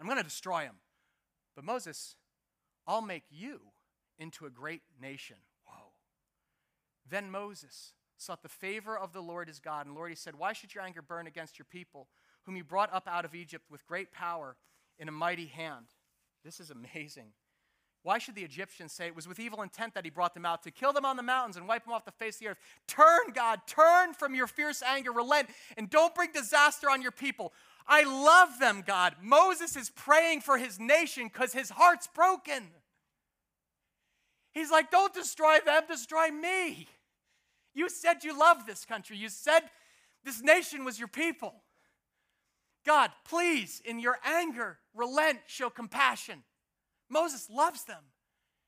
I'm 0.00 0.06
going 0.06 0.18
to 0.18 0.24
destroy 0.24 0.62
him. 0.62 0.76
But 1.54 1.64
Moses, 1.64 2.16
I'll 2.86 3.02
make 3.02 3.24
you 3.30 3.60
into 4.18 4.46
a 4.46 4.50
great 4.50 4.82
nation. 5.00 5.36
Whoa. 5.66 5.92
Then 7.08 7.30
Moses 7.30 7.92
sought 8.16 8.42
the 8.42 8.48
favor 8.48 8.96
of 8.96 9.12
the 9.12 9.20
Lord 9.20 9.48
his 9.48 9.60
God. 9.60 9.86
And 9.86 9.94
Lord, 9.94 10.10
he 10.10 10.16
said, 10.16 10.36
Why 10.36 10.52
should 10.52 10.74
your 10.74 10.84
anger 10.84 11.02
burn 11.02 11.26
against 11.26 11.58
your 11.58 11.66
people, 11.70 12.08
whom 12.44 12.56
you 12.56 12.64
brought 12.64 12.92
up 12.92 13.08
out 13.08 13.24
of 13.24 13.34
Egypt 13.34 13.64
with 13.70 13.86
great 13.86 14.12
power 14.12 14.56
in 14.98 15.08
a 15.08 15.12
mighty 15.12 15.46
hand? 15.46 15.86
This 16.44 16.60
is 16.60 16.70
amazing. 16.70 17.32
Why 18.02 18.18
should 18.18 18.34
the 18.34 18.44
Egyptians 18.44 18.92
say 18.92 19.06
it 19.06 19.16
was 19.16 19.26
with 19.26 19.40
evil 19.40 19.62
intent 19.62 19.94
that 19.94 20.04
he 20.04 20.10
brought 20.10 20.34
them 20.34 20.44
out 20.44 20.62
to 20.64 20.70
kill 20.70 20.92
them 20.92 21.06
on 21.06 21.16
the 21.16 21.22
mountains 21.22 21.56
and 21.56 21.66
wipe 21.66 21.84
them 21.84 21.94
off 21.94 22.04
the 22.04 22.12
face 22.12 22.36
of 22.36 22.40
the 22.40 22.48
earth? 22.48 22.58
Turn, 22.86 23.32
God, 23.32 23.60
turn 23.66 24.12
from 24.12 24.34
your 24.34 24.46
fierce 24.46 24.82
anger, 24.82 25.10
relent, 25.10 25.48
and 25.78 25.88
don't 25.88 26.14
bring 26.14 26.30
disaster 26.30 26.90
on 26.90 27.00
your 27.00 27.12
people. 27.12 27.54
I 27.86 28.02
love 28.04 28.58
them, 28.58 28.82
God. 28.86 29.16
Moses 29.22 29.76
is 29.76 29.90
praying 29.90 30.40
for 30.40 30.56
his 30.56 30.80
nation 30.80 31.28
because 31.32 31.52
his 31.52 31.70
heart's 31.70 32.06
broken. 32.06 32.64
He's 34.52 34.70
like, 34.70 34.90
Don't 34.90 35.12
destroy 35.12 35.58
them, 35.64 35.82
destroy 35.88 36.30
me. 36.30 36.88
You 37.74 37.88
said 37.88 38.24
you 38.24 38.38
love 38.38 38.66
this 38.66 38.84
country. 38.84 39.16
You 39.16 39.28
said 39.28 39.60
This 40.24 40.42
nation 40.42 40.84
was 40.84 40.98
your 40.98 41.08
people. 41.08 41.54
God, 42.86 43.10
please, 43.26 43.80
in 43.84 43.98
your 43.98 44.18
anger, 44.24 44.78
relent, 44.94 45.38
show 45.46 45.70
compassion. 45.70 46.44
Moses 47.08 47.48
loves 47.50 47.84
them. 47.84 48.02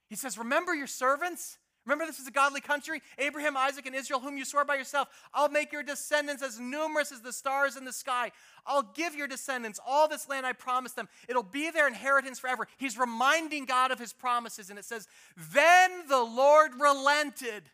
He 0.09 0.17
says, 0.17 0.39
Remember 0.39 0.75
your 0.75 0.87
servants? 0.87 1.59
Remember, 1.87 2.05
this 2.05 2.19
is 2.19 2.27
a 2.27 2.33
godly 2.33 2.61
country 2.61 3.01
Abraham, 3.19 3.57
Isaac, 3.57 3.87
and 3.87 3.95
Israel, 3.95 4.21
whom 4.21 4.37
you 4.37 4.45
swore 4.45 4.65
by 4.65 4.75
yourself. 4.75 5.09
I'll 5.33 5.49
make 5.49 5.73
your 5.73 5.85
descendants 5.85 6.43
as 6.43 6.59
numerous 6.59 7.13
as 7.13 7.21
the 7.21 7.33
stars 7.33 7.77
in 7.77 7.85
the 7.85 7.93
sky. 7.93 8.33
I'll 8.67 8.83
give 8.83 9.15
your 9.15 9.29
descendants 9.29 9.79
all 9.87 10.09
this 10.09 10.29
land 10.29 10.45
I 10.45 10.53
promised 10.53 10.97
them. 10.97 11.09
It'll 11.29 11.45
be 11.45 11.71
their 11.71 11.87
inheritance 11.87 12.41
forever. 12.41 12.67
He's 12.77 12.99
reminding 12.99 13.67
God 13.67 13.93
of 13.93 14.01
his 14.01 14.13
promises, 14.13 14.69
and 14.69 14.79
it 14.79 14.85
says, 14.85 15.07
Then 15.53 16.09
the 16.09 16.23
Lord 16.23 16.73
relented 16.79 17.71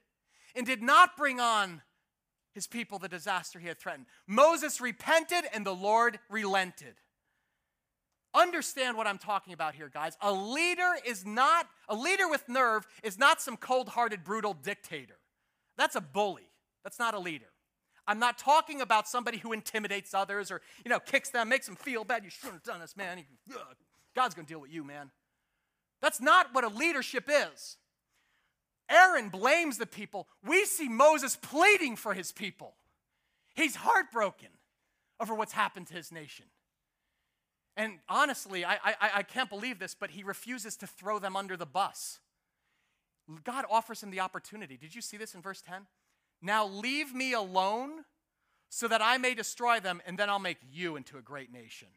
and 0.54 0.66
did 0.66 0.82
not 0.82 1.16
bring 1.16 1.40
on 1.40 1.80
his 2.54 2.66
people 2.66 2.98
the 2.98 3.08
disaster 3.08 3.58
he 3.58 3.68
had 3.68 3.78
threatened. 3.78 4.06
Moses 4.26 4.80
repented, 4.80 5.44
and 5.54 5.64
the 5.64 5.74
Lord 5.74 6.18
relented. 6.28 6.96
Understand 8.35 8.97
what 8.97 9.07
I'm 9.07 9.18
talking 9.18 9.53
about 9.53 9.74
here, 9.74 9.91
guys. 9.93 10.16
A 10.20 10.33
leader 10.33 10.93
is 11.05 11.26
not, 11.26 11.68
a 11.89 11.95
leader 11.95 12.28
with 12.28 12.49
nerve 12.49 12.87
is 13.03 13.18
not 13.18 13.43
some 13.43 13.57
cold 13.57 13.91
hearted, 13.91 14.24
brutal 14.24 14.55
dictator. 14.55 15.18
That's 15.76 15.97
a 15.97 16.01
bully. 16.01 16.49
That's 16.83 16.99
not 16.99 17.14
a 17.14 17.18
leader. 17.18 17.47
I'm 18.07 18.18
not 18.18 18.39
talking 18.39 18.80
about 18.80 19.07
somebody 19.07 19.39
who 19.39 19.53
intimidates 19.53 20.12
others 20.14 20.51
or, 20.51 20.61
you 20.85 20.89
know, 20.89 20.99
kicks 20.99 21.30
them, 21.30 21.49
makes 21.49 21.66
them 21.66 21.76
feel 21.76 22.05
bad. 22.05 22.24
You 22.24 22.30
shouldn't 22.30 22.55
have 22.55 22.62
done 22.62 22.80
this, 22.80 22.97
man. 22.97 23.22
God's 24.16 24.35
going 24.35 24.47
to 24.47 24.53
deal 24.53 24.61
with 24.61 24.72
you, 24.72 24.83
man. 24.83 25.11
That's 26.01 26.20
not 26.20 26.49
what 26.53 26.64
a 26.64 26.68
leadership 26.68 27.28
is. 27.28 27.76
Aaron 28.91 29.28
blames 29.28 29.78
the 29.78 29.87
people. 29.87 30.26
We 30.45 30.64
see 30.64 30.89
Moses 30.89 31.37
pleading 31.41 31.97
for 31.97 32.12
his 32.12 32.33
people. 32.33 32.74
He's 33.55 33.76
heartbroken 33.76 34.49
over 35.20 35.35
what's 35.35 35.53
happened 35.53 35.87
to 35.89 35.95
his 35.95 36.11
nation. 36.11 36.47
And 37.76 37.98
honestly, 38.08 38.64
I, 38.64 38.74
I, 38.84 39.10
I 39.16 39.22
can't 39.22 39.48
believe 39.48 39.78
this, 39.78 39.94
but 39.98 40.10
he 40.10 40.22
refuses 40.22 40.76
to 40.78 40.86
throw 40.86 41.18
them 41.18 41.36
under 41.36 41.56
the 41.56 41.66
bus. 41.66 42.20
God 43.44 43.64
offers 43.70 44.02
him 44.02 44.10
the 44.10 44.20
opportunity. 44.20 44.76
Did 44.76 44.94
you 44.94 45.00
see 45.00 45.16
this 45.16 45.34
in 45.34 45.40
verse 45.40 45.62
10? 45.62 45.86
Now 46.42 46.66
leave 46.66 47.14
me 47.14 47.32
alone 47.32 48.04
so 48.68 48.88
that 48.88 49.00
I 49.00 49.16
may 49.18 49.34
destroy 49.34 49.80
them, 49.80 50.02
and 50.06 50.18
then 50.18 50.28
I'll 50.28 50.38
make 50.38 50.58
you 50.70 50.96
into 50.96 51.16
a 51.18 51.22
great 51.22 51.52
nation. 51.52 51.88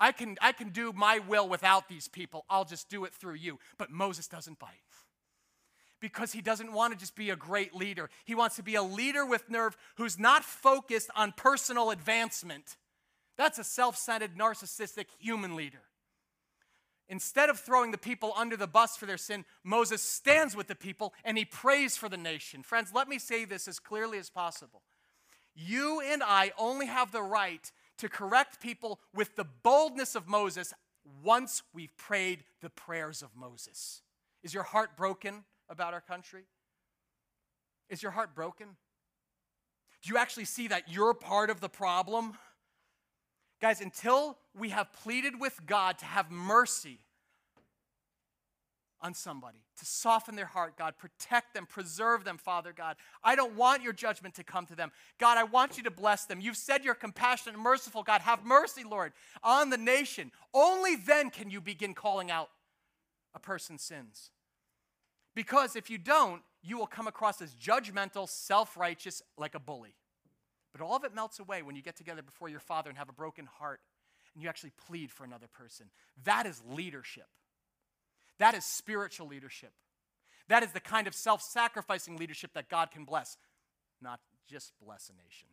I 0.00 0.10
can, 0.10 0.36
I 0.40 0.52
can 0.52 0.70
do 0.70 0.92
my 0.92 1.20
will 1.20 1.48
without 1.48 1.88
these 1.88 2.08
people. 2.08 2.44
I'll 2.50 2.64
just 2.64 2.88
do 2.88 3.04
it 3.04 3.14
through 3.14 3.34
you. 3.34 3.58
But 3.78 3.90
Moses 3.90 4.26
doesn't 4.26 4.58
bite 4.58 4.68
because 6.00 6.32
he 6.32 6.40
doesn't 6.42 6.72
want 6.72 6.92
to 6.92 6.98
just 6.98 7.14
be 7.14 7.30
a 7.30 7.36
great 7.36 7.74
leader. 7.74 8.10
He 8.24 8.34
wants 8.34 8.56
to 8.56 8.62
be 8.62 8.74
a 8.74 8.82
leader 8.82 9.24
with 9.24 9.48
nerve 9.48 9.76
who's 9.96 10.18
not 10.18 10.44
focused 10.44 11.10
on 11.14 11.32
personal 11.36 11.90
advancement 11.92 12.76
that's 13.36 13.58
a 13.58 13.64
self 13.64 13.96
centered, 13.96 14.36
narcissistic 14.36 15.06
human 15.18 15.56
leader. 15.56 15.82
Instead 17.08 17.50
of 17.50 17.58
throwing 17.58 17.90
the 17.90 17.98
people 17.98 18.32
under 18.36 18.56
the 18.56 18.66
bus 18.66 18.96
for 18.96 19.06
their 19.06 19.18
sin, 19.18 19.44
Moses 19.64 20.00
stands 20.00 20.56
with 20.56 20.66
the 20.66 20.74
people 20.74 21.12
and 21.24 21.36
he 21.36 21.44
prays 21.44 21.96
for 21.96 22.08
the 22.08 22.16
nation. 22.16 22.62
Friends, 22.62 22.92
let 22.94 23.08
me 23.08 23.18
say 23.18 23.44
this 23.44 23.68
as 23.68 23.78
clearly 23.78 24.18
as 24.18 24.30
possible. 24.30 24.82
You 25.54 26.00
and 26.00 26.22
I 26.22 26.52
only 26.56 26.86
have 26.86 27.12
the 27.12 27.22
right 27.22 27.70
to 27.98 28.08
correct 28.08 28.60
people 28.62 28.98
with 29.14 29.36
the 29.36 29.44
boldness 29.44 30.14
of 30.14 30.26
Moses 30.26 30.72
once 31.22 31.62
we've 31.74 31.94
prayed 31.96 32.44
the 32.62 32.70
prayers 32.70 33.22
of 33.22 33.36
Moses. 33.36 34.02
Is 34.42 34.54
your 34.54 34.62
heart 34.62 34.96
broken 34.96 35.44
about 35.68 35.92
our 35.92 36.00
country? 36.00 36.44
Is 37.90 38.02
your 38.02 38.12
heart 38.12 38.34
broken? 38.34 38.68
Do 40.02 40.10
you 40.10 40.16
actually 40.16 40.46
see 40.46 40.68
that 40.68 40.88
you're 40.88 41.14
part 41.14 41.50
of 41.50 41.60
the 41.60 41.68
problem? 41.68 42.34
Guys, 43.62 43.80
until 43.80 44.36
we 44.58 44.70
have 44.70 44.92
pleaded 44.92 45.38
with 45.38 45.64
God 45.66 45.96
to 45.98 46.04
have 46.04 46.32
mercy 46.32 46.98
on 49.00 49.14
somebody, 49.14 49.62
to 49.78 49.84
soften 49.84 50.34
their 50.34 50.46
heart, 50.46 50.76
God, 50.76 50.98
protect 50.98 51.54
them, 51.54 51.66
preserve 51.66 52.24
them, 52.24 52.38
Father 52.38 52.72
God. 52.72 52.96
I 53.22 53.36
don't 53.36 53.54
want 53.54 53.84
your 53.84 53.92
judgment 53.92 54.34
to 54.34 54.42
come 54.42 54.66
to 54.66 54.74
them. 54.74 54.90
God, 55.18 55.38
I 55.38 55.44
want 55.44 55.76
you 55.76 55.84
to 55.84 55.92
bless 55.92 56.24
them. 56.24 56.40
You've 56.40 56.56
said 56.56 56.84
you're 56.84 56.94
compassionate 56.96 57.54
and 57.54 57.62
merciful, 57.62 58.02
God. 58.02 58.20
Have 58.22 58.44
mercy, 58.44 58.82
Lord, 58.82 59.12
on 59.44 59.70
the 59.70 59.78
nation. 59.78 60.32
Only 60.52 60.96
then 60.96 61.30
can 61.30 61.48
you 61.48 61.60
begin 61.60 61.94
calling 61.94 62.32
out 62.32 62.50
a 63.32 63.38
person's 63.38 63.82
sins. 63.82 64.32
Because 65.36 65.76
if 65.76 65.88
you 65.88 65.98
don't, 65.98 66.42
you 66.64 66.78
will 66.78 66.88
come 66.88 67.06
across 67.06 67.40
as 67.40 67.54
judgmental, 67.54 68.28
self 68.28 68.76
righteous, 68.76 69.22
like 69.38 69.54
a 69.54 69.60
bully. 69.60 69.94
But 70.72 70.80
all 70.80 70.96
of 70.96 71.04
it 71.04 71.14
melts 71.14 71.38
away 71.38 71.62
when 71.62 71.76
you 71.76 71.82
get 71.82 71.96
together 71.96 72.22
before 72.22 72.48
your 72.48 72.60
Father 72.60 72.88
and 72.88 72.98
have 72.98 73.08
a 73.08 73.12
broken 73.12 73.46
heart 73.46 73.80
and 74.34 74.42
you 74.42 74.48
actually 74.48 74.72
plead 74.86 75.10
for 75.10 75.24
another 75.24 75.46
person. 75.46 75.86
That 76.24 76.46
is 76.46 76.62
leadership. 76.70 77.26
That 78.38 78.54
is 78.54 78.64
spiritual 78.64 79.26
leadership. 79.26 79.72
That 80.48 80.62
is 80.62 80.72
the 80.72 80.80
kind 80.80 81.06
of 81.06 81.14
self 81.14 81.42
sacrificing 81.42 82.16
leadership 82.16 82.52
that 82.54 82.68
God 82.68 82.90
can 82.90 83.04
bless, 83.04 83.36
not 84.00 84.20
just 84.48 84.72
bless 84.84 85.10
a 85.10 85.12
nation. 85.12 85.48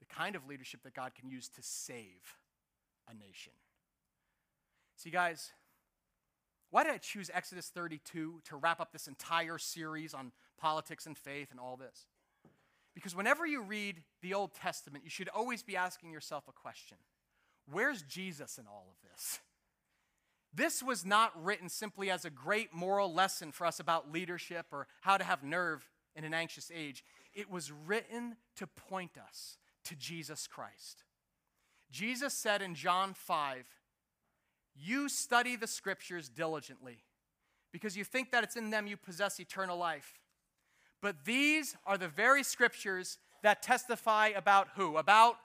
The 0.00 0.06
kind 0.06 0.36
of 0.36 0.46
leadership 0.46 0.82
that 0.84 0.94
God 0.94 1.12
can 1.14 1.28
use 1.28 1.48
to 1.50 1.62
save 1.62 2.38
a 3.08 3.14
nation. 3.14 3.52
See, 4.96 5.10
guys, 5.10 5.52
why 6.70 6.84
did 6.84 6.92
I 6.92 6.98
choose 6.98 7.30
Exodus 7.32 7.68
32 7.68 8.40
to 8.44 8.56
wrap 8.56 8.80
up 8.80 8.92
this 8.92 9.06
entire 9.06 9.58
series 9.58 10.14
on 10.14 10.32
politics 10.58 11.06
and 11.06 11.16
faith 11.16 11.50
and 11.50 11.60
all 11.60 11.76
this? 11.76 12.06
Because 12.96 13.14
whenever 13.14 13.46
you 13.46 13.60
read 13.60 14.02
the 14.22 14.32
Old 14.32 14.54
Testament, 14.54 15.04
you 15.04 15.10
should 15.10 15.28
always 15.28 15.62
be 15.62 15.76
asking 15.76 16.12
yourself 16.12 16.44
a 16.48 16.52
question 16.52 16.96
Where's 17.70 18.02
Jesus 18.02 18.56
in 18.56 18.64
all 18.66 18.88
of 18.90 19.10
this? 19.10 19.38
This 20.54 20.82
was 20.82 21.04
not 21.04 21.32
written 21.44 21.68
simply 21.68 22.10
as 22.10 22.24
a 22.24 22.30
great 22.30 22.72
moral 22.72 23.12
lesson 23.12 23.52
for 23.52 23.66
us 23.66 23.78
about 23.78 24.10
leadership 24.10 24.66
or 24.72 24.86
how 25.02 25.18
to 25.18 25.24
have 25.24 25.42
nerve 25.42 25.86
in 26.14 26.24
an 26.24 26.32
anxious 26.32 26.70
age. 26.74 27.04
It 27.34 27.50
was 27.50 27.70
written 27.70 28.36
to 28.56 28.66
point 28.66 29.18
us 29.18 29.58
to 29.84 29.94
Jesus 29.94 30.46
Christ. 30.46 31.04
Jesus 31.90 32.32
said 32.32 32.62
in 32.62 32.74
John 32.74 33.12
5, 33.12 33.66
You 34.74 35.10
study 35.10 35.56
the 35.56 35.66
scriptures 35.66 36.30
diligently 36.30 37.04
because 37.72 37.94
you 37.94 38.04
think 38.04 38.30
that 38.30 38.42
it's 38.42 38.56
in 38.56 38.70
them 38.70 38.86
you 38.86 38.96
possess 38.96 39.38
eternal 39.38 39.76
life. 39.76 40.14
But 41.06 41.24
these 41.24 41.76
are 41.86 41.96
the 41.96 42.08
very 42.08 42.42
scriptures 42.42 43.18
that 43.44 43.62
testify 43.62 44.30
about 44.34 44.70
who? 44.74 44.96
About 44.96 45.36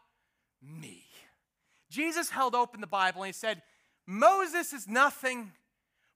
me. 0.60 1.04
Jesus 1.88 2.32
held 2.32 2.56
open 2.56 2.82
the 2.82 2.88
Bible 2.88 3.22
and 3.22 3.28
he 3.28 3.32
said, 3.32 3.62
Moses 4.08 4.74
is 4.74 4.88
nothing 4.88 5.52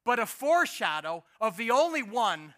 but 0.04 0.18
a 0.18 0.26
foreshadow 0.26 1.24
of 1.40 1.58
the 1.58 1.70
only 1.70 2.02
one 2.02 2.56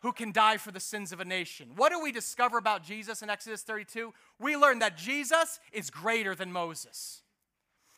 who 0.00 0.12
can 0.12 0.30
die 0.30 0.58
for 0.58 0.70
the 0.70 0.80
sins 0.80 1.12
of 1.12 1.20
a 1.20 1.24
nation. 1.24 1.70
What 1.76 1.92
do 1.92 1.98
we 1.98 2.12
discover 2.12 2.58
about 2.58 2.84
Jesus 2.84 3.22
in 3.22 3.30
Exodus 3.30 3.62
32? 3.62 4.12
We 4.38 4.54
learn 4.54 4.80
that 4.80 4.98
Jesus 4.98 5.58
is 5.72 5.88
greater 5.88 6.34
than 6.34 6.52
Moses. 6.52 7.22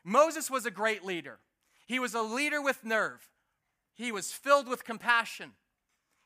Moses 0.05 0.49
was 0.49 0.65
a 0.65 0.71
great 0.71 1.05
leader, 1.05 1.41
he 1.85 1.99
was 1.99 2.15
a 2.15 2.23
leader 2.23 2.63
with 2.63 2.85
nerve, 2.85 3.29
he 3.97 4.13
was 4.13 4.31
filled 4.31 4.69
with 4.69 4.85
compassion. 4.85 5.51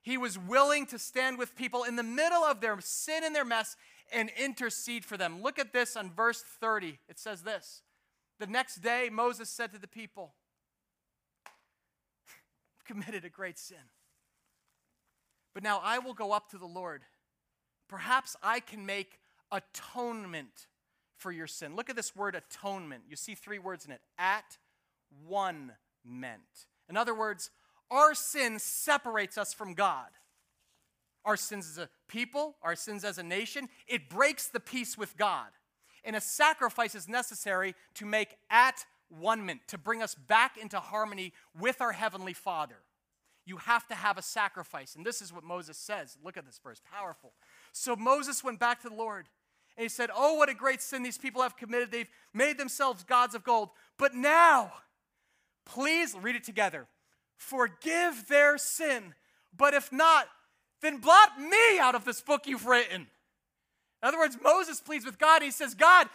He 0.05 0.19
was 0.19 0.39
willing 0.39 0.85
to 0.87 0.99
stand 0.99 1.39
with 1.39 1.57
people 1.57 1.83
in 1.83 1.97
the 1.97 2.03
middle 2.03 2.45
of 2.45 2.61
their 2.61 2.79
sin 2.81 3.25
and 3.25 3.35
their 3.35 3.45
mess 3.45 3.75
and 4.13 4.31
intercede 4.39 5.03
for 5.03 5.17
them. 5.17 5.43
Look 5.43 5.59
at 5.59 5.73
this 5.73 5.97
on 5.97 6.11
verse 6.11 6.45
30. 6.61 6.99
It 7.09 7.19
says 7.19 7.43
this 7.43 7.81
The 8.39 8.47
next 8.47 8.77
day, 8.77 9.09
Moses 9.11 9.49
said 9.49 9.73
to 9.73 9.79
the 9.79 9.89
people, 9.89 10.35
committed 12.85 13.25
a 13.25 13.31
great 13.31 13.59
sin. 13.59 13.79
But 15.55 15.63
now 15.63 15.81
I 15.83 15.99
will 15.99 16.13
go 16.13 16.33
up 16.33 16.51
to 16.51 16.59
the 16.59 16.67
Lord. 16.67 17.01
Perhaps 17.89 18.37
I 18.43 18.61
can 18.61 18.85
make 18.85 19.21
atonement 19.51 20.67
for 21.17 21.33
your 21.33 21.47
sin. 21.47 21.77
Look 21.77 21.89
at 21.89 21.97
this 21.97 22.15
word 22.15 22.35
atonement. 22.35 23.05
You 23.09 23.17
see 23.17 23.35
three 23.35 23.59
words 23.59 23.87
in 23.87 23.91
it 23.93 24.03
at 24.19 24.59
one 25.27 25.73
meant. 26.05 26.67
In 26.91 26.99
other 26.99 27.15
words, 27.15 27.51
our 27.91 28.15
sin 28.15 28.59
separates 28.59 29.39
us 29.39 29.53
from 29.53 29.75
God. 29.75 30.09
Our 31.25 31.37
sins 31.37 31.69
as 31.69 31.79
a 31.79 31.89
people, 32.09 32.57
our 32.63 32.77
sins 32.77 33.05
as 33.05 33.19
a 33.19 33.23
nation, 33.23 33.69
it 33.87 34.11
breaks 34.11 34.49
the 34.49 34.61
peace 34.61 34.99
with 34.99 35.17
God. 35.17 35.49
And 36.05 36.15
a 36.15 36.21
sacrifice 36.21 36.95
is 36.95 37.09
necessary 37.09 37.75
to 37.95 38.05
make 38.05 38.37
at 38.51 38.85
one 39.09 39.47
ment, 39.47 39.61
to 39.69 39.79
bring 39.79 40.03
us 40.03 40.15
back 40.15 40.59
into 40.59 40.79
harmony 40.81 41.33
with 41.59 41.81
our 41.81 41.93
Heavenly 41.93 42.35
Father. 42.35 42.77
You 43.47 43.59
have 43.59 43.87
to 43.89 43.95
have 43.95 44.19
a 44.19 44.23
sacrifice. 44.23 44.95
And 44.95 45.05
this 45.05 45.21
is 45.21 45.33
what 45.33 45.45
Moses 45.45 45.77
says. 45.77 46.17
Look 46.23 46.37
at 46.37 46.47
this 46.47 46.61
verse, 46.63 46.81
powerful. 46.93 47.33
So 47.73 47.97
Moses 47.97 48.43
went 48.43 48.59
back 48.59 48.83
to 48.83 48.89
the 48.89 48.95
Lord 48.95 49.29
and 49.77 49.83
he 49.85 49.89
said, 49.89 50.11
Oh, 50.15 50.35
what 50.35 50.49
a 50.49 50.55
great 50.55 50.81
sin 50.81 51.03
these 51.03 51.19
people 51.19 51.43
have 51.43 51.57
committed. 51.57 51.91
They've 51.91 52.11
made 52.33 52.59
themselves 52.59 53.03
gods 53.03 53.35
of 53.35 53.45
gold. 53.45 53.71
But 53.99 54.15
now, 54.15 54.73
please 55.67 56.15
read 56.21 56.37
it 56.37 56.45
together 56.45 56.87
forgive 57.37 58.27
their 58.29 58.59
sin. 58.59 59.15
But 59.57 59.75
if 59.75 59.93
not, 59.93 60.27
then 60.81 60.99
blot 60.99 61.41
me 61.41 61.79
out 61.81 61.95
of 61.95 62.05
this 62.05 62.21
book 62.21 62.47
you've 62.47 62.67
written. 62.67 63.03
In 64.03 64.09
other 64.09 64.19
words, 64.19 64.37
Moses 64.43 64.81
pleads 64.81 65.05
with 65.05 65.19
God. 65.19 65.43
He 65.43 65.51
says, 65.51 65.75
God, 65.75 66.09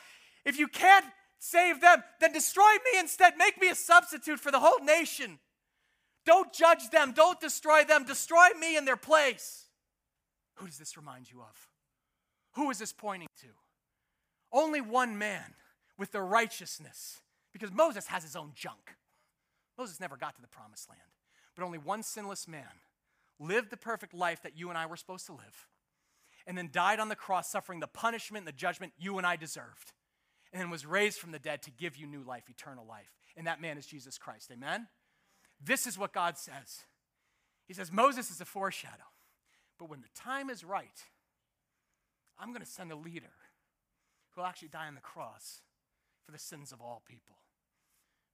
if 0.46 0.60
you 0.60 0.68
can't 0.68 1.06
save 1.40 1.82
them, 1.82 2.04
then 2.20 2.34
destroy 2.34 2.72
me 2.92 3.00
instead. 3.00 3.38
Make 3.38 3.60
me 3.60 3.70
a 3.70 3.76
substitute 3.76 4.40
for 4.40 4.52
the 4.52 4.60
whole 4.60 4.80
nation. 4.84 5.40
Don't 6.26 6.54
judge 6.54 6.90
them. 6.92 7.14
Don't 7.14 7.40
destroy 7.40 7.84
them. 7.84 8.04
Destroy 8.06 8.50
me 8.60 8.78
in 8.78 8.86
their 8.86 8.98
place. 8.98 9.66
Who 10.56 10.68
does 10.68 10.78
this 10.78 10.98
remind 10.98 11.32
you 11.32 11.40
of? 11.40 11.70
Who 12.54 12.70
is 12.70 12.78
this 12.78 12.94
pointing 12.94 13.30
to? 13.42 13.48
Only 14.52 14.82
one 14.82 15.18
man 15.18 15.56
with 15.98 16.12
the 16.12 16.22
righteousness, 16.22 17.22
because 17.54 17.72
Moses 17.72 18.08
has 18.08 18.24
his 18.24 18.36
own 18.36 18.52
junk. 18.54 18.96
Moses 19.80 20.02
never 20.02 20.18
got 20.18 20.36
to 20.36 20.42
the 20.42 20.48
promised 20.48 20.90
land, 20.90 21.02
but 21.56 21.64
only 21.64 21.78
one 21.78 22.04
sinless 22.04 22.50
man 22.50 22.82
lived 23.40 23.70
the 23.70 23.78
perfect 23.78 24.14
life 24.14 24.44
that 24.44 24.58
you 24.58 24.68
and 24.68 24.78
I 24.78 24.86
were 24.86 24.98
supposed 24.98 25.26
to 25.28 25.32
live, 25.32 25.68
and 26.46 26.58
then 26.58 26.70
died 26.70 27.00
on 27.00 27.08
the 27.08 27.16
cross, 27.16 27.50
suffering 27.50 27.80
the 27.80 27.88
punishment 27.88 28.42
and 28.42 28.48
the 28.48 28.58
judgment 28.58 28.92
you 29.00 29.18
and 29.18 29.26
I 29.26 29.38
deserved, 29.38 29.94
and 30.52 30.62
then 30.62 30.70
was 30.70 30.86
raised 30.86 31.18
from 31.18 31.32
the 31.32 31.40
dead 31.40 31.62
to 31.62 31.72
give 31.72 31.96
you 31.96 32.08
new 32.08 32.22
life, 32.22 32.50
eternal 32.50 32.86
life. 32.86 33.14
And 33.38 33.48
that 33.48 33.62
man 33.62 33.78
is 33.78 33.86
Jesus 33.86 34.18
Christ. 34.18 34.52
Amen? 34.52 34.88
This 35.64 35.88
is 35.88 35.98
what 35.98 36.12
God 36.12 36.38
says. 36.38 36.84
He 37.66 37.74
says, 37.74 37.90
Moses 37.90 38.32
is 38.32 38.42
a 38.42 38.46
foreshadow, 38.46 39.08
but 39.78 39.90
when 39.90 40.02
the 40.02 40.10
time 40.14 40.50
is 40.50 40.66
right, 40.66 41.06
I'm 42.38 42.50
going 42.50 42.66
to 42.66 42.70
send 42.70 42.92
a 42.92 42.98
leader 42.98 43.32
who 44.32 44.42
will 44.42 44.48
actually 44.48 44.68
die 44.68 44.88
on 44.88 44.96
the 44.96 45.02
cross 45.02 45.62
for 46.26 46.34
the 46.34 46.38
sins 46.38 46.74
of 46.74 46.82
all 46.82 47.02
people. 47.08 47.38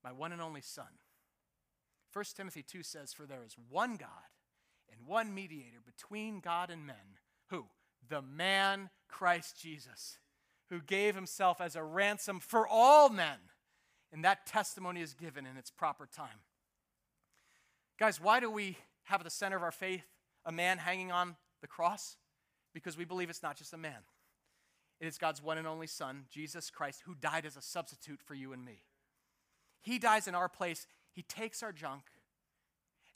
My 0.04 0.12
one 0.12 0.32
and 0.32 0.42
only 0.42 0.62
Son. 0.62 0.86
1 2.16 2.24
Timothy 2.38 2.64
2 2.64 2.82
says, 2.82 3.12
For 3.12 3.26
there 3.26 3.44
is 3.46 3.58
one 3.70 3.98
God 3.98 4.10
and 4.90 5.06
one 5.06 5.34
mediator 5.34 5.80
between 5.86 6.40
God 6.40 6.70
and 6.70 6.88
men. 6.88 6.96
Who? 7.50 7.66
The 8.08 8.22
man 8.22 8.90
Christ 9.10 9.60
Jesus, 9.62 10.18
who 10.70 10.80
gave 10.80 11.14
himself 11.14 11.60
as 11.60 11.76
a 11.76 11.84
ransom 11.84 12.40
for 12.40 12.66
all 12.66 13.10
men. 13.10 13.38
And 14.14 14.24
that 14.24 14.46
testimony 14.46 15.02
is 15.02 15.14
given 15.14 15.46
in 15.46 15.58
its 15.58 15.70
proper 15.70 16.08
time. 16.08 16.40
Guys, 18.00 18.22
why 18.22 18.40
do 18.40 18.50
we 18.50 18.78
have 19.04 19.20
at 19.20 19.26
the 19.26 19.30
center 19.30 19.58
of 19.58 19.64
our 19.64 19.72
faith 19.72 20.06
a 20.46 20.54
man 20.54 20.78
hanging 20.78 21.12
on 21.12 21.36
the 21.60 21.68
cross? 21.68 22.16
Because 22.74 22.98
we 22.98 23.04
believe 23.04 23.30
it's 23.30 23.44
not 23.44 23.58
just 23.58 23.74
a 23.74 23.78
man, 23.78 24.04
it 25.02 25.08
is 25.08 25.18
God's 25.18 25.44
one 25.44 25.58
and 25.58 25.68
only 25.68 25.88
Son, 25.88 26.26
Jesus 26.30 26.70
Christ, 26.70 27.02
who 27.06 27.14
died 27.14 27.46
as 27.46 27.58
a 27.58 27.62
substitute 27.62 28.22
for 28.22 28.36
you 28.36 28.54
and 28.54 28.64
me. 28.64 28.84
He 29.82 30.00
dies 30.00 30.28
in 30.28 30.36
our 30.36 30.50
place, 30.50 30.88
He 31.16 31.24
takes 31.24 31.64
our 31.64 31.72
junk, 31.72 32.04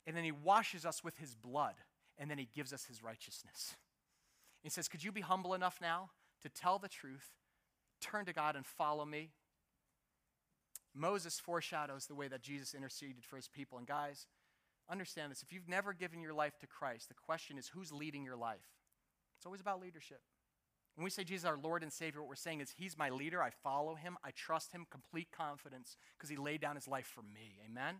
and 0.06 0.16
then 0.16 0.24
He 0.24 0.32
washes 0.32 0.86
us 0.86 1.04
with 1.04 1.18
His 1.18 1.34
blood, 1.34 1.74
and 2.18 2.30
then 2.30 2.38
He 2.38 2.48
gives 2.54 2.72
us 2.72 2.86
His 2.86 3.02
righteousness. 3.02 3.76
He 4.62 4.70
says, 4.70 4.88
Could 4.88 5.04
you 5.04 5.12
be 5.12 5.20
humble 5.20 5.54
enough 5.54 5.78
now 5.80 6.10
to 6.42 6.48
tell 6.48 6.78
the 6.78 6.88
truth, 6.88 7.34
turn 8.00 8.24
to 8.24 8.32
God, 8.32 8.56
and 8.56 8.64
follow 8.64 9.04
me? 9.04 9.30
Moses 10.94 11.38
foreshadows 11.38 12.06
the 12.06 12.14
way 12.14 12.28
that 12.28 12.42
Jesus 12.42 12.74
interceded 12.74 13.24
for 13.24 13.36
his 13.36 13.48
people. 13.48 13.78
And 13.78 13.86
guys, 13.86 14.26
understand 14.90 15.30
this. 15.30 15.42
If 15.42 15.52
you've 15.52 15.68
never 15.68 15.92
given 15.92 16.20
your 16.20 16.34
life 16.34 16.58
to 16.58 16.66
Christ, 16.66 17.08
the 17.08 17.14
question 17.14 17.58
is 17.58 17.68
who's 17.68 17.92
leading 17.92 18.24
your 18.24 18.36
life? 18.36 18.66
It's 19.36 19.46
always 19.46 19.60
about 19.60 19.80
leadership. 19.80 20.20
When 20.96 21.04
we 21.04 21.10
say 21.10 21.24
Jesus 21.24 21.46
our 21.46 21.56
Lord 21.56 21.82
and 21.82 21.92
Savior, 21.92 22.20
what 22.20 22.28
we're 22.28 22.34
saying 22.34 22.60
is 22.60 22.74
He's 22.76 22.98
my 22.98 23.10
leader. 23.10 23.42
I 23.42 23.50
follow 23.50 23.94
Him. 23.94 24.16
I 24.24 24.30
trust 24.30 24.72
Him, 24.72 24.86
complete 24.90 25.28
confidence, 25.32 25.96
because 26.16 26.30
He 26.30 26.36
laid 26.36 26.60
down 26.60 26.76
His 26.76 26.88
life 26.88 27.06
for 27.06 27.22
me. 27.22 27.58
Amen? 27.64 27.96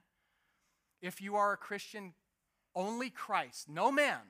If 1.01 1.20
you 1.20 1.36
are 1.36 1.53
a 1.53 1.57
Christian, 1.57 2.14
only 2.74 3.11
Christ, 3.11 3.68
no 3.68 3.91
man, 3.91 4.20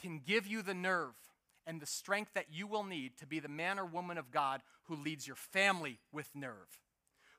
can 0.00 0.20
give 0.24 0.46
you 0.46 0.62
the 0.62 0.74
nerve 0.74 1.14
and 1.66 1.80
the 1.80 1.86
strength 1.86 2.32
that 2.34 2.46
you 2.52 2.66
will 2.66 2.84
need 2.84 3.16
to 3.18 3.26
be 3.26 3.40
the 3.40 3.48
man 3.48 3.78
or 3.78 3.86
woman 3.86 4.18
of 4.18 4.30
God 4.30 4.60
who 4.84 4.94
leads 4.94 5.26
your 5.26 5.36
family 5.36 5.98
with 6.12 6.28
nerve, 6.34 6.80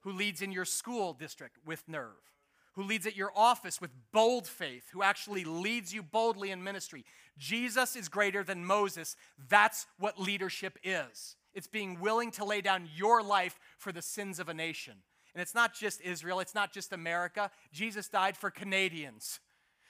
who 0.02 0.12
leads 0.12 0.42
in 0.42 0.52
your 0.52 0.66
school 0.66 1.14
district 1.14 1.58
with 1.66 1.88
nerve 1.88 2.37
who 2.78 2.84
leads 2.84 3.08
at 3.08 3.18
your 3.18 3.32
office 3.36 3.82
with 3.82 3.90
bold 4.14 4.48
faith, 4.48 4.84
who 4.94 5.02
actually 5.02 5.44
leads 5.44 5.96
you 5.96 6.04
boldly 6.04 6.52
in 6.52 6.64
ministry. 6.64 7.04
Jesus 7.36 7.96
is 7.96 8.08
greater 8.08 8.44
than 8.44 8.64
Moses. 8.64 9.16
That's 9.50 9.88
what 9.98 10.20
leadership 10.20 10.78
is. 10.84 11.36
It's 11.56 11.66
being 11.66 12.00
willing 12.00 12.30
to 12.34 12.46
lay 12.46 12.62
down 12.62 12.88
your 12.96 13.24
life 13.24 13.60
for 13.80 13.92
the 13.92 14.04
sins 14.04 14.40
of 14.40 14.48
a 14.48 14.54
nation. 14.54 14.94
And 15.34 15.42
it's 15.42 15.56
not 15.56 15.74
just 15.74 16.02
Israel, 16.02 16.40
it's 16.40 16.54
not 16.54 16.72
just 16.72 16.94
America. 16.94 17.50
Jesus 17.74 18.10
died 18.10 18.38
for 18.38 18.52
Canadians, 18.52 19.40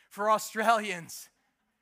for 0.09 0.31
Australians, 0.31 1.27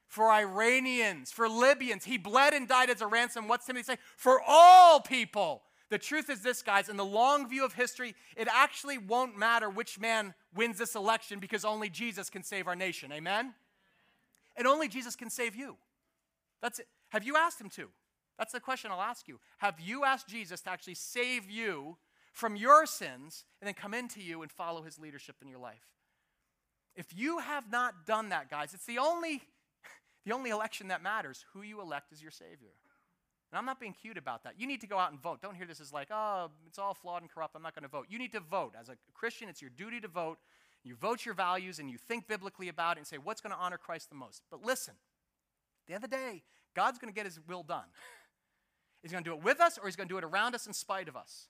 for 0.08 0.32
Iranians, 0.32 1.32
for 1.32 1.48
Libyans. 1.48 2.06
He 2.06 2.18
bled 2.18 2.56
and 2.56 2.68
died 2.68 2.90
as 2.90 3.02
a 3.02 3.08
ransom. 3.08 3.48
What's 3.48 3.68
Timothy 3.68 3.84
say? 3.84 3.98
For 4.18 4.42
all 4.46 5.02
people. 5.02 5.62
The 5.90 5.98
truth 6.00 6.30
is 6.30 6.42
this, 6.42 6.64
guys, 6.64 6.90
in 6.90 6.98
the 6.98 7.06
long 7.06 7.48
view 7.48 7.64
of 7.64 7.74
history, 7.74 8.16
it 8.36 8.48
actually 8.52 8.98
won't 8.98 9.38
matter 9.38 9.70
which 9.70 10.00
man 10.00 10.34
wins 10.56 10.80
this 10.80 10.96
election 10.96 11.40
because 11.40 11.64
only 11.64 11.90
Jesus 11.90 12.30
can 12.30 12.44
save 12.44 12.68
our 12.68 12.76
nation. 12.76 13.12
Amen? 13.12 13.54
And 14.58 14.68
only 14.68 14.88
Jesus 14.88 15.16
can 15.16 15.30
save 15.30 15.56
you. 15.56 15.78
That's 16.62 16.80
it. 16.80 16.88
Have 17.10 17.24
you 17.24 17.38
asked 17.38 17.62
him 17.62 17.70
to? 17.72 17.90
That's 18.38 18.52
the 18.52 18.60
question 18.60 18.92
I'll 18.92 19.02
ask 19.02 19.28
you. 19.28 19.40
Have 19.60 19.80
you 19.80 20.04
asked 20.04 20.28
Jesus 20.28 20.62
to 20.62 20.70
actually 20.72 20.96
save 20.96 21.50
you 21.50 21.98
from 22.34 22.56
your 22.56 22.86
sins 22.86 23.46
and 23.62 23.68
then 23.68 23.76
come 23.76 23.94
into 23.94 24.22
you 24.22 24.42
and 24.42 24.52
follow 24.52 24.82
his 24.82 25.00
leadership 25.00 25.36
in 25.42 25.48
your 25.48 25.60
life? 25.60 25.86
If 26.96 27.08
you 27.16 27.40
have 27.40 27.72
not 27.72 28.06
done 28.06 28.30
that, 28.30 28.50
guys, 28.50 28.74
it's 28.74 28.86
the 28.86 28.98
only 28.98 29.44
the 30.26 30.34
only 30.34 30.50
election 30.50 30.88
that 30.88 31.04
matters, 31.04 31.46
who 31.54 31.62
you 31.62 31.80
elect 31.80 32.12
as 32.12 32.22
your 32.22 32.32
savior. 32.32 32.74
And 33.56 33.60
I'm 33.60 33.66
not 33.66 33.80
being 33.80 33.94
cute 33.94 34.18
about 34.18 34.44
that. 34.44 34.56
You 34.60 34.68
need 34.68 34.82
to 34.82 34.88
go 34.88 34.98
out 34.98 35.12
and 35.12 35.22
vote. 35.22 35.42
Don't 35.42 35.56
hear 35.56 35.66
this 35.66 35.80
as 35.80 35.94
like, 35.94 36.10
oh, 36.12 36.52
it's 36.68 36.78
all 36.78 36.94
flawed 36.94 37.22
and 37.22 37.32
corrupt. 37.32 37.56
I'm 37.56 37.62
not 37.62 37.74
going 37.74 37.84
to 37.84 37.90
vote. 37.90 38.08
You 38.10 38.20
need 38.20 38.34
to 38.34 38.42
vote. 38.42 38.74
As 38.78 38.90
a 38.90 38.98
Christian, 39.14 39.48
it's 39.48 39.62
your 39.62 39.72
duty 39.78 40.02
to 40.02 40.10
vote. 40.10 40.40
You 40.84 40.94
vote 40.94 41.26
your 41.26 41.36
values 41.36 41.80
and 41.80 41.90
you 41.90 41.98
think 41.98 42.28
biblically 42.28 42.68
about 42.68 42.98
it 42.98 43.00
and 43.00 43.08
say, 43.08 43.18
what's 43.18 43.40
going 43.40 43.54
to 43.54 43.58
honor 43.58 43.78
Christ 43.78 44.10
the 44.10 44.16
most? 44.18 44.42
But 44.52 44.66
listen, 44.66 44.96
the 45.88 45.98
the 45.98 46.10
day, 46.10 46.44
God's 46.76 47.00
going 47.00 47.14
to 47.14 47.16
get 47.16 47.26
his 47.26 47.40
will 47.48 47.64
done. 47.64 47.86
He's 49.02 49.14
going 49.14 49.24
to 49.24 49.30
do 49.30 49.34
it 49.34 49.42
with 49.42 49.62
us 49.62 49.78
or 49.78 49.86
he's 49.86 49.96
going 49.96 50.10
to 50.10 50.14
do 50.14 50.18
it 50.18 50.26
around 50.26 50.54
us 50.54 50.68
in 50.68 50.74
spite 50.74 51.08
of 51.08 51.16
us. 51.16 51.48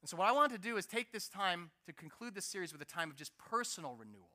And 0.00 0.08
so, 0.08 0.16
what 0.16 0.26
I 0.26 0.32
want 0.32 0.50
to 0.50 0.58
do 0.58 0.78
is 0.78 0.86
take 0.86 1.12
this 1.12 1.28
time 1.28 1.70
to 1.86 1.92
conclude 1.92 2.34
this 2.34 2.46
series 2.46 2.72
with 2.72 2.80
a 2.80 2.86
time 2.86 3.10
of 3.10 3.16
just 3.16 3.36
personal 3.36 3.94
renewal. 3.94 4.30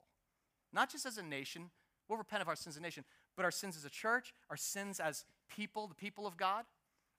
Not 0.72 0.92
just 0.92 1.08
as 1.08 1.18
a 1.18 1.24
nation, 1.24 1.72
we'll 2.08 2.20
repent 2.20 2.44
of 2.44 2.48
our 2.48 2.56
sins 2.56 2.76
as 2.76 2.80
a 2.80 2.84
nation, 2.84 3.04
but 3.36 3.46
our 3.46 3.52
sins 3.52 3.76
as 3.76 3.84
a 3.84 3.90
church, 3.90 4.32
our 4.50 4.58
sins 4.58 5.00
as 5.00 5.26
people, 5.50 5.88
the 5.88 5.96
people 5.96 6.26
of 6.26 6.38
God. 6.38 6.66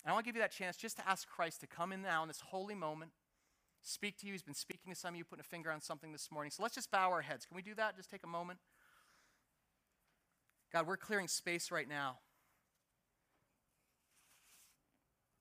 And 0.05 0.11
I 0.11 0.15
want 0.15 0.25
to 0.25 0.29
give 0.29 0.37
you 0.37 0.43
that 0.43 0.53
chance 0.53 0.77
just 0.77 0.97
to 0.97 1.09
ask 1.09 1.29
Christ 1.29 1.61
to 1.61 1.67
come 1.67 1.93
in 1.93 2.03
now 2.03 2.23
in 2.23 2.29
this 2.29 2.41
holy 2.41 2.75
moment, 2.75 3.11
speak 3.83 4.19
to 4.19 4.27
you. 4.27 4.33
He's 4.33 4.43
been 4.43 4.55
speaking 4.55 4.93
to 4.93 4.99
some 4.99 5.15
of 5.15 5.19
you, 5.19 5.25
putting 5.25 5.41
a 5.41 5.45
finger 5.45 5.71
on 5.71 5.81
something 5.81 6.13
this 6.13 6.31
morning. 6.31 6.51
So 6.51 6.63
let's 6.63 6.75
just 6.75 6.91
bow 6.91 7.11
our 7.11 7.23
heads. 7.23 7.45
Can 7.45 7.57
we 7.57 7.63
do 7.63 7.75
that? 7.75 7.97
Just 7.97 8.11
take 8.11 8.25
a 8.25 8.29
moment. 8.29 8.59
God, 10.73 10.87
we're 10.87 10.97
clearing 10.97 11.29
space 11.29 11.71
right 11.71 11.89
now 11.89 12.19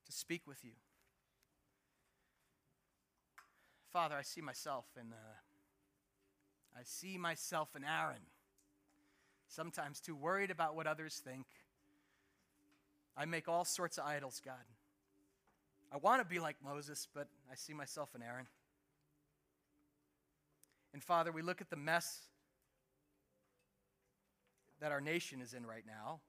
to 0.06 0.12
speak 0.12 0.48
with 0.48 0.64
you. 0.64 0.72
Father, 3.92 4.16
I 4.16 4.24
see 4.24 4.42
myself 4.42 4.86
in, 5.00 5.14
uh, 5.14 6.78
I 6.78 6.82
see 6.84 7.18
myself 7.18 7.70
in 7.76 7.84
Aaron 7.84 8.22
sometimes 9.48 10.00
too 10.00 10.16
worried 10.16 10.52
about 10.52 10.76
what 10.76 10.88
others 10.88 11.22
think. 11.24 11.46
I 13.20 13.26
make 13.26 13.50
all 13.50 13.66
sorts 13.66 13.98
of 13.98 14.06
idols, 14.06 14.42
God. 14.44 14.56
I 15.92 15.98
want 15.98 16.22
to 16.22 16.26
be 16.26 16.40
like 16.40 16.56
Moses, 16.64 17.06
but 17.14 17.28
I 17.52 17.56
see 17.56 17.74
myself 17.74 18.16
in 18.16 18.24
Aaron. 18.24 18.48
And 20.94 21.04
Father, 21.04 21.34
we 21.34 21.42
look 21.42 21.60
at 21.60 21.70
the 21.70 21.76
mess 21.76 22.22
that 24.80 24.94
our 24.94 25.02
nation 25.02 25.42
is 25.42 25.54
in 25.54 25.66
right 25.66 25.84
now, 25.86 26.22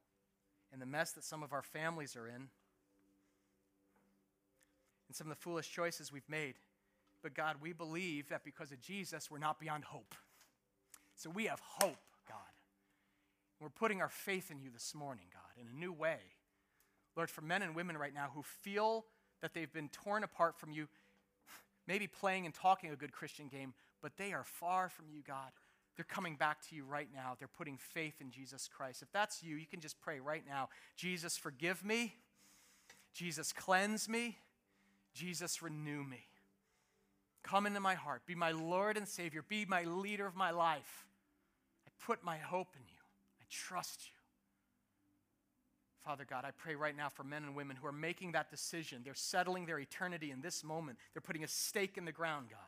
and 0.73 0.83
the 0.83 0.87
mess 0.87 1.13
that 1.13 1.23
some 1.23 1.45
of 1.45 1.53
our 1.53 1.63
families 1.63 2.17
are 2.17 2.27
in, 2.27 2.35
and 2.35 2.51
some 5.13 5.31
of 5.31 5.37
the 5.37 5.41
foolish 5.41 5.71
choices 5.71 6.13
we've 6.13 6.29
made. 6.29 6.55
But 7.23 7.35
God, 7.35 7.57
we 7.63 7.73
believe 7.73 8.31
that 8.31 8.43
because 8.45 8.73
of 8.73 8.81
Jesus, 8.81 9.31
we're 9.31 9.39
not 9.39 9.61
beyond 9.61 9.85
hope. 9.85 10.17
So 11.15 11.31
we 11.31 11.47
have 11.47 11.61
hope 11.61 11.99
God. 12.29 12.39
we're 13.61 13.69
putting 13.69 14.01
our 14.01 14.09
faith 14.09 14.51
in 14.51 14.61
you 14.61 14.71
this 14.73 14.93
morning, 14.93 15.27
God, 15.33 15.61
in 15.61 15.69
a 15.69 15.79
new 15.79 15.93
way. 15.93 16.19
Lord, 17.17 17.31
for 17.31 17.43
men 17.43 17.63
and 17.63 17.75
women 17.75 17.97
right 17.97 18.15
now 18.15 18.31
who 18.35 18.43
feel 18.43 19.05
that 19.43 19.55
they've 19.55 19.73
been 19.73 19.89
torn 19.89 20.23
apart 20.25 20.59
from 20.59 20.73
you, 20.73 20.89
maybe 21.87 22.07
playing 22.07 22.47
and 22.47 22.55
talking 22.55 22.91
a 22.91 22.97
good 22.97 23.13
Christian 23.13 23.49
game, 23.49 23.75
but 24.03 24.17
they 24.17 24.33
are 24.33 24.45
far 24.45 24.89
from 24.89 25.07
you, 25.11 25.23
God. 25.27 25.51
They're 25.97 26.05
coming 26.05 26.37
back 26.37 26.67
to 26.69 26.77
you 26.77 26.85
right 26.85 27.09
now. 27.15 27.37
They're 27.39 27.49
putting 27.49 27.77
faith 27.77 28.15
in 28.21 28.31
Jesus 28.31 28.69
Christ. 28.69 29.03
If 29.03 29.13
that's 29.13 29.43
you, 29.43 29.57
you 29.57 29.67
can 29.67 29.81
just 29.81 30.01
pray 30.01 30.21
right 30.21 30.45
now 30.49 30.69
Jesus, 30.97 31.37
forgive 31.37 31.85
me. 31.85 32.15
Jesus, 33.13 33.53
cleanse 33.53 34.09
me. 34.09 34.39
Jesus, 35.15 35.63
renew 35.63 36.05
me. 36.05 36.27
Come 37.43 37.67
into 37.67 37.81
my 37.81 37.95
heart. 37.95 38.23
Be 38.27 38.35
my 38.35 38.53
Lord 38.53 38.97
and 38.97 39.09
Savior. 39.09 39.43
Be 39.47 39.65
my 39.65 39.83
leader 39.85 40.27
of 40.27 40.37
my 40.37 40.51
life. 40.53 41.07
I 41.87 41.91
put 42.07 42.23
my 42.23 42.37
hope 42.37 42.69
in 42.77 42.83
you 42.87 43.01
I 43.41 43.45
trust 43.51 44.07
you. 44.07 44.20
Father 46.05 46.25
God, 46.29 46.45
I 46.45 46.51
pray 46.51 46.75
right 46.75 46.97
now 46.97 47.09
for 47.09 47.25
men 47.25 47.45
and 47.45 47.55
women 47.55 47.77
who 47.77 47.87
are 47.87 47.93
making 47.93 48.33
that 48.33 48.51
decision. 48.51 49.03
They're 49.05 49.15
settling 49.15 49.67
their 49.67 49.79
eternity 49.79 50.31
in 50.31 50.41
this 50.41 50.65
moment. 50.65 50.99
They're 51.13 51.21
putting 51.21 51.45
a 51.45 51.49
stake 51.49 51.99
in 51.99 52.05
the 52.05 52.13
ground, 52.13 52.47
God. 52.51 52.59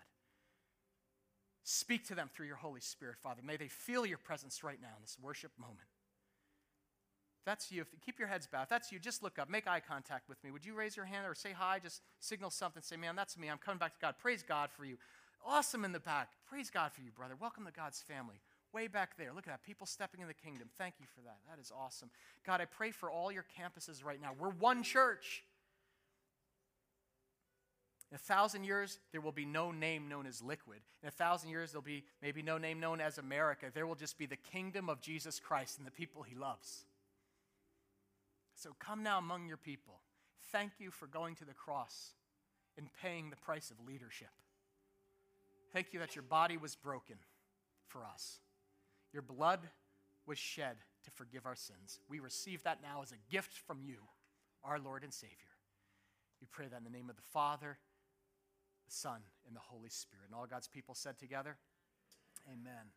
Speak 1.65 2.07
to 2.09 2.15
them 2.15 2.29
through 2.35 2.47
your 2.47 2.57
Holy 2.57 2.81
Spirit, 2.81 3.17
Father. 3.23 3.41
May 3.45 3.57
they 3.57 3.69
feel 3.69 4.05
your 4.05 4.19
presence 4.19 4.65
right 4.65 4.79
now 4.81 4.89
in 4.97 5.03
this 5.03 5.17
worship 5.23 5.53
moment. 5.59 5.89
If 7.41 7.47
that's 7.47 7.73
you, 7.73 7.83
if, 7.83 7.89
keep 8.05 8.19
your 8.19 8.29
heads 8.29 8.47
bowed. 8.47 8.65
If 8.65 8.69
that's 8.69 8.93
you, 8.93 8.99
just 8.99 9.23
look 9.23 9.39
up, 9.39 9.49
make 9.49 9.67
eye 9.67 9.81
contact 9.81 10.29
with 10.29 10.43
me. 10.45 10.51
Would 10.51 10.65
you 10.65 10.75
raise 10.75 10.97
your 10.97 11.07
hand 11.07 11.27
or 11.27 11.35
say 11.35 11.53
hi? 11.53 11.79
Just 11.79 12.03
signal 12.21 12.51
something. 12.51 12.83
Say, 12.83 12.97
man, 12.97 13.17
that's 13.17 13.39
me. 13.39 13.49
I'm 13.49 13.59
coming 13.59 13.79
back 13.79 13.95
to 13.95 14.01
God. 14.01 14.15
Praise 14.21 14.45
God 14.47 14.71
for 14.71 14.85
you. 14.85 14.97
Awesome 15.45 15.85
in 15.85 15.93
the 15.93 16.01
back. 16.01 16.31
Praise 16.49 16.71
God 16.71 16.93
for 16.93 17.01
you, 17.01 17.11
brother. 17.11 17.35
Welcome 17.41 17.65
to 17.65 17.73
God's 17.73 18.01
family. 18.01 18.41
Way 18.73 18.89
back 18.89 19.19
there. 19.19 19.33
Look 19.35 19.47
at 19.47 19.53
that. 19.53 19.63
People 19.63 19.87
stepping 19.87 20.21
in 20.21 20.29
the 20.29 20.35
kingdom. 20.35 20.69
Thank 20.79 20.95
you 20.99 21.07
for 21.15 21.21
that. 21.23 21.39
That 21.51 21.61
is 21.61 21.71
awesome. 21.77 22.11
God, 22.47 22.61
I 22.61 22.65
pray 22.65 22.91
for 22.91 23.11
all 23.11 23.31
your 23.31 23.45
campuses 23.59 24.05
right 24.05 24.21
now. 24.21 24.31
We're 24.39 24.51
one 24.51 24.83
church. 24.83 25.43
In 28.11 28.17
a 28.17 28.19
thousand 28.19 28.65
years, 28.65 28.99
there 29.11 29.23
will 29.23 29.33
be 29.33 29.47
no 29.47 29.73
name 29.73 30.09
known 30.09 30.27
as 30.27 30.43
liquid. 30.43 30.81
In 31.03 31.09
a 31.09 31.13
thousand 31.13 31.51
years, 31.51 31.73
there'll 31.73 31.83
be 31.83 32.05
maybe 32.21 32.43
no 32.43 32.59
name 32.59 32.79
known 32.79 33.01
as 33.01 33.19
America. 33.19 33.67
There 33.73 33.87
will 33.87 33.95
just 33.95 34.19
be 34.19 34.27
the 34.27 34.37
kingdom 34.37 34.91
of 34.91 35.01
Jesus 35.01 35.41
Christ 35.41 35.79
and 35.79 35.87
the 35.87 35.91
people 35.91 36.23
he 36.23 36.35
loves. 36.35 36.85
So 38.55 38.71
come 38.79 39.03
now 39.03 39.19
among 39.19 39.49
your 39.49 39.57
people. 39.57 40.01
Thank 40.51 40.73
you 40.79 40.91
for 40.91 41.07
going 41.07 41.35
to 41.37 41.45
the 41.45 41.55
cross 41.55 42.13
and 42.77 42.89
paying 43.03 43.31
the 43.31 43.37
price 43.37 43.71
of 43.71 43.87
leadership. 43.87 44.29
Thank 45.73 45.93
you 45.93 45.99
that 46.01 46.15
your 46.15 46.23
body 46.23 46.59
was 46.59 46.77
broken 46.77 47.17
for 47.87 48.05
us. 48.05 48.41
Your 49.13 49.23
blood 49.23 49.61
was 50.27 50.39
shed 50.39 50.77
to 51.05 51.11
forgive 51.11 51.47
our 51.47 51.57
sins. 51.57 52.01
We 52.09 52.21
receive 52.21 52.63
that 52.63 52.79
now 52.83 53.03
as 53.03 53.13
a 53.13 53.33
gift 53.33 53.59
from 53.59 53.83
you, 53.83 53.97
our 54.65 54.79
Lord 54.79 55.03
and 55.03 55.13
Savior. 55.13 55.37
We 56.41 56.47
pray 56.51 56.67
that 56.69 56.79
in 56.79 56.85
the 56.85 56.91
name 56.91 57.11
of 57.11 57.17
the 57.17 57.23
Father, 57.33 57.79
the 58.87 58.93
Son, 58.93 59.21
and 59.47 59.55
the 59.55 59.61
Holy 59.61 59.91
Spirit. 59.91 60.27
And 60.27 60.35
all 60.35 60.47
God's 60.47 60.69
people 60.69 60.95
said 60.95 61.19
together, 61.19 61.57
Amen. 62.49 62.91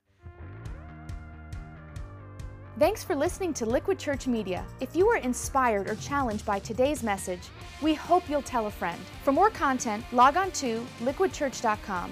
Thanks 2.78 3.04
for 3.04 3.16
listening 3.16 3.54
to 3.56 3.66
Liquid 3.66 3.98
Church 3.98 4.28
Media. 4.28 4.66
If 4.82 4.96
you 4.96 5.08
were 5.08 5.18
inspired 5.18 5.90
or 5.90 5.96
challenged 5.96 6.46
by 6.46 6.60
today's 6.60 7.04
message, 7.04 7.40
we 7.82 7.94
hope 7.94 8.30
you'll 8.30 8.42
tell 8.42 8.68
a 8.68 8.72
friend. 8.72 9.00
For 9.24 9.32
more 9.32 9.50
content, 9.50 10.04
log 10.12 10.36
on 10.36 10.52
to 10.52 10.86
liquidchurch.com 11.02 12.12